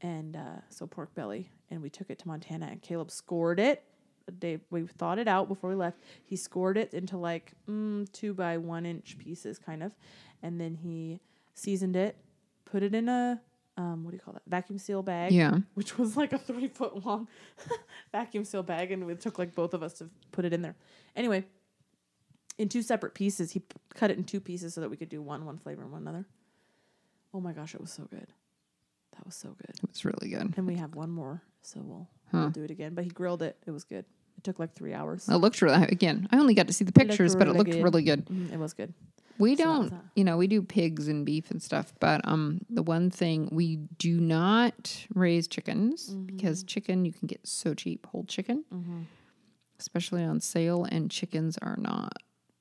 And 0.09 0.35
uh, 0.35 0.61
so 0.69 0.85
pork 0.85 1.13
belly, 1.15 1.49
and 1.71 1.81
we 1.81 1.89
took 1.89 2.09
it 2.09 2.19
to 2.19 2.27
Montana, 2.27 2.67
and 2.67 2.81
Caleb 2.81 3.09
scored 3.11 3.59
it. 3.59 3.83
The 4.25 4.31
day 4.31 4.59
we 4.69 4.85
thought 4.85 5.19
it 5.19 5.27
out 5.27 5.47
before 5.47 5.69
we 5.69 5.75
left, 5.75 5.99
he 6.23 6.35
scored 6.35 6.77
it 6.77 6.93
into 6.93 7.17
like 7.17 7.53
mm, 7.67 8.11
two 8.11 8.33
by 8.33 8.57
one 8.57 8.85
inch 8.85 9.17
pieces, 9.17 9.57
kind 9.57 9.81
of, 9.81 9.93
and 10.43 10.59
then 10.61 10.75
he 10.75 11.19
seasoned 11.53 11.95
it, 11.95 12.17
put 12.65 12.83
it 12.83 12.93
in 12.93 13.09
a 13.09 13.41
um, 13.77 14.03
what 14.03 14.11
do 14.11 14.17
you 14.17 14.21
call 14.21 14.33
that 14.33 14.43
vacuum 14.47 14.79
seal 14.79 15.03
bag, 15.03 15.31
Yeah, 15.31 15.57
which 15.75 15.97
was 15.97 16.17
like 16.17 16.33
a 16.33 16.37
three 16.37 16.67
foot 16.67 17.05
long 17.05 17.27
vacuum 18.11 18.43
seal 18.43 18.63
bag, 18.63 18.91
and 18.91 19.09
it 19.09 19.21
took 19.21 19.37
like 19.39 19.53
both 19.55 19.73
of 19.73 19.83
us 19.83 19.93
to 19.93 20.09
put 20.31 20.45
it 20.45 20.53
in 20.53 20.61
there. 20.61 20.75
Anyway, 21.15 21.45
in 22.57 22.69
two 22.69 22.81
separate 22.81 23.13
pieces, 23.13 23.51
he 23.51 23.59
p- 23.59 23.65
cut 23.93 24.09
it 24.11 24.17
in 24.17 24.23
two 24.23 24.39
pieces 24.39 24.73
so 24.73 24.81
that 24.81 24.89
we 24.89 24.97
could 24.97 25.09
do 25.09 25.21
one 25.21 25.45
one 25.45 25.57
flavor 25.57 25.81
and 25.83 25.91
one 25.91 26.01
another. 26.01 26.25
Oh 27.33 27.39
my 27.41 27.53
gosh, 27.53 27.75
it 27.75 27.81
was 27.81 27.91
so 27.91 28.03
good. 28.09 28.27
That 29.15 29.25
was 29.25 29.35
so 29.35 29.49
good. 29.49 29.75
it 29.81 29.89
was 29.89 30.05
really 30.05 30.29
good. 30.29 30.53
And 30.57 30.67
we 30.67 30.75
have 30.75 30.95
one 30.95 31.09
more, 31.09 31.41
so 31.61 31.79
we'll, 31.83 32.07
Huh. 32.31 32.37
we'll 32.39 32.49
do 32.49 32.63
it 32.63 32.71
again. 32.71 32.93
But 32.93 33.03
he 33.03 33.09
grilled 33.09 33.41
it. 33.41 33.57
It 33.65 33.71
was 33.71 33.83
good. 33.83 34.05
It 34.37 34.43
took 34.43 34.59
like 34.59 34.73
three 34.75 34.93
hours. 34.93 35.27
It 35.27 35.35
looked 35.35 35.61
really 35.61 35.83
again. 35.87 36.27
I 36.31 36.37
only 36.37 36.53
got 36.53 36.67
to 36.67 36.73
see 36.73 36.85
the 36.85 36.91
pictures, 36.91 37.35
but 37.35 37.47
it 37.47 37.53
looked 37.55 37.71
good. 37.71 37.83
really 37.83 38.03
good. 38.03 38.25
Mm, 38.27 38.53
it 38.53 38.57
was 38.59 38.73
good. 38.73 38.93
We 39.39 39.55
So 39.55 39.63
don't, 39.63 39.93
you 40.15 40.23
know, 40.23 40.35
we 40.37 40.47
do 40.47 40.61
pigs 40.63 41.07
and 41.07 41.25
beef 41.25 41.51
and 41.51 41.61
stuff, 41.61 41.93
but 41.99 42.21
um 42.27 42.61
the 42.69 42.81
one 42.83 43.09
thing 43.11 43.49
we 43.51 43.75
do 43.97 44.19
not 44.19 45.05
raise 45.13 45.47
chickens 45.47 46.09
because 46.09 46.63
chicken 46.63 47.05
you 47.05 47.13
can 47.13 47.27
get 47.27 47.45
so 47.47 47.73
cheap, 47.75 48.07
whole 48.07 48.23
chicken, 48.25 48.63
especially 49.79 50.23
on 50.23 50.39
sale, 50.39 50.85
and 50.85 51.11
chickens 51.11 51.57
are 51.61 51.77
not 51.79 52.13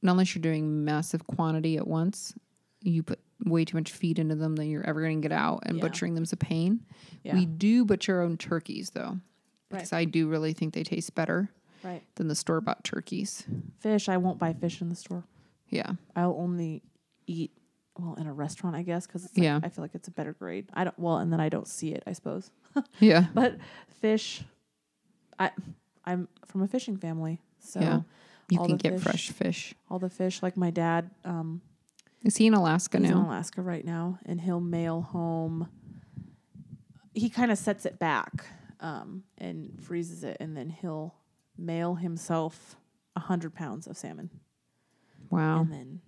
unless 0.03 0.35
you're 0.35 0.43
doing 0.43 0.85
massive 0.85 1.27
quantity 1.27 1.77
at 1.77 1.87
once. 1.87 2.35
You 2.83 3.03
put 3.03 3.19
way 3.45 3.65
too 3.65 3.77
much 3.77 3.91
feed 3.93 4.19
into 4.19 4.35
them 4.35 4.57
than 4.57 4.69
you're 4.69 4.87
ever 4.87 5.01
going 5.03 5.21
to 5.21 5.29
get 5.29 5.37
out, 5.37 5.61
and 5.67 5.77
Yeah. 5.77 5.83
butchering 5.83 6.15
them's 6.15 6.33
a 6.33 6.37
pain. 6.37 6.85
Yeah. 7.25 7.35
We 7.35 7.47
do 7.47 7.85
butcher 7.85 8.17
our 8.17 8.23
own 8.23 8.37
turkeys 8.37 8.91
though, 8.91 9.19
Right. 9.71 9.79
because 9.79 9.93
I 9.93 10.05
do 10.05 10.29
really 10.29 10.53
think 10.53 10.75
they 10.75 10.85
taste 10.85 11.15
better 11.15 11.51
right. 11.83 12.03
than 12.15 12.29
the 12.29 12.35
store 12.35 12.61
bought 12.61 12.85
turkeys. 12.85 13.45
Fish. 13.81 14.09
I 14.09 14.17
won't 14.17 14.39
buy 14.39 14.53
fish 14.53 14.81
in 14.81 14.89
the 14.89 14.95
store. 14.97 15.25
Yeah, 15.69 15.93
I'll 16.15 16.37
only 16.39 16.83
eat 17.27 17.51
well 17.99 18.15
in 18.15 18.27
a 18.27 18.33
restaurant, 18.33 18.77
I 18.77 18.83
guess, 18.83 19.07
because 19.07 19.25
like, 19.25 19.33
Yeah. 19.43 19.59
I 19.63 19.69
feel 19.69 19.83
like 19.83 19.95
it's 19.95 20.07
a 20.07 20.13
better 20.13 20.33
grade. 20.33 20.69
I 20.75 20.85
don't. 20.85 20.99
Well, 20.99 21.17
and 21.17 21.33
then 21.33 21.41
I 21.41 21.49
don't 21.49 21.67
see 21.67 21.93
it, 21.93 22.05
I 22.07 22.13
suppose. 22.13 22.51
yeah, 23.01 23.27
But 23.35 23.57
fish, 24.01 24.45
I 25.39 25.51
I'm 26.05 26.29
from 26.47 26.63
a 26.63 26.69
fishing 26.69 26.97
family, 26.97 27.41
so 27.59 27.81
Yeah. 27.81 28.01
You 28.51 28.59
all 28.59 28.67
can 28.67 28.77
get 28.77 28.95
fish- 28.95 29.03
fresh 29.03 29.31
fish. 29.31 29.75
all 29.91 29.99
the 29.99 30.11
fish. 30.11 30.43
Like 30.43 30.57
my 30.57 30.71
dad, 30.71 31.11
um, 31.25 31.61
Is 32.23 32.37
he 32.37 32.47
in 32.47 32.55
Alaska 32.55 32.99
now? 32.99 33.09
he's 33.09 33.17
in? 33.17 33.23
Alaska 33.23 33.63
right 33.63 33.85
now, 33.85 34.19
and 34.27 34.41
he'll 34.41 34.61
mail 34.61 35.03
home. 35.03 35.69
He 37.15 37.31
kind 37.31 37.51
of 37.51 37.59
sets 37.59 37.87
it 37.87 37.99
back 37.99 38.45
um, 38.81 39.23
and 39.39 39.79
freezes 39.83 40.23
it, 40.23 40.37
and 40.41 40.57
then 40.57 40.69
he'll 40.71 41.15
mail 41.57 41.95
himself 41.95 42.77
a 43.17 43.21
hundred 43.21 43.55
pounds 43.55 43.87
of 43.87 43.97
salmon, 43.97 44.29
Wow. 45.31 45.63
and 45.63 45.73
then 45.73 46.01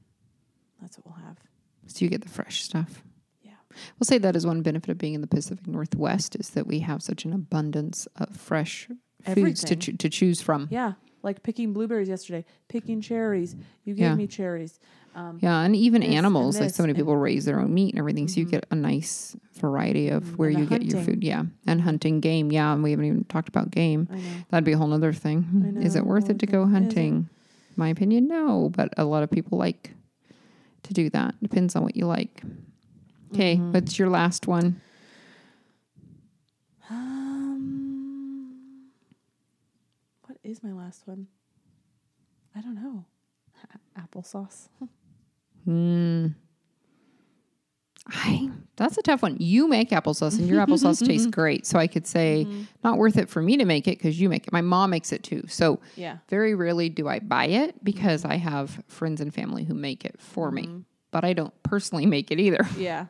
that's 0.81 0.98
what 0.98 1.07
we'll 1.07 1.24
have. 1.27 1.38
So 1.87 2.05
you 2.05 2.11
get 2.11 2.20
the 2.20 2.29
fresh 2.29 2.62
stuff. 2.62 3.03
Yeah. 3.42 3.53
We'll 3.98 4.05
say 4.05 4.18
that 4.18 4.37
is 4.37 4.46
one 4.46 4.61
benefit 4.61 4.90
of 4.90 4.98
being 4.98 5.14
in 5.14 5.22
the 5.22 5.27
Pacific 5.27 5.66
Northwest 5.66 6.37
is 6.37 6.51
that 6.51 6.66
we 6.66 6.81
have 6.81 7.03
such 7.03 7.24
an 7.24 7.33
abundance 7.33 8.07
of 8.16 8.37
fresh 8.37 8.87
foods 9.24 9.62
to 9.62 9.70
Everything. 9.72 9.79
choo- 9.79 9.92
to 9.96 10.09
choose 10.11 10.42
from. 10.42 10.68
Yeah, 10.70 10.92
like 11.22 11.42
picking 11.42 11.72
blueberries 11.72 12.09
yesterday, 12.09 12.44
picking 12.68 13.00
cherries. 13.00 13.57
You 13.85 13.94
gave 13.94 14.04
Yeah. 14.04 14.14
me 14.14 14.26
cherries. 14.26 14.78
Um, 15.14 15.38
Yeah, 15.42 15.62
and 15.62 15.74
even 15.74 16.02
This 16.02 16.09
and 16.09 16.16
animals, 16.18 16.61
like 16.61 16.70
so 16.70 16.83
many 16.85 16.94
people 16.94 17.16
raise 17.16 17.44
their 17.44 17.59
own 17.61 17.74
meat 17.74 17.94
and 17.94 17.98
everything, 17.98 18.28
so 18.28 18.40
you 18.40 18.46
Mhm. 18.46 18.50
get 18.50 18.66
a 18.70 18.76
nice 18.76 19.37
variety 19.54 20.09
of 20.09 20.24
Mhm. 20.24 20.37
where 20.38 20.50
you 20.50 20.64
the 20.64 20.78
get 20.78 20.85
your 20.85 21.02
food. 21.02 21.24
Yeah, 21.24 21.44
and 21.66 21.81
hunting 21.81 22.20
game. 22.20 22.52
Yeah, 22.52 22.72
and 22.72 22.83
we 22.83 22.90
haven't 22.92 23.07
even 23.07 23.24
talked 23.24 23.48
about 23.48 23.70
game. 23.70 24.09
That'd 24.50 24.64
be 24.64 24.72
a 24.72 24.78
whole 24.78 24.92
other 24.92 25.12
thing. 25.12 25.74
Is 25.81 25.96
it 25.96 26.07
worth 26.07 26.31
it 26.31 26.38
to 26.38 26.46
go 26.46 26.62
okay. 26.62 26.68
Is 26.68 26.70
it? 26.70 26.74
hunting? 26.74 27.28
My 27.76 27.88
opinion, 27.88 28.28
no. 28.28 28.70
But 28.74 28.94
a 28.96 29.04
lot 29.04 29.22
of 29.22 29.31
people 29.31 29.59
like 29.59 29.94
to 30.85 30.94
do 30.94 31.11
that. 31.11 31.35
Depends 31.42 31.74
on 31.74 31.83
what 31.83 31.96
you 31.96 32.07
like. 32.07 32.42
Okay, 33.33 33.57
Mhm. 33.57 33.74
what's 33.74 33.98
your 33.98 34.09
last 34.09 34.46
one? 34.46 34.81
Um, 36.90 38.88
what 40.26 40.38
is 40.48 40.62
my 40.62 40.72
last 40.72 41.06
one? 41.06 41.26
I 42.56 42.61
don't 42.61 42.74
know. 42.74 43.04
A- 43.96 44.00
applesauce. 44.00 44.68
Hmm. 45.64 46.28
I 48.06 48.50
that's 48.76 48.96
a 48.96 49.02
tough 49.02 49.22
one. 49.22 49.37
You 49.40 49.68
make 49.68 49.90
applesauce, 49.90 50.38
and 50.38 50.48
your 50.48 50.64
applesauce 50.64 51.04
tastes 51.06 51.26
great. 51.26 51.66
So 51.66 51.78
I 51.78 51.87
could 51.87 52.06
say 52.06 52.46
Mm-hmm. 52.48 52.62
not 52.84 52.96
worth 52.96 53.16
it 53.18 53.28
for 53.28 53.42
me 53.42 53.56
to 53.58 53.64
make 53.64 53.87
it 53.88 53.98
because 53.98 54.18
you 54.20 54.28
make 54.28 54.46
it. 54.46 54.52
My 54.52 54.61
mom 54.62 54.90
makes 54.90 55.12
it 55.12 55.22
too. 55.22 55.42
So 55.48 55.80
Yeah. 55.96 56.18
very 56.28 56.54
rarely 56.54 56.88
do 56.88 57.08
I 57.08 57.18
buy 57.18 57.46
it 57.46 57.82
because 57.84 58.24
I 58.24 58.37
have 58.37 58.82
friends 58.88 59.20
and 59.20 59.34
family 59.34 59.64
who 59.64 59.74
make 59.74 60.04
it 60.04 60.14
for 60.20 60.50
me. 60.50 60.62
Mm-hmm. 60.62 60.78
But 61.11 61.24
I 61.24 61.32
don't 61.32 61.52
personally 61.64 62.06
make 62.06 62.30
it 62.30 62.38
either. 62.40 62.66
Yeah. 62.78 63.06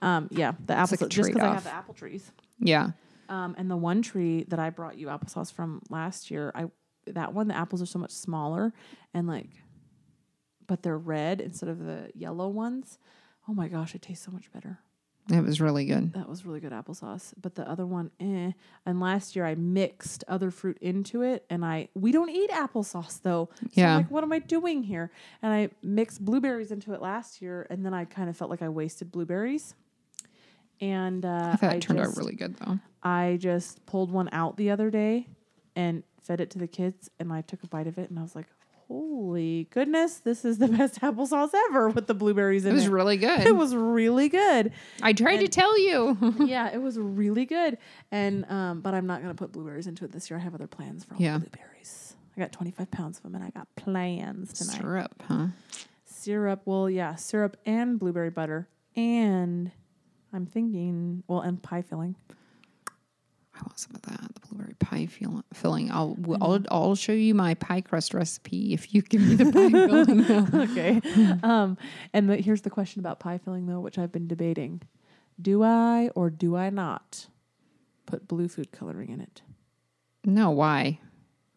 Um, 0.00 0.28
yeah. 0.32 0.52
The 0.66 0.74
apple 0.74 0.96
like 1.00 1.10
just 1.10 1.28
because 1.28 1.42
I 1.42 1.52
have 1.54 1.64
the 1.64 1.74
apple 1.74 1.94
trees. 1.94 2.32
Yeah. 2.58 2.90
Um, 3.28 3.54
and 3.58 3.70
the 3.70 3.76
one 3.76 4.02
tree 4.02 4.44
that 4.48 4.58
I 4.58 4.70
brought 4.70 4.98
you 4.98 5.06
applesauce 5.06 5.52
from 5.52 5.82
last 5.90 6.30
year, 6.30 6.52
I 6.54 6.66
that 7.06 7.34
one 7.34 7.48
the 7.48 7.56
apples 7.56 7.82
are 7.82 7.86
so 7.86 7.98
much 7.98 8.12
smaller 8.12 8.72
and 9.12 9.26
like, 9.26 9.50
but 10.66 10.82
they're 10.82 10.98
red 10.98 11.40
instead 11.40 11.68
of 11.68 11.78
the 11.80 12.10
yellow 12.14 12.48
ones. 12.48 12.98
Oh 13.48 13.54
my 13.54 13.68
gosh, 13.68 13.94
it 13.94 14.02
tastes 14.02 14.24
so 14.24 14.30
much 14.30 14.52
better. 14.52 14.78
It 15.30 15.42
was 15.42 15.60
really 15.60 15.84
good. 15.84 16.14
That 16.14 16.28
was 16.28 16.44
really 16.44 16.58
good 16.58 16.72
applesauce. 16.72 17.32
But 17.40 17.54
the 17.54 17.68
other 17.68 17.86
one, 17.86 18.10
eh. 18.18 18.52
And 18.84 19.00
last 19.00 19.36
year 19.36 19.46
I 19.46 19.54
mixed 19.54 20.24
other 20.26 20.50
fruit 20.50 20.78
into 20.80 21.22
it, 21.22 21.44
and 21.48 21.64
I 21.64 21.88
we 21.94 22.10
don't 22.10 22.30
eat 22.30 22.50
applesauce 22.50 23.22
though. 23.22 23.48
So 23.54 23.68
Yeah. 23.72 23.92
I'm 23.92 23.96
like, 23.98 24.10
what 24.10 24.24
am 24.24 24.32
I 24.32 24.40
doing 24.40 24.82
here? 24.82 25.12
And 25.40 25.52
I 25.52 25.70
mixed 25.82 26.24
blueberries 26.24 26.72
into 26.72 26.92
it 26.92 27.00
last 27.00 27.40
year, 27.40 27.66
and 27.70 27.84
then 27.86 27.94
I 27.94 28.04
kind 28.04 28.28
of 28.28 28.36
felt 28.36 28.50
like 28.50 28.62
I 28.62 28.68
wasted 28.68 29.12
blueberries. 29.12 29.74
And 30.80 31.24
uh, 31.24 31.50
I 31.52 31.56
thought 31.56 31.76
it 31.76 31.82
turned 31.82 32.00
just, 32.00 32.10
out 32.10 32.16
really 32.16 32.34
good 32.34 32.56
though. 32.56 32.78
I 33.02 33.38
just 33.40 33.84
pulled 33.86 34.10
one 34.10 34.28
out 34.32 34.56
the 34.56 34.70
other 34.70 34.90
day 34.90 35.26
and 35.74 36.02
fed 36.20 36.40
it 36.40 36.50
to 36.50 36.58
the 36.58 36.68
kids, 36.68 37.10
and 37.18 37.32
I 37.32 37.40
took 37.42 37.62
a 37.62 37.66
bite 37.66 37.86
of 37.86 37.98
it, 37.98 38.10
and 38.10 38.18
I 38.18 38.22
was 38.22 38.36
like, 38.36 38.46
"Holy 38.88 39.66
goodness, 39.70 40.16
this 40.18 40.44
is 40.44 40.58
the 40.58 40.68
best 40.78 41.00
applesauce 41.00 41.50
ever 41.70 41.88
with 41.88 42.06
the 42.06 42.14
blueberries 42.14 42.64
in 42.64 42.72
It 42.72 42.74
was 42.74 42.86
it." 42.86 42.90
really 42.90 43.16
good. 43.28 43.40
it 43.40 43.56
was 43.56 43.74
really 43.74 44.28
good. 44.28 44.72
I 45.02 45.12
tried 45.12 45.38
to 45.38 45.48
tell 45.48 45.76
you. 45.78 46.16
yeah, 46.46 46.70
it 46.72 46.80
was 46.80 46.98
really 46.98 47.44
good. 47.46 47.78
And 48.10 48.44
um, 48.50 48.80
but 48.82 48.94
I'm 48.94 49.06
not 49.06 49.20
gonna 49.22 49.34
put 49.34 49.50
blueberries 49.52 49.86
into 49.86 50.04
it 50.04 50.12
this 50.12 50.30
year. 50.30 50.38
I 50.38 50.42
have 50.42 50.54
other 50.54 50.66
plans 50.68 51.04
for 51.04 51.14
all 51.14 51.20
Yeah. 51.20 51.38
the 51.38 51.46
blueberries. 51.48 52.14
I 52.36 52.40
got 52.40 52.52
25 52.52 52.90
pounds 52.90 53.18
of 53.18 53.24
them, 53.24 53.34
and 53.34 53.42
I 53.44 53.50
got 53.50 53.66
plans 53.76 54.52
tonight. 54.52 54.78
Syrup, 54.80 55.22
huh? 55.28 55.46
Syrup, 56.04 56.62
well, 56.66 56.88
yeah, 56.88 57.14
syrup 57.16 57.56
and 57.66 57.98
blueberry 57.98 58.30
butter, 58.30 58.68
and 58.94 59.70
I'm 60.32 60.46
thinking, 60.46 61.24
well, 61.26 61.40
and 61.40 61.60
pie 61.62 61.82
filling. 61.82 62.14
I 63.62 63.66
want 63.66 63.78
some 63.78 63.94
of 63.94 64.02
that. 64.02 64.34
The 64.34 64.40
blueberry 64.48 64.74
pie 64.80 65.06
fill- 65.06 65.44
filling. 65.54 65.90
I'll 65.92 66.14
w- 66.14 66.38
I'll 66.42 66.58
I'll 66.70 66.94
show 66.96 67.12
you 67.12 67.34
my 67.34 67.54
pie 67.54 67.80
crust 67.80 68.12
recipe 68.12 68.72
if 68.74 68.92
you 68.92 69.02
give 69.02 69.20
me 69.22 69.34
the 69.36 69.52
pie 69.52 69.70
filling. 70.50 70.54
okay. 70.70 71.38
um, 71.44 71.78
and 72.12 72.28
the, 72.28 72.36
here's 72.38 72.62
the 72.62 72.70
question 72.70 73.00
about 73.00 73.20
pie 73.20 73.38
filling, 73.38 73.66
though, 73.66 73.80
which 73.80 73.98
I've 73.98 74.10
been 74.10 74.26
debating: 74.26 74.82
Do 75.40 75.62
I 75.62 76.10
or 76.16 76.28
do 76.28 76.56
I 76.56 76.70
not 76.70 77.28
put 78.06 78.26
blue 78.26 78.48
food 78.48 78.72
coloring 78.72 79.10
in 79.10 79.20
it? 79.20 79.42
no, 80.24 80.50
why? 80.50 80.98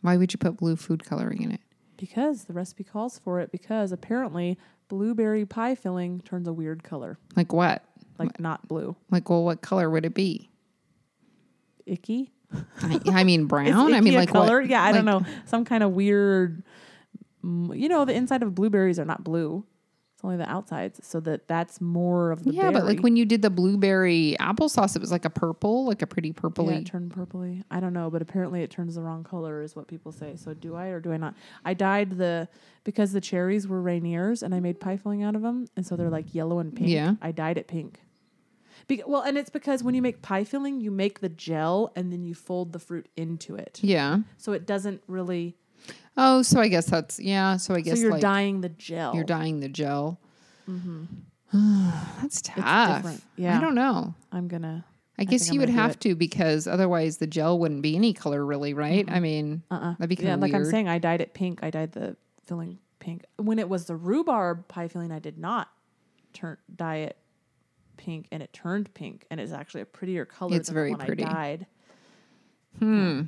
Why 0.01 0.17
would 0.17 0.31
you 0.33 0.37
put 0.37 0.57
blue 0.57 0.75
food 0.75 1.03
coloring 1.05 1.41
in 1.41 1.51
it? 1.51 1.61
Because 1.97 2.43
the 2.43 2.53
recipe 2.53 2.83
calls 2.83 3.17
for 3.17 3.39
it. 3.39 3.51
Because 3.51 3.91
apparently, 3.91 4.57
blueberry 4.89 5.45
pie 5.45 5.73
filling 5.73 6.21
turns 6.21 6.47
a 6.47 6.53
weird 6.53 6.83
color, 6.83 7.17
Like 7.35 7.51
what? 7.53 7.83
like 8.19 8.39
not 8.39 8.67
blue. 8.67 8.95
Like, 9.09 9.29
well, 9.29 9.43
what 9.43 9.61
color 9.61 9.89
would 9.89 10.05
it 10.05 10.13
be? 10.13 10.49
Icky. 11.85 12.31
I, 12.81 12.99
I 13.07 13.23
mean, 13.23 13.45
brown. 13.47 13.93
I 13.93 14.01
mean, 14.01 14.13
like 14.15 14.29
color. 14.29 14.61
What? 14.61 14.69
Yeah, 14.69 14.83
I 14.83 14.91
don't 14.91 15.05
know. 15.05 15.23
Some 15.45 15.65
kind 15.65 15.83
of 15.83 15.91
weird. 15.91 16.63
mm, 17.43 17.77
You 17.77 17.89
know, 17.89 18.05
the 18.05 18.13
inside 18.13 18.43
of 18.43 18.55
blueberries 18.55 18.99
are 18.99 19.05
not 19.05 19.23
blue. 19.23 19.65
It's 20.15 20.23
only 20.23 20.37
the 20.37 20.49
outsides, 20.49 21.05
so 21.05 21.19
that 21.21 21.49
that's 21.49 21.81
more 21.81 22.31
of 22.31 22.45
the 22.45 22.53
Yeah, 22.53 22.71
but 22.71 22.85
like 22.85 23.01
when 23.01 23.17
you 23.17 23.25
did 23.25 23.41
the 23.41 23.49
blueberry 23.49 24.37
applesauce, 24.39 24.95
it 24.95 25.01
was 25.01 25.11
like 25.11 25.25
a 25.25 25.29
purple, 25.29 25.85
like 25.85 26.01
a 26.01 26.07
pretty 26.07 26.29
Yeah, 26.29 26.33
purpley. 26.41 26.77
it 26.79 26.85
turned 26.85 27.11
purpley. 27.13 27.63
I 27.69 27.81
don't 27.81 27.91
know, 27.91 28.09
but 28.09 28.21
apparently 28.21 28.61
it 28.63 28.71
turns 28.71 28.95
the 28.95 29.01
wrong 29.01 29.25
color, 29.25 29.61
is 29.61 29.75
what 29.75 29.89
people 29.89 30.13
say. 30.13 30.37
So 30.37 30.53
do 30.53 30.73
I 30.73 30.85
or 30.87 31.01
do 31.01 31.11
I 31.11 31.17
not? 31.17 31.35
I 31.65 31.73
dyed 31.73 32.11
the 32.17 32.47
because 32.85 33.11
the 33.11 33.19
cherries 33.19 33.67
were 33.67 33.81
Rainiers, 33.81 34.41
and 34.41 34.55
I 34.55 34.61
made 34.61 34.79
pie 34.79 34.95
filling 34.95 35.21
out 35.21 35.35
of 35.35 35.41
them, 35.41 35.67
and 35.75 35.85
so 35.85 35.97
they're 35.97 36.09
like 36.09 36.33
yellow 36.33 36.59
and 36.59 36.73
pink. 36.73 36.89
Yeah. 36.91 37.15
I 37.21 37.33
dyed 37.33 37.57
it 37.57 37.67
pink. 37.67 37.99
Be- 38.87 39.03
well, 39.05 39.21
and 39.21 39.37
it's 39.37 39.49
because 39.49 39.83
when 39.83 39.95
you 39.95 40.01
make 40.01 40.21
pie 40.21 40.43
filling, 40.43 40.79
you 40.81 40.91
make 40.91 41.19
the 41.19 41.29
gel 41.29 41.91
and 41.95 42.11
then 42.11 42.23
you 42.23 42.33
fold 42.35 42.73
the 42.73 42.79
fruit 42.79 43.07
into 43.15 43.55
it, 43.55 43.79
yeah. 43.81 44.19
so 44.37 44.51
it 44.53 44.65
doesn't 44.65 45.01
really. 45.07 45.55
Oh, 46.17 46.41
so 46.41 46.59
I 46.59 46.67
guess 46.67 46.85
that's 46.85 47.19
yeah. 47.19 47.57
So 47.57 47.73
I 47.75 47.81
guess 47.81 47.97
so 47.97 48.03
you're 48.03 48.11
like 48.11 48.21
dyeing 48.21 48.61
the 48.61 48.69
gel. 48.69 49.13
you're 49.15 49.23
dyeing 49.23 49.59
the 49.59 49.69
gel. 49.69 50.19
Mm-hmm. 50.69 51.03
That's 52.21 52.41
tough. 52.41 52.97
different. 52.97 53.23
Yeah. 53.37 53.57
I 53.57 53.61
don't 53.61 53.75
know. 53.75 54.13
I'm 54.31 54.47
gonna. 54.47 54.85
I 55.17 55.23
guess 55.23 55.43
think 55.43 55.53
you 55.53 55.59
would 55.61 55.69
have 55.69 55.97
to 55.99 56.15
because 56.15 56.67
otherwise 56.67 57.17
the 57.17 57.27
gel 57.27 57.57
wouldn't 57.57 57.81
be 57.81 57.95
any 57.95 58.11
color 58.13 58.45
really, 58.45 58.73
right? 58.73 59.09
I 59.09 59.19
mean, 59.21 59.63
Uh. 59.71 59.75
uh 59.75 59.91
that'd 59.93 60.09
be 60.09 60.15
kind 60.17 60.27
Yeah, 60.27 60.33
of 60.35 60.41
like 60.41 60.51
weird. 60.51 60.65
I'm 60.65 60.69
saying, 60.71 60.89
I 60.89 60.97
dyed 60.97 61.21
it 61.21 61.33
pink. 61.33 61.59
I 61.63 61.69
dyed 61.69 61.93
the 61.93 62.17
filling 62.45 62.79
pink. 62.99 63.23
When 63.37 63.59
it 63.59 63.69
was 63.69 63.85
the 63.85 63.95
rhubarb 63.95 64.67
pie 64.67 64.87
filling, 64.89 65.11
I 65.11 65.19
did 65.19 65.37
not 65.37 65.69
turn 66.33 66.57
dye 66.75 66.97
it 66.97 67.17
pink, 67.97 68.27
and 68.31 68.41
it 68.43 68.51
turned 68.53 68.93
pink, 68.93 69.25
and 69.29 69.39
it's 69.39 69.51
actually 69.51 69.81
a 69.81 69.85
prettier 69.85 70.25
color. 70.25 70.55
It's 70.55 70.69
than 70.69 70.73
very 70.75 70.91
the 70.91 70.97
one 70.97 71.05
pretty. 71.07 71.23
I 71.23 71.33
dyed. 71.33 71.67
hmm. 72.79 73.21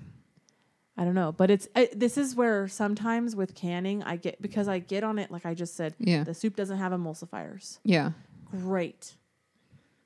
I 0.99 1.03
don't 1.03 1.13
know, 1.13 1.31
but 1.31 1.51
it's 1.51 1.67
it, 1.75 1.99
this 1.99 2.17
is 2.17 2.35
where 2.35 2.67
sometimes 2.67 3.35
with 3.35 3.53
canning, 3.53 4.01
I 4.01 4.15
get 4.15 4.41
because 4.41 4.67
I 4.67 4.79
get 4.79 5.03
on 5.03 5.19
it 5.19 5.29
like 5.29 5.45
I 5.45 5.53
just 5.53 5.75
said. 5.75 5.93
Yeah. 5.99 6.23
The 6.23 6.33
soup 6.33 6.55
doesn't 6.55 6.77
have 6.77 6.91
emulsifiers. 6.91 7.77
Yeah. 7.83 8.11
Great, 8.49 9.13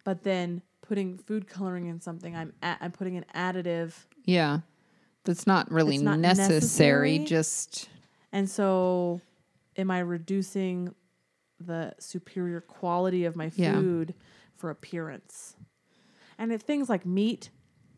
but 0.03 0.23
then 0.23 0.61
putting 0.81 1.17
food 1.17 1.47
coloring 1.47 1.87
in 1.87 2.01
something, 2.01 2.35
I'm 2.35 2.51
a- 2.61 2.77
I'm 2.81 2.91
putting 2.91 3.15
an 3.15 3.25
additive. 3.33 3.93
Yeah. 4.25 4.59
That's 5.23 5.47
not 5.47 5.71
really 5.71 5.97
not 5.99 6.19
necessary. 6.19 7.19
necessary. 7.19 7.19
Just 7.19 7.89
And 8.33 8.49
so, 8.49 9.21
am 9.77 9.91
I 9.91 9.99
reducing 9.99 10.93
the 11.59 11.93
superior 11.99 12.59
quality 12.59 13.23
of 13.25 13.35
my 13.37 13.49
food? 13.49 14.13
Yeah. 14.17 14.25
For 14.61 14.69
appearance. 14.69 15.55
And 16.37 16.53
if 16.53 16.61
things 16.61 16.87
like 16.89 17.05
meat, 17.05 17.49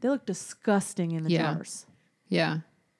they 0.02 0.10
look 0.10 0.26
disgusting 0.26 1.12
in 1.12 1.24
the 1.24 1.30
Yeah. 1.30 1.54
jars. 1.54 1.86
Yeah. 2.30 2.60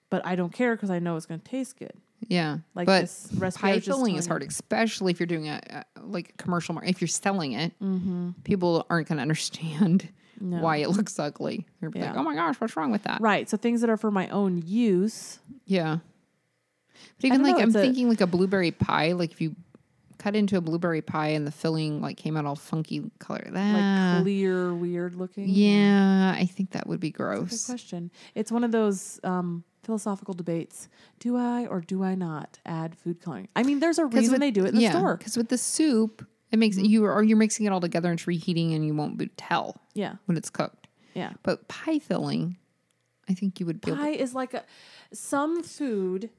But 0.10 0.26
I 0.26 0.36
don't 0.36 0.54
care 0.54 0.76
because 0.76 0.92
I 0.92 1.00
know 1.00 1.16
it's 1.16 1.26
going 1.26 1.40
to 1.40 1.50
taste 1.50 1.80
good. 1.80 1.94
Yeah. 2.28 2.60
Like 2.76 2.86
but 2.86 3.02
this 3.02 3.30
recipe 3.36 3.62
pie 3.62 3.80
filling 3.80 4.16
is 4.16 4.28
hard, 4.28 4.44
especially 4.44 5.12
if 5.12 5.20
you're 5.20 5.28
doing 5.28 5.50
a, 5.50 5.60
a 5.70 6.02
like 6.02 6.38
commercial. 6.38 6.76
Mar- 6.76 6.86
if 6.86 7.02
you're 7.02 7.08
selling 7.08 7.54
it, 7.54 7.74
mm-hmm. 7.82 8.32
people 8.44 8.86
aren't 8.90 9.08
going 9.08 9.18
to 9.18 9.24
understand 9.24 10.10
No. 10.40 10.58
why 10.62 10.78
it 10.78 10.90
looks 10.90 11.20
ugly. 11.20 11.66
They're 11.80 11.90
like, 11.90 12.16
"Oh 12.18 12.24
my 12.24 12.36
gosh, 12.36 12.56
what's 12.60 12.76
wrong 12.76 12.92
with 12.92 13.04
that?" 13.04 13.22
Right. 13.22 13.50
So 13.50 13.56
things 13.56 13.82
that 13.82 13.90
are 13.90 13.98
for 13.98 14.12
my 14.12 14.28
own 14.30 14.62
use. 14.66 15.40
Yeah. 15.66 16.00
But 17.18 17.26
even 17.28 17.44
like 17.44 17.56
know, 17.56 17.62
I'm 17.62 17.68
it's 17.70 17.76
a- 17.78 17.82
thinking 17.82 18.10
like 18.10 18.20
a 18.22 18.28
blueberry 18.28 18.72
pie, 18.72 19.12
like 19.14 19.32
if 19.32 19.40
you 19.42 19.56
cut 20.24 20.36
into 20.36 20.56
a 20.58 20.62
blueberry 20.62 21.02
pie 21.02 21.28
and 21.30 21.46
the 21.46 21.52
filling 21.52 22.00
like 22.02 22.16
came 22.18 22.38
out 22.38 22.46
all 22.46 22.56
funky 22.56 23.04
color, 23.20 23.46
That 23.52 24.16
like 24.16 24.24
clear, 24.24 24.74
weird 24.74 25.16
looking? 25.16 25.50
yeah, 25.50 26.34
I 26.38 26.46
think 26.46 26.72
that 26.72 26.88
would 26.88 27.00
be 27.00 27.12
Good 27.12 27.18
gross. 27.18 27.66
question. 27.66 28.10
It's 28.34 28.52
one 28.52 28.64
of 28.64 28.72
those 28.72 29.20
um, 29.24 29.64
philosophical 29.84 30.34
debates. 30.34 30.88
Do 31.20 31.36
I 31.36 31.66
or 31.66 31.82
do 31.82 32.04
I 32.04 32.16
not 32.16 32.60
add 32.66 32.96
food 32.96 33.22
coloring? 33.22 33.50
I 33.56 33.64
mean, 33.64 33.80
there's 33.80 34.00
a 34.00 34.06
reason 34.06 34.32
with- 34.34 34.40
they 34.42 34.52
do 34.52 34.64
it 34.66 34.70
in 34.70 34.76
the 34.76 34.82
yeah, 34.82 34.92
store. 34.92 35.18
Because 35.18 35.36
with 35.36 35.50
the 35.50 35.58
soup, 35.58 36.26
it 36.52 36.58
makes 36.60 36.78
Mm-hmm. 36.78 36.86
you 36.86 37.06
or 37.06 37.22
you're 37.24 37.36
mixing 37.38 37.66
it 37.66 37.72
all 37.74 37.82
together 37.82 38.10
and 38.10 38.18
it's 38.20 38.28
reheating 38.28 38.74
and 38.74 38.86
you 38.86 38.94
won't 38.94 39.20
tell 39.38 39.82
Yeah. 39.94 40.16
when 40.26 40.38
it's 40.38 40.50
cooked. 40.50 40.88
Yeah. 41.16 41.34
But 41.44 41.68
pie 41.68 42.00
filling, 42.00 42.58
I 43.30 43.34
think 43.34 43.60
you 43.60 43.66
would 43.66 43.82
be 43.82 43.92
able 43.92 44.02
Pie 44.04 44.10
is 44.12 44.34
like 44.34 44.54
a 44.54 44.64
some 45.12 45.64
food. 45.64 46.30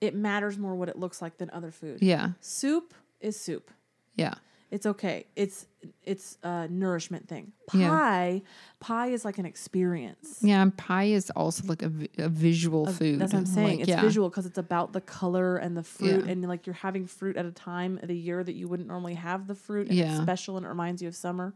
It 0.00 0.14
matters 0.14 0.56
more 0.58 0.74
what 0.74 0.88
it 0.88 0.98
looks 0.98 1.20
like 1.22 1.38
than 1.38 1.50
other 1.50 1.70
food. 1.70 1.98
Yeah. 2.02 2.30
Soup 2.40 2.94
is 3.26 3.38
soup. 3.38 3.70
Yeah. 4.14 4.34
It's 4.70 4.84
okay. 4.86 5.26
It's 5.36 5.66
it's 6.02 6.38
a 6.42 6.66
nourishment 6.68 7.28
thing. 7.28 7.52
Yeah. 7.72 7.88
Pie, 7.88 8.42
pie 8.80 9.06
is 9.08 9.24
like 9.24 9.38
an 9.38 9.46
experience. 9.46 10.38
Yeah. 10.42 10.60
And 10.62 10.76
pie 10.76 11.04
is 11.04 11.30
also 11.30 11.64
like 11.68 11.82
a, 11.82 11.92
a 12.18 12.28
visual 12.28 12.86
food. 12.86 13.20
That's 13.20 13.32
what 13.32 13.40
I'm 13.40 13.46
saying. 13.46 13.68
Like, 13.68 13.80
it's 13.80 13.88
yeah. 13.88 14.00
visual 14.00 14.28
because 14.28 14.44
it's 14.44 14.58
about 14.58 14.92
the 14.92 15.00
color 15.00 15.56
and 15.56 15.76
the 15.76 15.84
fruit, 15.84 16.24
Yeah. 16.24 16.32
and 16.32 16.42
like 16.48 16.66
you're 16.66 16.74
having 16.74 17.06
fruit 17.06 17.36
at 17.36 17.46
a 17.46 17.52
time 17.52 17.98
of 18.02 18.08
the 18.08 18.16
year 18.16 18.42
that 18.42 18.54
you 18.54 18.66
wouldn't 18.66 18.88
normally 18.88 19.14
have 19.14 19.46
the 19.46 19.54
fruit, 19.54 19.88
and 19.88 19.98
it's 19.98 20.08
Yeah. 20.10 20.22
special 20.22 20.56
and 20.56 20.66
it 20.66 20.68
reminds 20.68 21.00
you 21.00 21.06
of 21.08 21.14
summer. 21.14 21.54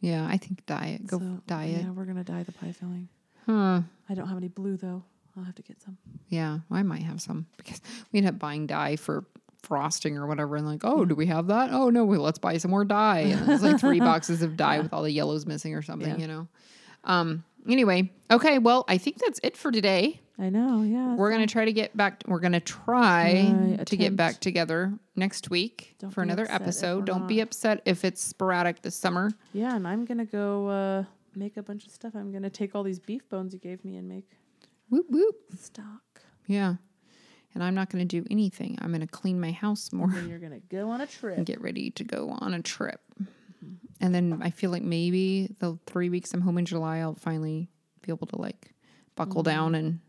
Yeah. 0.00 0.26
I 0.30 0.36
think 0.36 0.64
diet. 0.66 1.06
Go 1.06 1.18
So, 1.18 1.40
diet. 1.46 1.82
Yeah, 1.82 1.90
we're 1.90 2.04
gonna 2.06 2.24
dye 2.24 2.44
the 2.44 2.52
pie 2.52 2.72
filling. 2.72 3.08
Huh. 3.46 3.82
I 4.08 4.14
don't 4.14 4.28
have 4.28 4.36
any 4.38 4.48
blue 4.48 4.76
though. 4.76 5.02
I'll 5.36 5.44
have 5.44 5.54
to 5.56 5.62
get 5.62 5.80
some. 5.82 5.96
Yeah, 6.28 6.60
I 6.70 6.82
might 6.82 7.02
have 7.02 7.20
some 7.20 7.46
because 7.56 7.80
we 8.12 8.18
ended 8.18 8.34
up 8.34 8.38
buying 8.38 8.66
dye 8.66 8.96
for 8.96 9.24
frosting 9.62 10.16
or 10.16 10.26
whatever, 10.26 10.56
and 10.56 10.66
like, 10.66 10.82
oh, 10.84 11.04
do 11.04 11.14
we 11.14 11.26
have 11.26 11.46
that? 11.48 11.70
Oh 11.72 11.90
no, 11.90 12.04
well, 12.04 12.20
let's 12.20 12.38
buy 12.38 12.56
some 12.58 12.70
more 12.70 12.84
dye. 12.84 13.20
And 13.20 13.50
it's 13.50 13.62
like 13.62 13.80
three 13.80 14.00
boxes 14.00 14.42
of 14.42 14.56
dye 14.56 14.80
with 14.80 14.92
all 14.92 15.02
the 15.02 15.12
yellows 15.12 15.46
missing 15.46 15.74
or 15.74 15.82
something, 15.82 16.10
Yeah. 16.10 16.18
you 16.18 16.26
know. 16.26 16.48
Um. 17.04 17.44
Anyway, 17.68 18.10
okay. 18.30 18.58
Well, 18.58 18.84
I 18.88 18.96
think 18.98 19.18
that's 19.18 19.38
it 19.42 19.56
for 19.56 19.70
today. 19.70 20.20
I 20.38 20.48
know. 20.48 20.82
Yeah. 20.82 21.14
We're 21.16 21.30
gonna 21.30 21.46
try 21.46 21.66
to 21.66 21.72
get 21.72 21.94
back. 21.94 22.22
We're 22.26 22.40
gonna 22.40 22.60
try 22.60 23.52
Try, 23.76 23.84
to 23.84 23.96
get 23.96 24.16
back 24.16 24.40
together 24.40 24.94
next 25.14 25.50
week 25.50 25.94
Don't 25.98 26.10
for 26.10 26.22
another 26.22 26.46
episode. 26.48 27.04
Don't 27.04 27.26
be 27.28 27.40
upset 27.40 27.82
if 27.84 28.04
it's 28.04 28.22
sporadic 28.22 28.80
this 28.80 28.96
summer. 28.96 29.30
Yeah, 29.52 29.76
and 29.76 29.86
I'm 29.86 30.06
gonna 30.06 30.24
go 30.24 30.68
uh, 30.68 31.04
make 31.36 31.58
a 31.58 31.62
bunch 31.62 31.84
of 31.84 31.92
stuff. 31.92 32.14
I'm 32.14 32.32
gonna 32.32 32.48
take 32.48 32.74
all 32.74 32.82
these 32.82 32.98
beef 32.98 33.28
bones 33.28 33.52
you 33.52 33.58
gave 33.60 33.84
me 33.84 33.96
and 33.98 34.08
make 34.08 34.30
Whoop 34.88 35.06
whoop. 35.10 35.36
stock. 35.58 36.22
Yeah. 36.46 36.76
And 37.54 37.64
I'm 37.64 37.74
not 37.74 37.90
gonna 37.90 38.04
do 38.04 38.24
anything. 38.30 38.78
I'm 38.80 38.92
gonna 38.92 39.06
clean 39.06 39.40
my 39.40 39.50
house 39.52 39.92
more. 39.92 40.10
And 40.10 40.28
you're 40.28 40.38
gonna 40.38 40.60
go 40.70 40.90
on 40.90 41.00
a 41.00 41.06
trip. 41.18 41.36
and 41.36 41.46
get 41.46 41.60
ready 41.60 41.90
to 41.92 42.04
go 42.04 42.30
on 42.40 42.54
a 42.54 42.62
trip. 42.62 43.00
And 44.00 44.14
then 44.14 44.40
I 44.42 44.50
feel 44.50 44.70
like 44.70 44.82
maybe 44.82 45.54
the 45.58 45.78
three 45.86 46.08
weeks 46.08 46.32
I'm 46.32 46.40
home 46.40 46.56
in 46.58 46.64
July, 46.64 46.98
I'll 46.98 47.14
finally 47.16 47.68
be 48.02 48.10
able 48.12 48.26
to 48.28 48.36
like 48.40 48.72
buckle 49.16 49.42
down 49.42 49.74
and 49.74 50.00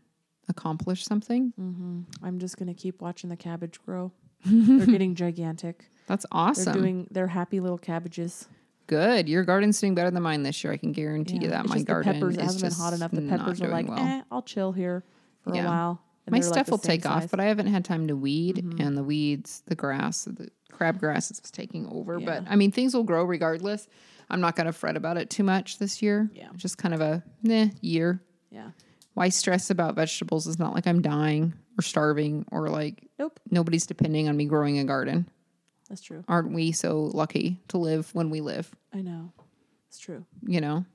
accomplish 0.48 1.04
something. 1.04 1.52
hmm 1.56 2.00
I'm 2.22 2.38
just 2.38 2.56
gonna 2.56 2.74
keep 2.74 3.02
watching 3.02 3.28
the 3.28 3.36
cabbage 3.36 3.80
grow. 3.84 4.12
They're 4.44 4.86
getting 4.86 5.14
gigantic. 5.14 5.84
That's 6.06 6.24
They're 6.30 6.40
awesome. 6.40 6.72
doing. 6.72 7.06
They're 7.10 7.26
happy 7.28 7.60
little 7.60 7.78
cabbages. 7.78 8.48
Good. 8.88 9.28
Your 9.28 9.44
garden's 9.44 9.80
doing 9.80 9.94
better 9.94 10.10
than 10.10 10.22
mine 10.22 10.42
this 10.42 10.62
year. 10.64 10.72
I 10.72 10.76
can 10.76 10.92
guarantee 10.92 11.38
you 11.40 11.48
that 11.50 11.66
my 11.66 11.74
just 11.76 11.86
the 11.86 11.92
garden 11.92 12.12
peppers. 12.14 12.36
It 12.36 12.40
is 12.40 12.44
hasn't 12.54 12.72
been 12.72 12.80
hot 12.80 12.92
enough. 12.94 13.10
The 13.12 13.22
peppers 13.22 13.62
are 13.62 13.68
like, 13.68 13.88
well. 13.88 13.98
eh, 13.98 14.22
I'll 14.30 14.42
chill 14.42 14.72
here 14.72 15.04
for 15.42 15.54
Yeah. 15.54 15.64
a 15.64 15.66
while. 15.68 16.02
My 16.30 16.38
they're, 16.40 16.48
like, 16.50 16.54
stuff 16.54 16.70
will 16.70 16.78
take 16.78 17.04
off, 17.04 17.30
but 17.30 17.40
I 17.40 17.44
haven't 17.44 17.66
had 17.66 17.84
time 17.84 18.06
to 18.08 18.16
weed, 18.16 18.56
Mhm. 18.64 18.80
and 18.80 18.96
the 18.96 19.02
weeds, 19.02 19.62
the 19.66 19.74
grass, 19.74 20.24
the 20.24 20.48
crabgrass 20.72 21.30
is 21.30 21.40
taking 21.50 21.86
over. 21.88 22.18
But 22.20 22.44
I 22.48 22.56
mean, 22.56 22.70
things 22.72 22.94
will 22.94 23.02
grow 23.02 23.24
regardless. 23.24 23.88
I'm 24.30 24.40
not 24.40 24.56
going 24.56 24.66
to 24.66 24.72
fret 24.72 24.96
about 24.96 25.16
it 25.18 25.28
too 25.30 25.42
much 25.44 25.78
this 25.78 26.00
year. 26.00 26.30
Yeah. 26.34 26.48
Just 26.56 26.78
kind 26.78 26.94
of 26.94 27.00
a 27.00 27.22
nah 27.42 27.66
year. 27.80 28.22
yeah. 28.50 28.70
why 29.14 29.28
stress 29.28 29.68
about 29.68 29.94
vegetables? 29.94 30.46
It's 30.46 30.58
not 30.58 30.72
like 30.74 30.86
I'm 30.86 31.02
dying 31.02 31.52
or 31.78 31.82
starving 31.82 32.46
or 32.50 32.70
like 32.70 33.10
Nope. 33.18 33.38
nobody's 33.50 33.84
depending 33.84 34.26
on 34.28 34.36
me 34.38 34.46
growing 34.46 34.78
a 34.78 34.84
garden. 34.84 35.28
That's 35.90 36.00
true. 36.00 36.24
Aren't 36.28 36.52
we 36.54 36.72
so 36.72 37.10
lucky 37.12 37.60
to 37.68 37.76
live 37.76 38.14
when 38.14 38.30
we 38.30 38.40
live? 38.40 38.74
I 38.90 39.02
know. 39.02 39.32
It's 39.88 39.98
true. 39.98 40.24
You 40.46 40.62
know, 40.62 40.86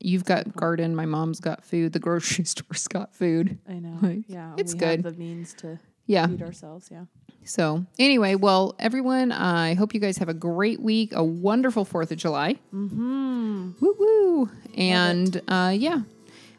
you've 0.00 0.24
got 0.24 0.54
garden. 0.56 0.94
My 0.96 1.06
mom's 1.06 1.40
got 1.40 1.64
food. 1.64 1.92
The 1.92 1.98
grocery 1.98 2.44
store's 2.46 2.88
got 2.88 3.14
food. 3.14 3.58
I 3.68 3.74
know. 3.74 3.98
Like, 4.02 4.24
yeah. 4.26 4.54
it's 4.56 4.72
we 4.74 4.80
good. 4.80 5.04
Have 5.04 5.14
the 5.14 5.18
means 5.20 5.54
to 5.54 5.78
Yeah. 6.06 6.26
feed 6.26 6.42
ourselves. 6.42 6.88
Yeah. 6.90 7.04
So 7.44 7.84
anyway, 7.98 8.34
well, 8.34 8.74
everyone, 8.78 9.32
I 9.32 9.74
hope 9.74 9.94
you 9.94 10.00
guys 10.00 10.18
have 10.18 10.28
a 10.28 10.34
great 10.34 10.80
week, 10.80 11.12
a 11.14 11.24
wonderful 11.24 11.84
Fourth 11.84 12.10
of 12.12 12.18
July. 12.18 12.54
Hmm. 12.70 13.70
Woo 13.80 13.96
woo! 13.98 14.50
And 14.76 15.40
uh, 15.48 15.72
yeah, 15.76 16.00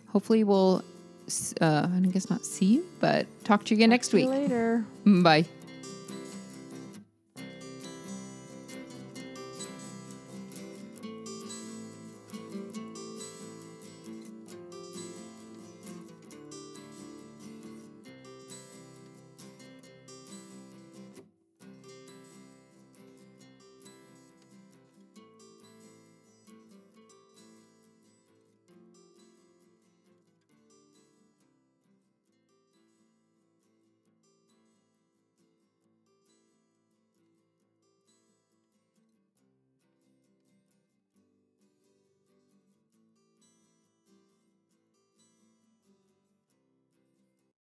hopefully 0.07 0.43
we'll. 0.43 0.83
Uh, 1.61 1.87
I 1.95 1.99
guess 2.11 2.29
not 2.29 2.43
see 2.43 2.65
you, 2.65 2.85
but 2.99 3.25
talk 3.45 3.63
to 3.65 3.69
you 3.73 3.77
again 3.77 3.91
next 3.91 4.11
See 4.11 4.21
you 4.23 4.29
week. 4.29 4.39
later. 4.41 4.85
Bye. 5.05 5.45